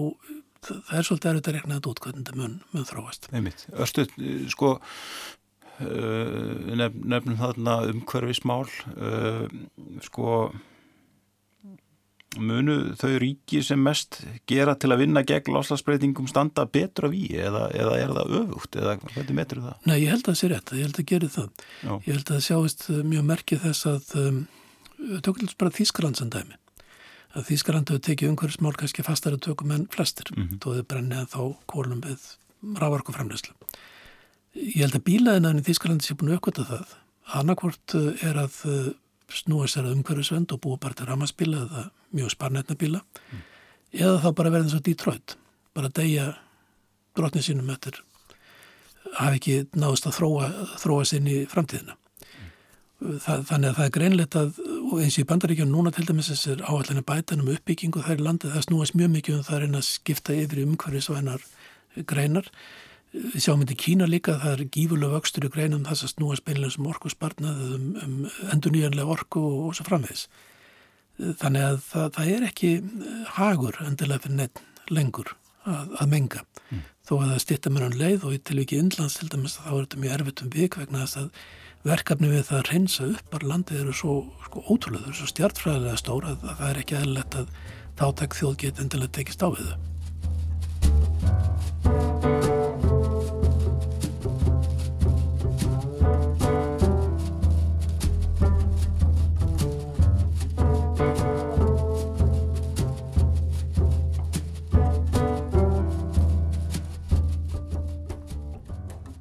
það 0.66 0.98
er 0.98 1.06
svolítið 1.06 1.30
erfitt 1.30 1.50
að 1.50 1.56
rekna 1.56 1.78
þetta 1.78 1.90
út 1.92 2.00
hvernig 2.04 2.24
þetta 2.24 2.38
mun, 2.40 2.54
mun 2.72 2.88
þróast. 2.88 3.28
Einmitt. 3.32 3.66
Örstu, 3.76 4.06
sko 4.50 4.70
uh, 4.76 6.72
nefnum 6.76 7.36
þarna 7.38 7.76
umhverfismál 7.92 8.64
uh, 8.96 9.44
sko 10.06 10.30
munu 12.36 12.74
þau 13.00 13.14
ríki 13.22 13.62
sem 13.64 13.80
mest 13.80 14.18
gera 14.50 14.74
til 14.76 14.90
að 14.92 15.00
vinna 15.04 15.22
gegn 15.24 15.54
loslasbreytingum 15.54 16.26
standa 16.28 16.66
betur 16.68 17.06
af 17.08 17.14
í 17.16 17.30
eða, 17.32 17.62
eða 17.72 17.94
er 18.02 18.10
það 18.18 18.34
öfugt 18.42 18.76
eða 18.76 18.96
hvernig 19.00 19.38
metur 19.38 19.62
það? 19.64 19.78
Nei, 19.88 19.96
ég 20.02 20.10
held 20.12 20.24
að 20.24 20.32
það 20.32 20.40
sé 20.40 20.50
rétt, 20.52 20.72
ég 20.76 20.88
held 20.88 21.00
að 21.00 21.10
gera 21.12 21.30
það 21.32 21.48
Já. 21.56 21.92
ég 21.94 22.10
held 22.10 22.26
að 22.26 22.34
það 22.34 22.46
sjáist 22.48 22.80
mjög 23.12 23.24
merkið 23.30 23.64
þess 23.64 23.88
að 23.92 24.12
um, 24.20 24.42
tökulegt 25.24 25.58
bara 25.60 25.74
Þískarlandsandæmi 25.76 26.58
að 27.36 27.48
Þískarland 27.50 27.90
hefur 27.92 28.04
tekið 28.06 28.32
umhverfismál 28.32 28.76
kannski 28.78 29.04
fastara 29.04 29.38
tökum 29.42 29.72
en 29.74 29.88
flestir 29.92 30.30
mm 30.32 30.42
-hmm. 30.42 30.58
þó 30.62 30.68
þau 30.76 30.86
brennið 30.92 31.26
þá 31.34 31.42
kólum 31.66 32.00
við 32.00 32.20
rávarku 32.80 33.12
framleyslu 33.12 33.52
ég 34.54 34.80
held 34.84 34.96
að 34.96 35.06
bílaðinaðin 35.08 35.60
í 35.60 35.66
Þískarlandi 35.66 36.04
sé 36.04 36.14
búin 36.14 36.32
að 36.32 36.38
aukvita 36.38 36.64
það 36.64 36.94
annarkvort 37.40 37.94
er 38.22 38.36
að 38.38 38.54
snúa 39.28 39.66
sér 39.66 39.84
að 39.84 39.96
umhverfisvend 39.98 40.52
og 40.52 40.60
búa 40.60 40.78
bara 40.78 40.94
til 40.94 41.06
ramaspíla 41.06 41.66
eða 41.66 41.90
mjög 42.12 42.30
sparnetna 42.30 42.76
bíla 42.78 43.00
mm. 43.02 43.42
eða 43.92 44.20
þá 44.22 44.34
bara 44.34 44.50
verðin 44.50 44.70
svo 44.70 44.80
Detroit 44.80 45.36
bara 45.74 45.88
degja 45.88 46.36
brotnið 47.16 47.42
sínum 47.42 47.70
eftir 47.70 48.00
hafi 49.16 49.40
ekki 49.40 49.56
náðust 49.76 50.08
að 50.08 50.18
þróa, 50.18 50.48
þróa 50.80 51.06
sinn 51.08 51.30
í 51.30 51.38
framtíðina. 51.50 51.96
Það, 53.00 53.44
þannig 53.50 53.68
að 53.68 53.76
það 53.76 53.84
er 53.86 53.94
greinleitt 53.98 54.38
að 54.40 54.58
og 54.86 54.96
eins 55.02 55.18
og 55.18 55.22
í 55.22 55.28
bandaríkjum 55.28 55.70
núna 55.72 55.92
til 55.92 56.06
dæmis 56.08 56.30
þessir 56.32 56.64
áallinni 56.64 57.04
bætanum 57.06 57.52
uppbyggingu 57.52 58.04
þær 58.06 58.20
í 58.20 58.26
landi 58.26 58.50
það 58.52 58.66
snúast 58.68 58.96
mjög 58.96 59.14
mikið 59.18 59.38
um 59.38 59.46
það 59.46 59.56
er 59.58 59.66
einn 59.66 59.78
að 59.80 59.88
skipta 59.90 60.36
yfir 60.36 60.62
umhverfisvænar 60.64 61.46
greinar 62.08 62.52
Við 63.16 63.38
sjáum 63.40 63.62
þetta 63.62 63.74
í 63.74 63.80
Kína 63.80 64.06
líka, 64.10 64.34
það 64.42 64.52
er 64.52 64.62
gífurlega 64.74 65.16
vöxtur 65.16 65.46
í 65.46 65.50
greinum 65.52 65.86
þess 65.86 66.04
að 66.04 66.12
snúa 66.12 66.36
speinlega 66.36 66.74
sem 66.74 66.88
orku 66.90 67.10
sparnað 67.12 67.62
um, 67.76 67.86
um 68.02 68.16
endur 68.52 68.74
nýjanlega 68.74 69.14
orku 69.14 69.40
og, 69.40 69.60
og 69.68 69.76
svo 69.78 69.86
framvegs. 69.86 70.26
Þannig 71.40 71.64
að 71.64 71.78
það, 71.86 72.08
það 72.16 72.32
er 72.34 72.46
ekki 72.50 72.72
hagur 73.38 73.78
endilega 73.86 74.24
fyrir 74.26 74.40
neitt 74.42 74.62
lengur 74.92 75.32
að, 75.64 75.94
að 76.02 76.10
menga. 76.12 76.42
Mm. 76.68 76.82
Þó 77.06 77.14
að 77.16 77.30
það 77.30 77.40
styrta 77.46 77.72
mér 77.72 77.86
án 77.86 77.98
leið 78.02 78.26
og 78.28 78.36
til 78.50 78.58
ekki 78.64 78.80
innlands 78.82 79.16
til 79.20 79.30
dæmis 79.32 79.56
þá 79.62 79.70
er 79.70 79.78
þetta 79.78 80.02
mjög 80.02 80.16
erfitt 80.18 80.44
um 80.44 80.52
vik 80.52 80.78
vegna 80.82 81.04
þess 81.06 81.22
að 81.22 81.46
verkefni 81.86 82.30
við 82.32 82.46
það 82.48 82.58
að 82.60 82.70
reynsa 82.72 83.08
upp 83.12 83.32
bara 83.32 83.50
landið 83.52 83.82
eru 83.84 83.94
svo 83.94 84.14
sko, 84.46 84.62
ótrúlega, 84.72 85.14
svo 85.14 85.28
stjartfræðilega 85.30 86.00
stóra 86.00 86.32
að, 86.34 86.46
að 86.46 86.60
það 86.60 86.70
er 86.70 86.80
ekki 86.82 86.98
eðlilegt 87.00 87.38
að 87.40 87.52
þáttak 88.00 88.38
þjóð 88.38 88.56
geti 88.62 88.84
endilega 88.84 89.16
tekist 89.18 89.44
á 89.44 89.48
við 89.48 89.70
þau. 89.70 89.95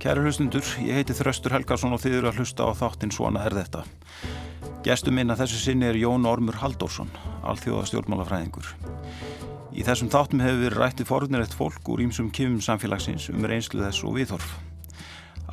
Kæri 0.06 0.22
hlustundur, 0.22 0.62
ég 0.86 0.99
heiti 0.99 1.16
Þröstur 1.18 1.56
Helgarsson 1.56 1.95
og 1.95 2.01
þið 2.03 2.16
eru 2.20 2.28
að 2.30 2.36
hlusta 2.38 2.68
á 2.70 2.78
þáttinn 2.78 3.10
Svona 3.10 3.41
er 3.47 3.56
þetta. 3.58 3.80
Gestum 4.86 5.16
minna 5.18 5.34
þessu 5.39 5.58
sinni 5.58 5.88
er 5.88 5.97
Jón 5.97 6.28
Ormur 6.30 6.60
Haldórsson, 6.62 7.10
alþjóða 7.41 7.88
stjórnmálafræðingur. 7.89 8.70
Í 9.74 9.82
þessum 9.88 10.14
þáttum 10.14 10.45
hefur 10.45 10.62
við 10.62 10.78
rættið 10.78 11.10
forunirett 11.10 11.58
fólk 11.58 11.89
úr 11.89 12.06
ímsum 12.06 12.30
kifum 12.30 12.62
samfélagsins 12.62 13.32
um 13.34 13.49
reynslu 13.49 13.82
þess 13.82 14.06
og 14.06 14.14
viðhorf. 14.20 14.53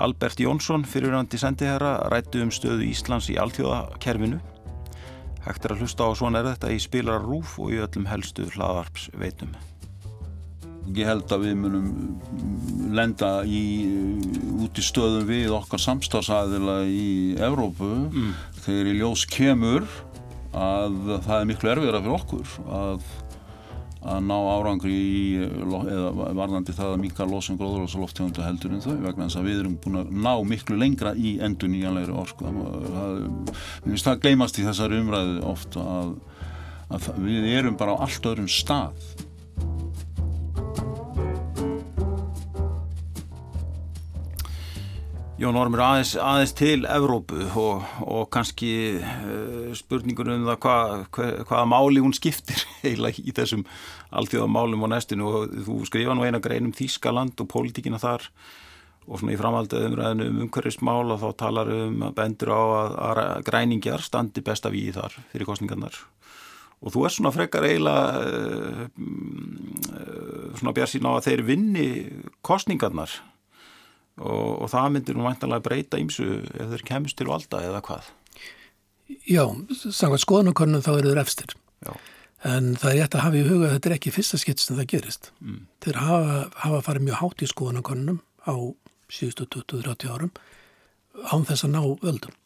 Albert 0.04 0.44
Jónsson, 0.44 0.84
fyrirrandi 0.84 1.40
sendiherra, 1.40 1.96
rættu 2.12 2.44
um 2.44 2.52
stöðu 2.52 2.84
Íslands 2.92 3.32
í 3.32 3.40
alþjóðakerfinu. 3.40 4.44
Hægt 5.48 5.64
er 5.64 5.78
að 5.78 5.86
hlusta 5.86 6.04
á 6.04 6.10
Svona 6.12 6.44
er 6.44 6.52
þetta 6.52 6.76
í 6.76 6.84
spilar 6.90 7.24
rúf 7.24 7.56
og 7.56 7.72
í 7.72 7.80
öllum 7.80 8.12
helstu 8.12 8.52
hlaðarps 8.52 9.08
veitum. 9.16 9.56
Ég 10.90 11.06
held 11.06 11.30
að 11.30 11.44
við 11.46 11.58
munum 11.62 11.90
lenda 12.92 13.30
í 13.46 13.62
út 14.62 14.78
í 14.78 14.84
stöðum 14.84 15.26
við 15.28 15.52
okkar 15.54 15.80
samstagsæðila 15.82 16.82
í 16.90 17.34
Evrópu 17.40 17.90
mm. 18.08 18.32
þegar 18.64 18.90
í 18.90 18.96
ljós 18.98 19.24
kemur 19.30 19.86
að 20.52 20.96
það 21.24 21.36
er 21.38 21.48
miklu 21.48 21.72
erfiðra 21.72 22.00
fyrir 22.02 22.16
okkur 22.18 22.50
að, 22.76 23.06
að 24.02 24.20
ná 24.28 24.34
árangri 24.52 24.92
í, 24.92 25.22
eða 25.40 26.10
varðandi 26.36 26.76
það 26.76 26.92
að 26.92 27.02
mika 27.06 27.28
losum 27.28 27.58
gróðurlósaloftegunda 27.60 28.44
heldur 28.44 28.76
en 28.76 28.84
þau 28.84 28.92
vegna 29.06 29.28
þess 29.28 29.40
að 29.40 29.48
við 29.48 29.62
erum 29.62 29.78
búin 29.82 30.00
að 30.02 30.12
ná 30.26 30.32
miklu 30.52 30.78
lengra 30.82 31.14
í 31.16 31.38
endur 31.44 31.72
nýjanlegri 31.72 32.16
orku. 32.24 32.52
Finnst 33.86 34.10
það 34.10 34.22
gleymast 34.26 34.60
í 34.60 34.66
þessari 34.68 35.00
umræðu 35.00 35.42
ofta 35.54 35.88
að, 35.96 36.14
að 36.92 37.12
við 37.24 37.52
erum 37.56 37.80
bara 37.80 37.96
á 37.96 38.02
allt 38.04 38.32
öðrum 38.32 38.50
stað 38.52 39.12
Jón 45.42 45.56
Ormur 45.58 45.80
aðeins, 45.82 46.12
aðeins 46.22 46.52
til 46.54 46.84
Evrópu 46.86 47.40
og, 47.58 47.86
og 48.06 48.28
kannski 48.30 49.00
uh, 49.02 49.72
spurningur 49.74 50.28
um 50.30 50.44
það 50.46 50.58
hva, 50.62 50.74
hva, 51.16 51.24
hvaða 51.48 51.62
máli 51.66 52.02
hún 52.04 52.14
skiptir 52.14 52.62
eiginlega 52.86 53.24
í 53.24 53.34
þessum 53.34 53.64
alltíða 54.14 54.46
málum 54.46 54.84
á 54.86 54.92
næstinu 54.92 55.26
og 55.26 55.56
þú 55.66 55.80
skrifa 55.88 56.14
nú 56.14 56.22
eina 56.28 56.38
grein 56.42 56.68
um 56.68 56.76
Þískaland 56.76 57.42
og 57.42 57.50
pólitíkina 57.50 57.98
þar 58.02 58.28
og 59.08 59.18
svona 59.18 59.34
í 59.34 59.40
framhaldið 59.40 59.88
umræðinu 59.88 60.28
um 60.30 60.38
umhverfismál 60.46 61.10
og 61.10 61.18
þá 61.24 61.28
talar 61.42 61.74
um 61.74 62.06
að 62.06 62.14
bendur 62.20 62.54
á 62.54 62.62
að, 62.62 62.94
að 63.08 63.34
græningjar 63.50 64.06
standi 64.06 64.46
besta 64.46 64.70
við 64.70 65.00
þar 65.00 65.18
fyrir 65.32 65.50
kostningarnar 65.50 65.98
og 66.82 66.94
þú 66.94 67.06
er 67.08 67.16
svona 67.16 67.34
frekar 67.34 67.66
eiginlega 67.66 68.22
uh, 68.22 68.86
uh, 69.90 70.48
svona 70.54 70.78
bjart 70.78 70.94
sín 70.94 71.10
á 71.10 71.18
að 71.18 71.28
þeir 71.32 71.46
vinni 71.50 71.90
kostningarnar 72.46 73.18
og, 74.20 74.62
og 74.62 74.70
það 74.72 74.90
myndir 74.96 75.18
nú 75.18 75.26
vantanlega 75.26 75.64
breyta 75.64 76.00
ímsu 76.00 76.26
ef 76.42 76.74
þeir 76.74 76.84
kemst 76.88 77.18
til 77.18 77.28
valda 77.30 77.62
eða 77.68 77.82
hvað 77.86 78.10
Já, 79.28 79.44
samkvæmt 79.68 80.24
skoðanakonum 80.24 80.84
þá 80.84 80.92
eru 80.94 81.12
þeir 81.12 81.22
efstir 81.22 81.54
Já. 81.84 81.92
en 82.48 82.72
það 82.80 82.92
er 82.92 82.98
rétt 83.00 83.16
að 83.16 83.24
hafa 83.26 83.40
í 83.40 83.48
huga 83.48 83.66
að 83.68 83.74
þetta 83.76 83.90
er 83.90 83.96
ekki 83.96 84.14
fyrsta 84.14 84.40
skitt 84.40 84.62
sem 84.62 84.78
það 84.78 84.90
gerist 84.94 85.32
mm. 85.40 85.64
þeir 85.84 86.00
hafa, 86.02 86.38
hafa 86.64 86.84
farið 86.88 87.08
mjög 87.08 87.20
hátt 87.22 87.44
í 87.44 87.50
skoðanakonum 87.50 88.22
á 88.48 88.54
síðustu 89.12 89.48
20-30 89.58 90.12
árum 90.12 90.32
án 91.28 91.44
þess 91.48 91.66
að 91.66 91.74
ná 91.74 91.82
völdum 92.02 92.38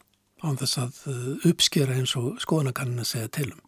án 0.45 0.59
þess 0.61 0.81
að 0.83 0.99
uh, 1.11 1.49
uppskera 1.49 1.97
eins 1.97 2.15
og 2.19 2.37
skoðanakonum 2.43 3.07
segja 3.07 3.31
tilum 3.39 3.63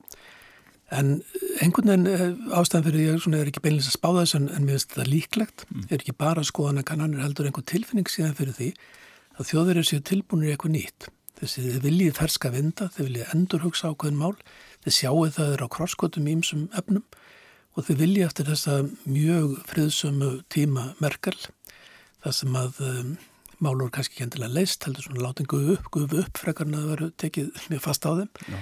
En 0.89 1.19
einhvern 1.61 1.91
veginn 1.91 2.09
eh, 2.09 2.55
ástæðan 2.57 2.87
fyrir 2.87 3.03
ég 3.03 3.21
svona, 3.21 3.43
er 3.43 3.51
ekki 3.51 3.61
beinleins 3.61 3.91
að 3.91 3.99
spáða 3.99 4.23
þessu 4.23 4.39
en, 4.39 4.47
en 4.57 4.65
mér 4.65 4.79
finnst 4.79 4.95
þetta 4.95 5.09
líklegt. 5.11 5.65
Mm. 5.69 5.85
Er 5.91 6.01
ekki 6.01 6.15
bara 6.17 6.45
að 6.45 6.83
kannanir 6.89 7.25
heldur 7.25 7.49
einhvern 7.49 7.69
tilfinning 7.69 8.09
síðan 8.09 8.37
fyrir 8.39 8.57
því 8.57 8.71
að 9.39 9.51
þjóður 9.51 9.75
eru 9.75 9.89
sér 9.91 10.05
tilbúinir 10.09 10.49
í 10.49 10.55
eitthvað 10.55 10.75
nýtt. 10.79 11.09
Þessi 11.39 11.65
þið 11.67 11.83
viljið 11.85 12.17
ferska 12.17 12.51
vinda, 12.51 12.89
þið 12.95 13.09
viljið 13.09 13.35
endur 13.35 13.67
hugsa 13.67 13.93
ákveðin 13.93 14.19
mál, 14.19 14.33
þið 14.87 14.97
sjáu 14.97 15.29
það 15.37 15.53
er 15.53 15.63
á 15.63 15.69
krosskotum 15.77 16.31
ímsum 16.33 16.65
efnum 16.81 17.05
og 17.77 17.87
þið 17.87 18.01
viljið 18.03 18.27
eftir 18.27 18.49
þessa 18.49 18.79
mjög 19.05 19.53
friðsömu 19.69 20.31
tíma 20.51 20.89
merkal 21.05 21.37
það 22.25 22.35
sem 22.41 22.59
að 22.59 22.81
um, 22.89 23.13
málur 23.63 23.93
kannski 23.95 24.17
ekki 24.17 24.27
endilega 24.27 24.57
leist, 24.57 24.83
heldur 24.89 25.07
svona 25.07 25.29
láting 25.29 25.47
gufu 25.53 25.77
upp, 25.77 25.87
gufu 25.95 26.25
upp 26.25 26.43
frekarna 26.43 26.81
að 26.81 26.91
vera 26.97 27.11
tekið 27.23 27.53
mjög 27.69 27.85
fast 27.87 28.09
á 28.09 28.11
þeim. 28.19 28.35
Já 28.49 28.59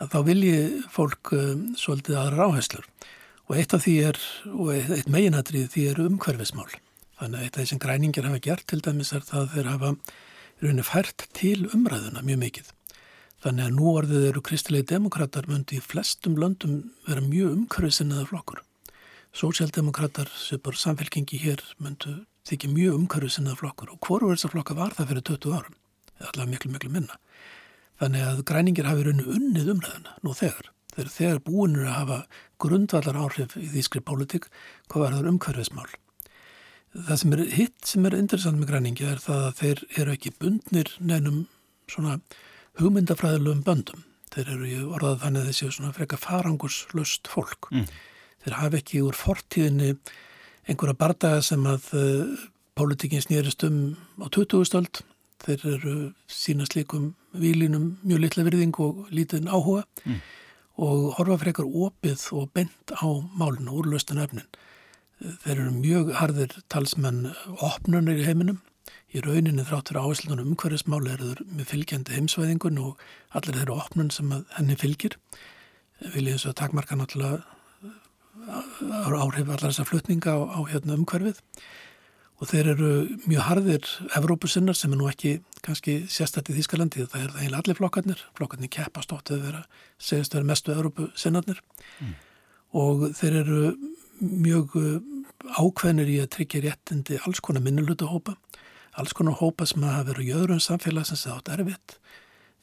að 0.00 0.14
þá 0.14 0.18
vilji 0.26 0.58
fólk 0.92 1.32
um, 1.36 1.64
svolítið 1.78 2.18
aðra 2.20 2.48
áherslur 2.48 2.86
og 3.50 3.56
eitt 3.58 3.74
af 3.74 3.84
því 3.84 3.94
er, 4.06 4.18
og 4.54 4.72
eitt 4.76 5.08
meginadrið 5.10 5.70
því 5.72 5.84
er 5.90 6.02
umhverfismál. 6.04 6.68
Þannig 7.18 7.40
að 7.40 7.46
eitt 7.46 7.56
af 7.56 7.60
því 7.60 7.70
sem 7.72 7.80
græningir 7.82 8.28
hafa 8.28 8.42
gert 8.44 8.66
til 8.70 8.78
dæmis 8.84 9.10
er 9.12 9.24
það 9.26 9.40
að 9.40 9.56
þeir 9.56 9.70
hafa 9.72 9.90
rauninni 10.60 10.84
fært 10.86 11.24
til 11.36 11.66
umræðuna 11.74 12.22
mjög 12.24 12.40
mikið. 12.44 12.70
Þannig 13.40 13.66
að 13.66 13.76
nú 13.76 13.92
orðið 13.96 14.26
eru 14.28 14.42
kristilegi 14.44 14.86
demokrater 14.92 15.48
myndi 15.48 15.80
í 15.80 15.84
flestum 15.84 16.36
löndum 16.38 16.78
vera 17.08 17.24
mjög 17.24 17.54
umhverfisinnaða 17.56 18.28
flokkur. 18.30 18.62
Sósjaldemokrater 19.36 20.30
sem 20.36 20.60
bara 20.62 20.78
samfélkingi 20.78 21.40
hér 21.40 21.64
myndu 21.82 22.20
þykja 22.48 22.70
mjög 22.74 22.98
umhverfisinnaða 23.00 23.60
flokkur 23.64 23.94
og 23.94 24.00
hvoru 24.06 24.30
þessar 24.30 24.54
flokka 24.54 24.76
var 24.78 24.94
það 24.94 25.12
fyrir 25.12 25.26
20 25.32 25.56
árum? 25.56 25.76
Allavega 26.20 26.50
miklu, 26.52 26.72
miklu 26.74 26.92
minna. 26.92 27.16
Þannig 28.00 28.26
að 28.26 28.44
græningir 28.48 28.88
hafi 28.88 29.06
rauninu 29.06 29.34
unnið 29.36 29.72
umræðina 29.74 30.14
nú 30.24 30.34
þegar. 30.36 30.70
Þeir 30.90 31.10
þegar 31.14 31.42
búinur 31.46 31.88
að 31.88 31.98
hafa 31.98 32.18
grundvallar 32.60 33.18
áhrif 33.20 33.56
í 33.60 33.68
þýskri 33.74 34.02
pólitík 34.04 34.48
hvað 34.90 35.04
var 35.04 35.16
það 35.16 35.28
umhverfismál. 35.34 35.90
Það 36.90 37.18
sem 37.20 37.34
er 37.36 37.42
hitt 37.54 37.86
sem 37.86 38.06
er 38.08 38.16
interessant 38.18 38.58
með 38.58 38.72
græningi 38.72 39.06
er 39.06 39.20
það 39.22 39.42
að 39.46 39.58
þeir 39.60 39.82
eru 40.02 40.14
ekki 40.16 40.32
bundnir 40.40 40.94
nefnum 40.98 41.44
svona 41.90 42.16
hugmyndafræðilegum 42.80 43.62
böndum. 43.66 44.06
Þeir 44.30 44.50
eru 44.54 44.66
í 44.66 44.78
orðað 44.86 45.22
þannig 45.24 45.44
að 45.44 45.50
þessi 45.50 45.70
svona 45.76 45.94
freka 45.94 46.18
farangurslust 46.20 47.30
fólk. 47.30 47.70
Mm. 47.74 47.86
Þeir 48.44 48.58
hafa 48.58 48.80
ekki 48.80 49.04
úr 49.04 49.18
fortíðinni 49.18 49.92
einhverja 50.70 50.98
bardaga 50.98 51.44
sem 51.44 51.64
að 51.68 51.88
uh, 51.92 52.02
eh, 52.02 52.44
pólitíkinn 52.78 53.24
snýrist 53.24 53.64
um 53.66 53.80
á 54.22 54.26
20. 54.30 54.64
stöld. 54.68 55.02
Þeir 55.40 55.66
eru 55.74 55.94
sína 56.28 56.66
slikum 56.68 57.14
výlinum 57.32 57.94
mjög 58.04 58.24
litla 58.24 58.46
virðing 58.48 58.74
og 58.82 59.06
lítinn 59.14 59.48
áhuga 59.48 59.84
mm. 60.04 60.18
og 60.84 61.06
horfa 61.18 61.38
frekar 61.44 61.68
opið 61.68 62.26
og 62.36 62.50
bent 62.56 62.92
á 62.92 63.08
málinu 63.38 63.78
úr 63.80 63.88
löstan 63.92 64.20
efnin. 64.20 64.48
Þeir 65.20 65.56
eru 65.56 65.70
mjög 65.76 66.12
harðir 66.16 66.56
talsmenn 66.72 67.30
opnunir 67.60 68.20
í 68.20 68.26
heiminum 68.28 68.60
í 69.10 69.22
rauninni 69.24 69.64
þráttur 69.66 69.98
áherslunum 70.00 70.52
umhverfismáli 70.52 71.14
eru 71.14 71.30
þeir 71.32 71.40
með 71.56 71.70
fylgjandi 71.72 72.16
heimsvæðingun 72.16 72.82
og 72.82 73.00
allir 73.36 73.56
þeirra 73.58 73.78
opnun 73.82 74.12
sem 74.14 74.32
henni 74.56 74.76
fylgir 74.78 75.16
viljið 76.14 76.36
þess 76.36 76.50
að 76.50 76.58
takmarka 76.62 76.98
náttúrulega 76.98 77.38
áhrif 79.20 79.48
allar 79.48 79.68
þessar 79.68 79.88
flutninga 79.90 80.32
á, 80.32 80.38
á 80.56 80.60
hérna, 80.70 80.96
umhverfið 80.96 81.42
og 82.40 82.48
þeir 82.48 82.72
eru 82.74 82.90
mjög 83.28 83.46
harðir 83.46 83.90
Evrópusinnar 84.16 84.78
sem 84.78 84.94
er 84.94 85.00
nú 85.00 85.08
ekki 85.10 85.36
kannski 85.64 86.00
sérstætt 86.08 86.50
í 86.52 86.56
Þýskalandi 86.56 87.04
það 87.04 87.24
er 87.24 87.34
það 87.34 87.44
heila 87.44 87.62
allir 87.62 87.80
flokkarnir 87.80 88.24
flokkarnir 88.38 88.72
keppast 88.72 89.12
ótt 89.12 89.32
að 89.34 89.46
vera 89.48 89.64
segjast 90.00 90.34
að 90.34 90.40
vera 90.40 90.50
mestu 90.52 90.74
Evrópusinnarnir 90.74 91.60
mm. 92.00 92.14
og 92.80 93.10
þeir 93.20 93.40
eru 93.44 93.62
mjög 94.20 94.78
ákveðnir 95.56 96.10
í 96.12 96.18
að 96.20 96.32
tryggja 96.36 96.64
réttindi 96.64 97.20
alls 97.24 97.40
konar 97.44 97.64
minnulutu 97.64 98.08
hópa 98.08 98.36
alls 98.98 99.14
konar 99.14 99.38
hópa 99.38 99.66
sem 99.68 99.84
hafa 99.86 100.08
verið 100.10 100.28
í 100.30 100.36
öðrum 100.36 100.60
samfélag 100.62 101.06
sem 101.08 101.18
það 101.20 101.36
átt 101.36 101.52
erfitt. 101.56 101.96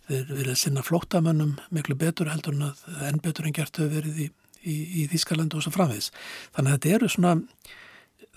Þeir 0.08 0.30
verið 0.32 0.60
sinna 0.60 0.84
flóttamönnum 0.86 1.58
miklu 1.76 1.98
betur 2.00 2.30
heldur 2.32 2.56
en 2.56 2.70
að 2.70 2.84
enn 3.10 3.22
betur 3.24 3.48
en 3.48 3.56
gert 3.56 3.80
hefur 3.80 3.94
verið 3.98 4.22
í, 4.24 4.28
í, 4.64 4.76
í 5.02 5.08
Þískalandu 5.12 5.60
og 5.60 5.66
svo 5.66 5.74
framvegis. 5.76 6.12
Þannig 6.56 6.74
að 6.74 6.78
þetta 6.78 6.96
eru 6.98 7.12
svona, 7.12 7.34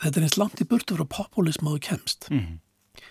þetta 0.03 0.21
er 0.21 0.27
eins 0.27 0.39
langt 0.41 0.63
í 0.63 0.69
burtu 0.69 0.97
frá 0.97 1.07
populism 1.09 1.69
á 1.71 1.73
kemst. 1.79 2.29
Mm 2.31 2.41
-hmm. 2.41 3.05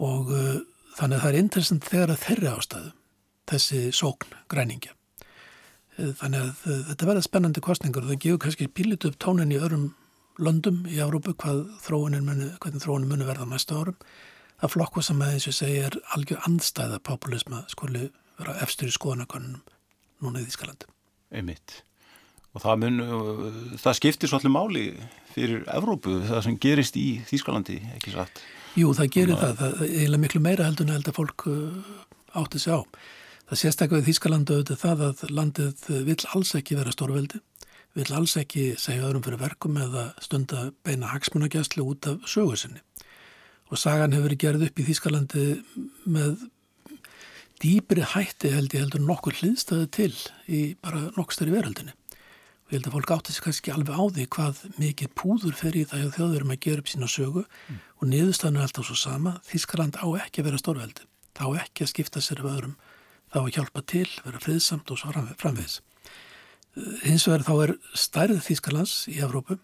Og 0.00 0.30
uh, 0.32 0.60
þannig 0.96 1.16
að 1.16 1.22
það 1.22 1.30
er 1.32 1.38
interessant 1.38 1.84
þegar 1.84 2.10
að 2.10 2.22
þeirri 2.24 2.48
ástæðu, 2.48 2.92
þessi 3.50 3.80
sókn 3.92 4.36
græningja. 4.48 4.92
Uh, 5.98 6.12
þannig 6.16 6.40
að 6.40 6.50
uh, 6.66 6.82
þetta 6.88 7.06
verða 7.06 7.22
spennandi 7.22 7.60
kostningur 7.60 8.04
og 8.04 8.12
það 8.12 8.22
gefur 8.24 8.38
kannski 8.38 8.68
pílit 8.68 9.04
upp 9.04 9.18
tónin 9.18 9.52
í 9.52 9.60
öðrum 9.60 9.94
löndum 10.38 10.86
í 10.88 11.00
Árópu 11.00 11.34
hvað 11.34 11.66
þróunin 11.84 12.24
muni, 12.24 12.50
hvernig 12.60 12.82
þróunin 12.82 13.08
muni 13.08 13.28
verða 13.28 13.44
næstu 13.44 13.76
árum. 13.76 13.98
Það 14.60 14.72
flokku 14.74 15.02
sem 15.02 15.20
að 15.22 15.34
þessu 15.36 15.52
segja 15.52 15.86
er 15.88 16.00
algjör 16.16 16.42
andstæða 16.48 16.98
populisma 17.04 17.64
skuli 17.68 18.10
vera 18.38 18.56
efstur 18.64 18.88
í 18.88 18.96
skoðanakonunum 18.96 19.62
núna 20.20 20.40
í 20.40 20.48
Þískalandi. 20.48 20.88
Einmitt. 21.32 21.82
Og 22.50 22.64
það, 22.64 22.80
mun, 22.82 23.02
það 23.78 23.98
skiptir 24.00 24.30
svolítið 24.30 24.54
máli 24.54 24.84
fyrir 25.30 25.62
Evrópu, 25.70 26.16
það 26.26 26.40
sem 26.48 26.56
gerist 26.62 26.96
í 26.98 27.06
Þískalandi, 27.28 27.78
ekki 27.94 28.14
satt? 28.16 28.42
Jú, 28.78 28.90
það 28.96 29.12
gerir 29.14 29.38
það. 29.38 29.52
Það 29.60 29.84
er 29.84 29.92
eiginlega 30.00 30.24
miklu 30.24 30.42
meira 30.42 30.66
heldur 30.66 30.88
en 30.88 30.96
held 30.96 31.10
að 31.12 31.18
fólk 31.20 31.46
átti 32.40 32.62
sig 32.62 32.74
á. 32.74 32.80
Það 33.50 33.62
sérstaklega 33.62 34.02
í 34.02 34.08
Þískalandi 34.08 34.56
auðvitað 34.56 34.82
það 34.82 35.06
að 35.06 35.22
landið 35.38 35.86
vil 36.08 36.18
alls 36.34 36.52
ekki 36.58 36.78
vera 36.78 36.94
stórveldi 36.94 37.40
vil 37.98 38.06
alls 38.14 38.36
ekki 38.38 38.74
segja 38.78 39.08
öðrum 39.08 39.24
fyrir 39.24 39.40
verkum 39.40 39.78
eða 39.80 40.10
stunda 40.22 40.68
beina 40.86 41.10
hagsmunagjastlu 41.10 41.84
út 41.90 42.06
af 42.10 42.28
sögursinni. 42.30 42.82
Og 43.70 43.78
sagan 43.78 44.14
hefur 44.14 44.28
verið 44.28 44.42
gerð 44.44 44.66
upp 44.66 44.80
í 44.80 44.86
Þýskalandi 44.86 45.46
með 46.10 46.44
dýbri 47.62 48.06
hætti 48.14 48.52
held 48.54 48.74
ég 48.74 48.84
heldur 48.86 49.02
nokkur 49.04 49.36
hliðstöðu 49.38 49.88
til 49.94 50.12
í 50.46 50.62
bara 50.82 51.08
nokkur 51.16 51.36
styrri 51.36 51.54
veröldinni. 51.54 51.94
Og 52.70 52.76
ég 52.76 52.78
held 52.78 52.88
að 52.88 52.96
fólk 52.96 53.12
átti 53.16 53.34
sig 53.34 53.44
kannski 53.44 53.74
alveg 53.74 53.98
á 53.98 54.04
því 54.14 54.26
hvað 54.36 54.62
mikið 54.78 55.12
púður 55.18 55.58
fer 55.58 55.74
í 55.74 55.84
það 55.90 56.04
hjá 56.04 56.16
þjóðurum 56.16 56.54
að 56.54 56.62
gera 56.68 56.84
upp 56.84 56.90
sína 56.92 57.10
sögu 57.10 57.42
mm. 57.42 57.82
og 57.98 58.10
niðurstanu 58.12 58.60
er 58.60 58.68
alltaf 58.68 58.86
svo 58.86 58.98
sama. 58.98 59.36
Þýskaland 59.50 59.98
á 59.98 60.06
ekki 60.22 60.44
að 60.44 60.50
vera 60.50 60.62
stórveldi. 60.62 61.06
Það 61.34 61.50
á 61.50 61.58
ekki 61.66 61.84
að 61.84 61.92
skipta 61.96 62.22
sér 62.22 62.44
af 62.44 62.50
öðrum. 62.54 62.78
Það 63.30 63.42
á 63.42 63.46
að 63.46 63.54
hjálpa 63.58 63.86
til, 63.90 64.08
vera 64.22 64.42
friðsamt 64.46 64.94
og 64.94 65.02
svo 65.02 65.14
framvegis 65.42 65.80
hins 67.04 67.26
vegar 67.26 67.44
þá 67.46 67.54
er 67.64 67.72
stærð 67.98 68.42
Þýskalands 68.46 68.94
í 69.10 69.18
Evrópu 69.24 69.58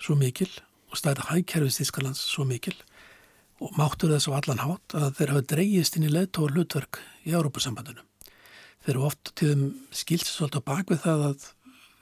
svo 0.00 0.16
mikil 0.18 0.48
og 0.90 0.98
stærð 0.98 1.28
hægkerfis 1.28 1.80
Þýskalands 1.80 2.22
svo 2.32 2.46
mikil 2.48 2.76
og 3.60 3.74
máttur 3.76 4.12
þess 4.14 4.30
á 4.32 4.38
allan 4.38 4.62
hátt 4.64 4.96
að 4.96 5.10
þeir 5.18 5.32
hafa 5.34 5.48
dreyjist 5.52 5.98
inn 5.98 6.08
í 6.08 6.12
leðtóður 6.14 6.56
hlutverk 6.56 7.00
í 7.28 7.34
Evrópusambandinu. 7.36 8.00
Þeir 8.80 8.94
eru 8.94 9.06
oft 9.10 9.34
tíðum 9.36 9.66
skilsið 9.92 10.32
svolítið 10.32 10.64
á 10.64 10.68
bakvið 10.70 11.02
það 11.04 11.24
að 11.26 11.48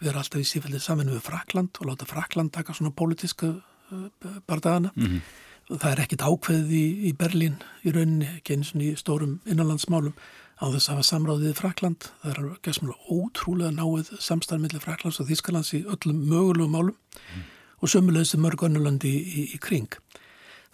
vera 0.02 0.22
alltaf 0.22 0.40
í 0.42 0.46
sífældið 0.46 0.82
saman 0.84 1.12
við 1.12 1.24
Frakland 1.26 1.80
og 1.80 1.90
láta 1.90 2.08
Frakland 2.08 2.52
taka 2.54 2.74
svona 2.76 2.94
pólitíska 2.94 3.52
uh, 3.54 4.08
bardagana. 4.46 4.92
Mm 4.94 5.06
-hmm. 5.06 5.20
Það 5.68 5.90
er 5.92 6.00
ekkit 6.00 6.22
ákveðið 6.22 6.70
í, 6.72 6.84
í 7.08 7.12
Berlín 7.12 7.56
í 7.84 7.92
rauninni, 7.92 8.28
ekki 8.38 8.54
eins 8.56 8.74
og 8.74 8.82
í 8.82 8.96
stórum 8.96 9.40
innanlandsmálum 9.44 10.14
á 10.58 10.64
þess 10.72 10.88
að 10.88 10.94
hafa 10.94 11.02
samráðið 11.02 11.50
í 11.50 11.58
Frakland. 11.58 12.08
Það 12.22 12.30
er 12.30 12.58
gæsmulega 12.62 12.98
ótrúlega 13.10 13.70
náið 13.76 14.10
samstæðmillir 14.20 14.80
Fraklands 14.80 15.20
og 15.20 15.28
Þískalands 15.28 15.74
í 15.74 15.84
öllum 15.84 16.24
mögulegum 16.24 16.72
málum 16.72 16.96
mm. 16.96 17.42
og 17.80 17.88
sömulegis 17.88 18.34
er 18.34 18.40
mörg 18.40 18.64
önnulandi 18.64 19.12
í, 19.12 19.20
í, 19.20 19.44
í 19.54 19.58
kring. 19.58 19.92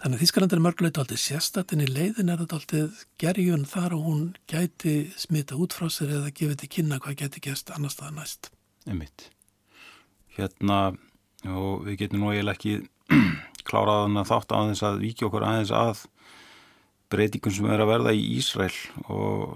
Þannig 0.01 0.19
að 0.19 0.23
Þískaland 0.25 0.53
er 0.53 0.63
mörgulegt 0.63 0.97
aldrei 1.01 1.19
sérstatin 1.19 1.83
í 1.83 1.87
leiðin 1.87 2.31
er 2.31 2.41
þetta 2.43 2.59
aldrei 2.59 3.05
gerjun 3.21 3.63
þar 3.69 3.95
og 3.95 4.03
hún 4.09 4.25
gæti 4.51 4.95
smita 5.17 5.55
út 5.59 5.75
frá 5.75 5.87
sér 5.89 6.17
eða 6.19 6.33
gefið 6.35 6.59
til 6.61 6.69
kynna 6.75 6.99
hvað 7.03 7.23
gæti 7.23 7.43
gæst 7.47 7.71
annar 7.75 7.93
staða 7.93 8.17
næst. 8.19 8.54
Einmitt. 8.85 9.29
Hérna, 10.35 10.95
og 11.49 11.85
við 11.85 12.03
getum 12.03 12.23
nú 12.23 12.33
eiginlega 12.33 12.57
ekki 12.57 12.75
kláraðan 13.67 14.21
að 14.21 14.31
þátt 14.31 14.55
aðeins 14.57 14.83
að 14.85 14.99
viki 15.03 15.27
okkur 15.27 15.45
aðeins 15.47 15.73
að 15.75 16.03
breytingum 17.13 17.53
sem 17.53 17.69
er 17.69 17.83
að 17.83 17.91
verða 17.93 18.13
í 18.17 18.23
Ísrael 18.39 18.75
og 19.11 19.55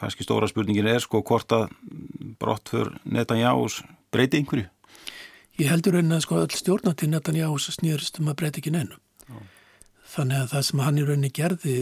kannski 0.00 0.24
stóra 0.24 0.48
spurningin 0.48 0.88
er 0.88 1.02
sko 1.04 1.20
hvort 1.26 1.52
að 1.52 1.68
brott 2.40 2.72
fyrir 2.72 2.94
Netanjáus 3.04 3.82
breyti 4.12 4.40
einhverju? 4.40 4.68
Ég 5.60 5.68
heldur 5.68 5.98
raunin 5.98 6.16
að 6.16 6.24
sko 6.24 6.40
all 6.40 6.54
stjórna 6.56 6.94
til 6.96 7.10
Netanjáus 7.12 7.68
snýrst 7.76 8.20
um 8.22 8.30
að 8.32 8.38
breyti 8.40 8.62
ekki 8.62 8.72
neinu. 8.72 8.96
Já. 9.28 9.40
Þannig 10.14 10.40
að 10.42 10.54
það 10.54 10.64
sem 10.68 10.84
hann 10.86 11.00
í 11.00 11.04
rauninni 11.06 11.32
gerði 11.36 11.74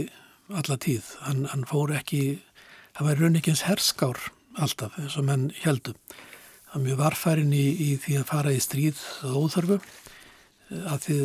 alla 0.48 0.78
tíð, 0.80 1.12
hann, 1.24 1.44
hann 1.52 1.64
fór 1.68 1.92
ekki, 1.94 2.22
það 2.96 3.08
var 3.08 3.22
rauninni 3.22 3.42
ekki 3.42 3.54
eins 3.54 3.66
herskár 3.68 4.24
alltaf 4.58 4.98
eins 4.98 5.16
og 5.20 5.28
menn 5.28 5.46
heldum. 5.62 5.96
Var 6.72 6.84
mjög 6.84 7.00
varfærin 7.00 7.54
í, 7.56 7.64
í 7.64 7.88
því 8.00 8.20
að 8.20 8.28
fara 8.28 8.52
í 8.52 8.60
stríð 8.60 9.00
og 9.28 9.46
óþörfu 9.46 9.78
að 10.68 11.06
því 11.06 11.16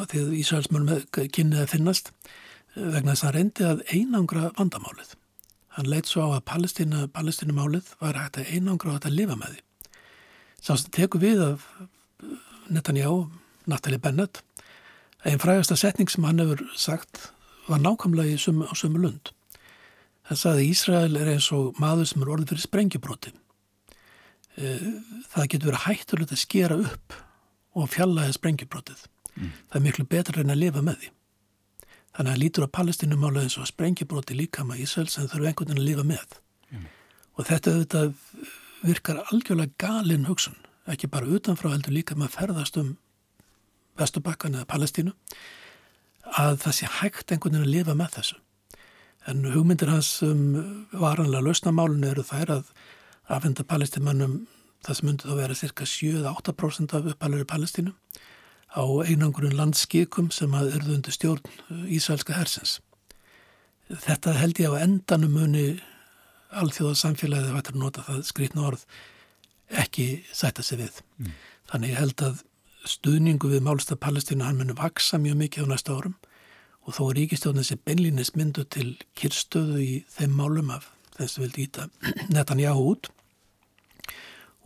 að 0.00 0.34
Ísraelsmörnum 0.40 1.04
kynnið 1.12 1.62
að 1.62 1.72
finnast 1.74 2.12
vegna 2.76 3.12
þess 3.12 3.24
að 3.24 3.28
hann 3.28 3.36
reyndi 3.36 3.66
að 3.68 3.82
einangra 3.92 4.50
vandamálið. 4.56 5.14
Hann 5.76 5.90
leitt 5.92 6.08
svo 6.08 6.24
á 6.24 6.28
að 6.38 6.46
Palestínu, 6.48 7.06
Palestínumálið 7.12 7.92
var 8.00 8.16
hægt 8.16 8.40
að 8.40 8.52
einangra 8.56 8.90
og 8.90 8.96
hægt 8.96 9.08
að 9.10 9.16
lifa 9.18 9.36
með 9.36 9.54
því. 9.54 9.62
Sást 10.64 10.92
teku 10.96 11.20
við 11.20 11.42
af 11.44 11.66
Netanyahu, 12.72 13.26
Natalie 13.68 14.00
Bennett, 14.00 14.40
einn 15.24 15.40
frægasta 15.42 15.76
setning 15.76 16.08
sem 16.10 16.24
hann 16.24 16.40
hefur 16.40 16.64
sagt 16.76 17.30
var 17.68 17.82
nákvæmlega 17.82 18.36
á 18.36 18.72
sömu 18.72 19.02
lund. 19.02 19.32
Það 20.26 20.40
sagði 20.40 20.70
Ísrael 20.70 21.18
er 21.20 21.34
eins 21.36 21.52
og 21.54 21.76
maður 21.82 22.08
sem 22.08 22.22
er 22.24 22.32
orðið 22.32 22.52
fyrir 22.54 22.64
sprengjubróti. 22.64 23.32
Eh, 24.56 24.86
það 25.32 25.50
getur 25.52 25.70
verið 25.70 25.84
hættulegt 25.84 26.32
að 26.32 26.40
skera 26.40 26.78
upp 26.80 27.16
og 27.76 27.90
fjallaði 27.92 28.36
sprengjubrótið. 28.38 29.06
Mm. 29.36 29.50
Það 29.68 29.78
er 29.78 29.84
miklu 29.84 30.06
betra 30.08 30.42
en 30.42 30.54
að 30.54 30.62
lifa 30.62 30.82
með 30.84 31.00
því. 31.02 31.10
Þannig 32.16 32.32
að 32.32 32.40
lítur 32.40 32.64
á 32.64 32.76
palestinumála 32.78 33.42
eins 33.44 33.58
og 33.60 33.68
sprengjubróti 33.68 34.36
líka 34.36 34.64
með 34.64 34.86
Ísraels 34.86 35.18
en 35.20 35.28
þurfu 35.28 35.50
einhvern 35.50 35.74
veginn 35.74 35.82
að 35.82 35.90
lifa 35.90 36.06
með. 36.08 36.38
Mm. 36.70 36.86
Og 37.36 37.50
þetta 37.50 37.74
auðvitað 37.74 38.14
virkar 38.86 39.20
algjörlega 39.26 39.76
galin 39.82 40.24
hugsun 40.30 40.56
ekki 40.86 41.10
bara 41.10 41.28
utanfrá 41.28 41.72
heldur 41.74 41.94
líka 41.94 42.16
að 42.16 42.32
ferðast 42.32 42.80
um 42.80 42.96
Vestubakkan 43.96 44.54
eða 44.54 44.68
Palestínu 44.70 45.14
að 46.36 46.58
það 46.64 46.76
sé 46.78 46.90
hægt 47.00 47.32
einhvern 47.32 47.56
veginn 47.56 47.66
að 47.66 47.74
lifa 47.74 47.94
með 47.96 48.18
þessu. 48.18 48.36
En 49.26 49.44
hugmyndir 49.52 49.90
hans 49.90 50.10
um 50.22 50.42
varanlega 50.92 51.42
lausnamálun 51.42 52.06
eru 52.06 52.22
þær 52.26 52.52
að 52.58 52.70
afhenda 53.32 53.64
palestimannum 53.66 54.44
það 54.86 54.98
sem 54.98 55.08
myndi 55.08 55.28
þá 55.28 55.36
vera 55.40 55.58
cirka 55.58 55.86
7-8% 55.88 56.94
af 56.96 57.10
uppalari 57.12 57.46
Palestínu 57.48 57.94
á 58.76 58.84
einangurinn 59.06 59.56
landskikum 59.56 60.30
sem 60.34 60.54
að 60.54 60.74
erðu 60.78 60.96
undir 60.98 61.14
stjórn 61.14 61.86
Ísraelska 61.96 62.36
hersins. 62.36 62.78
Þetta 63.88 64.34
held 64.36 64.60
ég 64.60 64.74
á 64.74 64.82
endanum 64.82 65.36
muni 65.38 65.66
alþjóða 66.56 66.98
samfélagið 67.00 67.50
að 67.50 67.56
þetta 67.60 67.80
nota 67.80 68.04
það 68.06 68.22
skrítna 68.28 68.66
orð 68.70 68.84
ekki 69.82 70.06
sætta 70.34 70.62
sig 70.62 70.82
við. 70.82 71.00
Mm. 71.18 71.32
Þannig 71.70 71.92
ég 71.94 72.00
held 72.02 72.24
að 72.26 72.42
stuðningu 72.86 73.50
við 73.50 73.64
málstað 73.66 74.02
Palestínu 74.04 74.46
hann 74.46 74.60
muni 74.60 74.76
vaksa 74.78 75.18
mjög 75.18 75.40
mikið 75.42 75.66
á 75.66 75.72
næsta 75.72 75.96
árum 75.96 76.14
og 76.86 76.94
þó 76.94 77.02
er 77.08 77.16
ríkistjóðin 77.18 77.64
þessi 77.64 77.78
beinlínis 77.82 78.34
myndu 78.38 78.62
til 78.70 78.92
kyrstöðu 79.18 79.80
í 79.82 79.94
þeim 80.14 80.36
málum 80.38 80.70
af 80.74 80.92
þess 81.16 81.38
að 81.38 81.46
vildi 81.46 81.66
íta 81.66 81.88
netan 82.30 82.62
já 82.62 82.70
út 82.74 83.10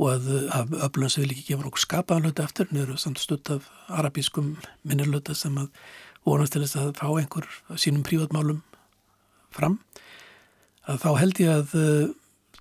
og 0.00 0.14
að, 0.14 0.28
að 0.56 0.76
öflun 0.86 1.12
sem 1.12 1.24
vil 1.24 1.34
ekki 1.34 1.50
gefa 1.50 1.68
okkur 1.68 1.82
skapaðan 1.84 2.28
hluti 2.28 2.44
eftir 2.44 2.70
nýru 2.72 2.96
samt 3.00 3.20
stutt 3.20 3.50
af 3.52 3.66
arabískum 3.92 4.54
minnirluta 4.88 5.36
sem 5.36 5.58
að 5.60 5.68
vonast 6.24 6.54
til 6.54 6.64
þess 6.64 6.78
að 6.80 6.94
fá 7.00 7.06
einhver 7.10 7.48
sínum 7.76 8.04
prívatmálum 8.06 8.62
fram. 9.52 9.78
Að 10.88 11.04
þá 11.04 11.10
held 11.20 11.42
ég 11.42 11.52
að 11.52 11.76
uh, 11.76 12.14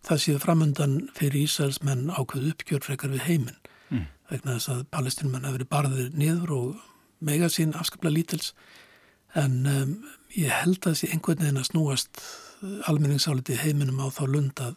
það 0.05 0.21
séu 0.23 0.41
framundan 0.43 0.99
fyrir 1.17 1.45
Ísraels 1.45 1.81
menn 1.85 2.09
ákveðu 2.11 2.53
uppgjör 2.53 2.85
frekar 2.85 3.13
við 3.13 3.25
heiminn. 3.27 3.57
Mm. 3.89 4.05
vegna 4.29 4.59
þess 4.59 4.69
að 4.69 4.81
palestinum 4.93 5.31
menn 5.33 5.47
hafi 5.47 5.57
verið 5.57 5.71
barðir 5.71 6.09
niður 6.13 6.51
og 6.53 6.83
mega 7.25 7.49
sín 7.49 7.73
afskapla 7.73 8.11
lítils. 8.13 8.51
En 9.37 9.63
um, 9.69 9.95
ég 10.35 10.51
held 10.53 10.83
að 10.83 10.93
þessi 10.93 11.11
einhvern 11.13 11.41
veginn 11.43 11.61
að 11.61 11.69
snúast 11.71 12.21
almenningsáliti 12.89 13.57
heiminum 13.59 14.01
á 14.03 14.07
þá 14.11 14.23
lund 14.27 14.61
að, 14.63 14.75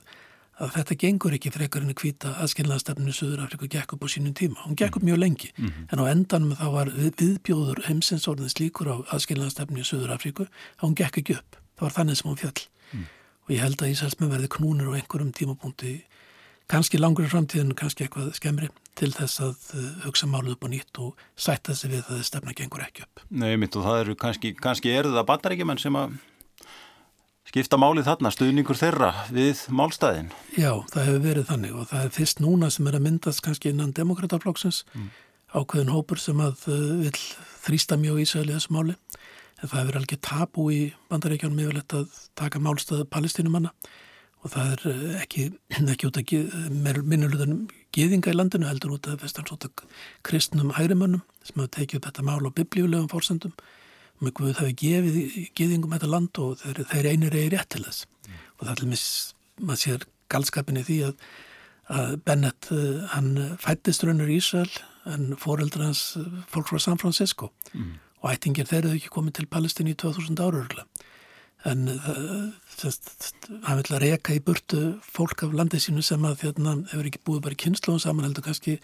að 0.63 0.77
þetta 0.77 0.97
gengur 1.03 1.35
ekki 1.37 1.53
frekar 1.55 1.83
en 1.83 1.93
að 1.93 2.03
hvita 2.03 2.35
aðskilnaðastefninu 2.45 3.15
Suður-Afrika 3.17 3.69
gekk 3.75 3.97
upp 3.97 4.05
á 4.07 4.09
sínum 4.13 4.35
tíma. 4.39 4.61
Hún 4.67 4.79
gekk 4.79 4.99
upp 4.99 5.07
mjög 5.07 5.19
lengi 5.19 5.51
mm 5.57 5.67
-hmm. 5.69 5.89
en 5.93 5.99
á 5.99 6.05
endanum 6.13 6.55
þá 6.57 6.69
var 6.73 6.93
viðbjóður 6.95 7.83
heimsins 7.89 8.29
orðins 8.29 8.59
líkur 8.61 8.93
á 8.95 8.97
aðskilnaðastefninu 9.15 9.85
Suður-Afriku 9.85 10.47
að 10.47 10.87
hún 10.87 10.95
gekk 10.95 11.19
ekki 11.19 11.37
upp. 11.37 11.57
Það 11.77 11.87
var 11.87 11.97
þannig 11.99 12.17
sem 12.17 12.31
hún 12.31 12.39
fjall 12.39 12.61
mm. 12.93 13.07
og 13.45 13.51
ég 13.51 13.61
held 13.61 13.83
að 13.83 13.91
Ísælsmenn 13.91 14.31
verði 14.31 14.49
knúnir 14.49 14.89
á 14.89 14.97
einhverjum 14.97 15.33
tímapunkti 15.33 16.03
kannski 16.73 16.99
langur 16.99 17.27
í 17.27 17.31
framtíðinu, 17.31 17.75
kannski 17.77 18.07
eitthvað 18.07 18.33
skemmri 18.37 18.69
til 18.99 19.11
þess 19.13 19.41
að 19.45 19.57
uh, 19.77 19.87
hugsa 20.07 20.29
máluð 20.31 20.57
upp 20.57 20.65
á 20.65 20.69
nýtt 20.73 21.01
og 21.05 21.17
sætta 21.37 21.75
sig 21.75 21.93
við 21.93 22.09
að 22.09 22.23
stefna 22.29 22.55
gengur 22.57 22.85
ekki 22.85 23.05
upp. 23.05 23.25
Nei, 23.31 23.57
mitt 23.61 23.77
og 23.77 23.85
það 23.85 24.01
eru 24.05 24.17
kannski, 24.21 24.55
kannski 24.55 24.93
eru 24.95 25.13
það 25.13 25.29
bandarækjumenn 25.33 25.83
sem 25.83 25.99
að 25.99 26.17
skipta 27.53 27.77
málið 27.77 28.07
þarna, 28.09 28.31
stuðningur 28.33 28.79
þeirra 28.81 29.11
við 29.29 29.67
málstæðin. 29.77 30.31
Já, 30.57 30.71
það 30.89 31.09
hefur 31.09 31.25
verið 31.27 31.51
þannig 31.51 31.75
og 31.77 31.91
það 31.91 32.07
er 32.07 32.15
fyrst 32.15 32.39
núna 32.41 32.71
sem 32.73 32.87
er 32.89 32.97
að 32.97 33.05
myndast 33.05 33.43
kannski 33.45 33.73
innan 33.75 33.91
demokrataflokksins 33.93 34.79
mm. 34.95 35.11
ákveðin 35.53 35.93
hópur 35.93 36.23
sem 36.23 36.41
að 36.41 36.63
uh, 36.73 36.79
vil 37.03 37.13
þrýsta 37.67 37.99
mjög 38.01 38.23
ísæli 38.25 38.55
þessu 38.57 38.73
máli 38.73 38.97
en 38.97 39.69
það 39.69 39.77
hefur 39.83 39.99
alveg 40.01 40.23
tapu 40.25 40.65
í 40.73 40.79
bandarækjunum 41.13 41.61
yfirleitt 41.67 41.97
að 41.99 42.17
taka 42.41 42.63
málstæðu 42.65 43.05
palestinumanna 43.13 43.75
og 44.43 44.55
það 44.55 44.73
er 44.73 44.87
eh, 44.95 45.05
ekki, 45.21 45.47
ekki 45.93 46.09
út 46.09 46.23
að 46.23 46.35
minnulegunum 46.81 47.67
geðinga 47.93 48.33
í 48.33 48.39
landinu 48.39 48.71
heldur 48.71 48.97
út 48.97 49.13
að 49.13 49.27
vestan 49.27 49.45
svona 49.45 49.93
kristnum 50.25 50.73
hægrimönnum 50.79 51.21
sem 51.45 51.61
hafa 51.61 51.77
tekið 51.77 52.01
upp 52.01 52.09
þetta 52.09 52.27
mál 52.33 52.49
á 52.49 52.51
biblíulegum 52.57 53.13
fórsendum 53.13 53.53
með 54.23 54.35
Guð 54.39 54.61
hafi 54.61 54.75
gefið 54.83 55.19
geðingum 55.59 55.95
þetta 55.97 56.11
land 56.11 56.41
og 56.43 56.61
þeir, 56.63 56.83
þeir 56.93 57.09
einir 57.13 57.37
eigi 57.39 57.53
rétt 57.55 57.71
til 57.75 57.85
þess 57.87 58.07
mm. 58.07 58.39
og 58.57 58.65
það 58.65 58.73
er 58.73 58.85
alveg, 58.87 59.07
maður 59.63 59.83
sér 59.83 60.07
galskapinni 60.33 60.85
því 60.87 60.99
að, 61.09 61.27
að 61.99 62.17
Bennett, 62.27 62.71
eh, 62.75 63.05
hann 63.15 63.31
fættist 63.63 64.07
raunur 64.07 64.33
í 64.33 64.39
Ísrael 64.41 64.73
en 65.13 65.33
fóreldur 65.41 65.87
hans 65.89 66.05
eh, 66.21 66.29
fólk 66.53 66.71
frá 66.71 66.83
San 66.83 67.01
Francisco 67.03 67.53
mm. 67.73 67.95
og 68.23 68.35
ættingir 68.35 68.71
þeir 68.71 68.85
eru 68.85 68.99
ekki 68.99 69.15
komið 69.15 69.41
til 69.41 69.49
Palestín 69.53 69.91
í 69.91 69.97
2000 69.99 70.39
ára 70.43 70.63
örgulega 70.65 71.11
en 71.69 71.87
það 72.75 73.79
vil 73.79 73.99
reyka 74.03 74.35
í 74.35 74.41
burtu 74.43 74.97
fólk 75.07 75.45
af 75.47 75.53
landið 75.55 75.85
sínu 75.85 76.03
sem 76.03 76.25
að 76.27 76.41
þérna 76.41 76.73
hefur 76.91 77.07
ekki 77.07 77.21
búið 77.23 77.45
bara 77.45 77.55
í 77.55 77.61
kynnslóðum 77.63 78.03
saman 78.03 78.27
heldur 78.27 78.47
kannski 78.49 78.81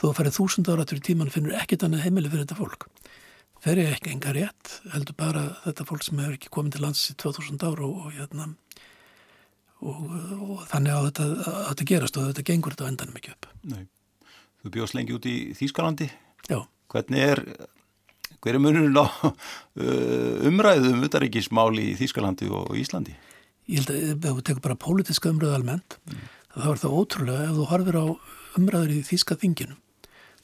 þú 0.00 0.10
að 0.10 0.18
ferið 0.18 0.36
þúsund 0.36 0.68
ára 0.72 0.86
til 0.88 1.00
tíman 1.04 1.32
finnur 1.32 1.56
ekkit 1.56 1.86
annað 1.86 2.04
heimili 2.06 2.32
fyrir 2.32 2.44
þetta 2.44 2.58
fólk 2.60 2.86
fer 3.64 3.80
ég 3.80 3.94
ekki 3.94 4.14
enga 4.14 4.34
rétt 4.36 4.72
heldur 4.94 5.16
bara 5.18 5.44
þetta 5.66 5.86
fólk 5.88 6.04
sem 6.06 6.20
hefur 6.20 6.36
ekki 6.38 6.52
komið 6.54 6.76
til 6.76 6.84
lands 6.86 7.02
í 7.12 7.16
2000 7.20 7.60
ára 7.66 7.86
og, 7.86 8.06
og, 8.06 8.14
hérna, 8.16 8.48
og, 9.80 10.00
og 10.48 10.64
þannig 10.70 10.96
að 10.96 11.08
þetta, 11.10 11.26
að 11.52 11.60
þetta 11.68 11.88
gerast 11.92 12.20
og 12.20 12.30
þetta 12.30 12.46
gengur 12.52 12.76
þetta 12.76 12.92
endanum 12.92 13.20
ekki 13.20 13.34
upp 13.34 13.50
Nei. 13.70 13.84
Þú 14.60 14.74
bjóðst 14.76 14.96
lengi 14.96 15.16
út 15.16 15.28
í 15.28 15.36
Þýskalandi 15.58 16.10
Já 16.48 16.60
Hvernig 16.90 17.22
er 17.22 17.44
hver 18.40 18.56
er 18.56 18.62
munurinn 18.62 18.96
á 18.96 19.04
uh, 19.04 20.48
umræðum 20.48 21.04
utaríkismáli 21.06 21.90
í 21.92 21.96
Þýskalandi 21.98 22.48
og 22.48 22.72
Íslandi? 22.80 23.12
Ég 23.70 23.84
held 23.84 23.92
að 23.92 24.30
ef 24.30 24.38
þú 24.38 24.44
tekur 24.48 24.64
bara 24.64 24.80
pólitiska 24.80 25.30
umræðu 25.30 25.58
almennt 25.58 25.98
mm. 26.08 26.22
þá 26.56 26.68
er 26.72 26.80
það 26.80 26.96
ótrúlega 26.96 27.48
ef 27.50 27.58
þú 27.58 27.66
horfir 27.74 27.98
á 28.00 28.06
umræður 28.58 28.94
í 28.96 29.02
Þýska 29.06 29.36
þinginu 29.42 29.76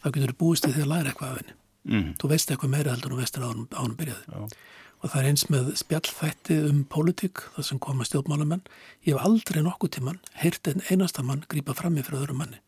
þá 0.03 0.11
getur 0.11 0.35
þú 0.35 0.39
búist 0.43 0.69
því 0.69 0.85
að 0.85 0.93
læra 0.93 1.15
eitthvað 1.15 1.33
af 1.33 1.41
henni 1.41 1.57
mm. 1.87 2.11
þú 2.21 2.33
veist 2.33 2.51
eitthvað 2.51 2.75
meira 2.75 2.95
heldur 2.95 3.15
þú 3.15 3.21
veist 3.23 3.39
að 3.39 3.47
ánum 3.47 3.97
byrjaði 3.99 4.27
Já. 4.27 4.59
og 5.01 5.11
það 5.13 5.19
er 5.21 5.31
eins 5.31 5.47
með 5.53 5.73
spjallþætti 5.83 6.59
um 6.71 6.85
pólitík 6.93 7.43
það 7.57 7.69
sem 7.71 7.83
koma 7.87 8.07
stjórnmálamenn 8.09 8.65
ég 9.07 9.15
hef 9.15 9.27
aldrei 9.27 9.63
nokkuð 9.65 9.97
tíman 9.99 10.23
heyrt 10.43 10.71
einn 10.71 10.85
einasta 10.91 11.25
mann 11.27 11.45
grípa 11.49 11.77
fram 11.77 11.99
í 11.99 12.05
fyrir 12.07 12.25
öðrum 12.25 12.43
manni 12.43 12.63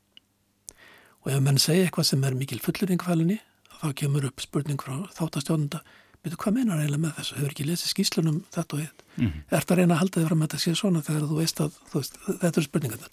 og 1.24 1.32
ef 1.34 1.44
menn 1.44 1.60
segja 1.62 1.86
eitthvað 1.86 2.10
sem 2.12 2.24
er 2.24 2.36
mikil 2.38 2.60
fullurringfælinni 2.64 3.40
þá 3.78 3.88
kemur 4.02 4.28
upp 4.28 4.42
spurning 4.42 4.80
frá 4.82 5.02
þáttastjónunda 5.16 5.82
betur 6.24 6.40
hvað 6.42 6.56
meinar 6.56 6.80
eiginlega 6.82 7.02
með 7.04 7.18
þessu, 7.18 7.36
hefur 7.38 7.52
ekki 7.52 7.66
lesið 7.68 7.92
skýslunum 7.92 8.38
þetta 8.54 8.76
og 8.76 8.82
hitt, 8.82 9.04
mm 9.16 9.26
-hmm. 9.26 9.42
ert 9.58 9.70
að 9.70 9.78
reyna 9.78 9.94
að 9.94 10.00
halda 10.02 10.20
þig 10.20 10.28
fram 10.28 10.42
að 10.42 10.48
þetta 10.48 10.62
sé 10.62 10.74
svona 10.74 11.02
þegar 11.06 11.28
þú 11.30 11.36
veist 11.38 11.60
að 11.62 11.76
þú 11.90 12.00
veist, 12.00 12.18
þetta 12.26 12.54
eru 12.58 12.66
spurningarnar 12.66 13.10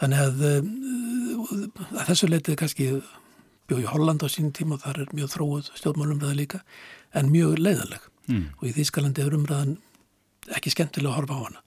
þannig 0.00 0.20
að, 0.26 0.44
um, 0.50 1.72
að 1.98 2.06
þessu 2.10 2.28
leitið 2.28 2.58
kannski 2.60 2.88
bjóð 3.68 3.84
í 3.84 3.90
Holland 3.90 4.24
á 4.24 4.28
sínum 4.28 4.52
tíma 4.54 4.76
og 4.76 4.84
þar 4.84 5.02
er 5.04 5.14
mjög 5.16 5.32
þróið 5.34 5.70
stjórnmálumræða 5.80 6.38
líka 6.38 6.60
en 7.16 7.32
mjög 7.32 7.58
leiðanleg 7.60 8.08
mm. 8.28 8.46
og 8.60 8.68
í 8.68 8.74
Þýskalandi 8.76 9.24
er 9.24 9.36
umræðan 9.38 9.76
ekki 10.56 10.74
skemmtilega 10.74 11.14
að 11.14 11.18
horfa 11.20 11.38
á 11.40 11.44
hana 11.46 11.64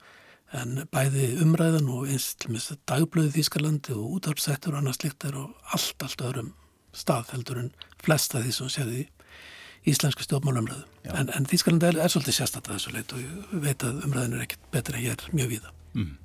en 0.58 0.88
bæði 0.94 1.28
umræðan 1.44 1.90
og 1.92 2.08
eins 2.12 2.30
dagblöðu 2.88 3.34
Þýskalandi 3.36 3.98
og 3.98 4.18
útvarpsættur 4.20 4.76
og 4.76 4.82
annað 4.82 5.00
slikt 5.02 5.28
er 5.28 5.36
á 5.36 5.44
allt, 5.76 6.06
allt 6.06 6.24
öðrum 6.24 6.54
stað 6.96 7.34
heldur 7.36 7.62
en 7.66 7.72
flesta 8.04 8.42
því 8.44 8.56
sem 8.56 8.72
séði 8.74 9.04
í 9.04 9.08
íslensku 9.92 10.26
stjórnmálumræðu. 10.26 10.86
En, 11.14 11.30
en 11.36 11.48
Þískalandi 11.48 11.92
er, 11.92 12.00
er 12.04 12.12
svolítið 12.12 12.42
að 12.48 12.72
þessu 12.74 12.96
leit 12.96 13.14
og 13.16 13.22
ég 13.24 13.54
veit 13.68 13.86
að 13.88 14.02
umræðin 14.08 14.40
er 14.40 14.48
ekkert 14.48 14.66
betur 14.74 14.98
en 14.98 15.06
ég 15.06 15.16
er 15.16 15.36
mjög 15.36 15.54
víða. 15.56 15.76
Mm. 15.96 16.18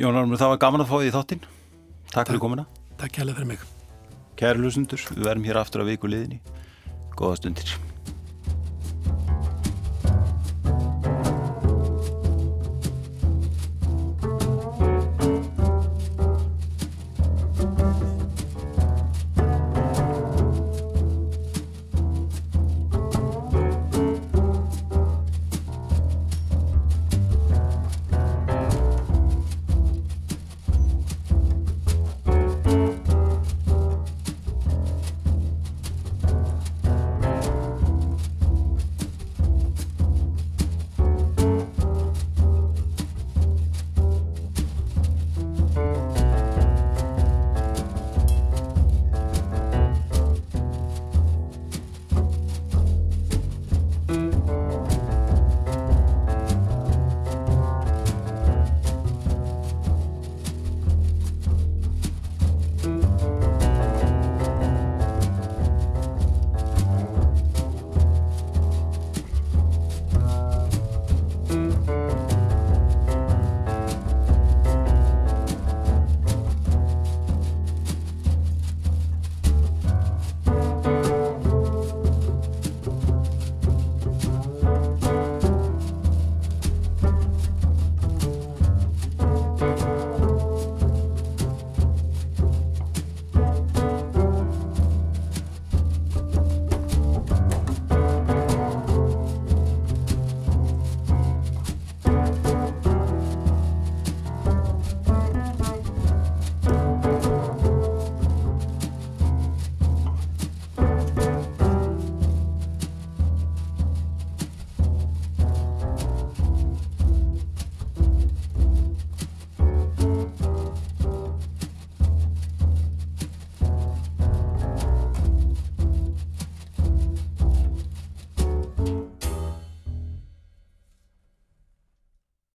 Jón 0.00 0.16
Arnur, 0.16 0.40
það 0.40 0.54
var 0.54 0.62
gaman 0.64 0.86
að 0.86 0.92
fá 0.92 0.96
því 1.00 1.12
þáttinn. 1.18 1.44
Takk, 2.14 2.32
fyrir 2.32 2.42
komuna. 2.46 2.66
Takk 3.00 3.18
kærlega 3.18 3.40
fyrir 3.40 3.52
mig. 3.52 3.68
Kæri 4.40 4.56
lusundur, 4.56 5.02
við 5.12 5.26
verðum 5.26 5.44
hér 5.50 5.58
aftur 5.60 5.84
á 5.84 5.90
viku 5.90 6.08
liðinni. 6.08 6.38
Góða 7.12 7.42
stundir. 7.42 7.74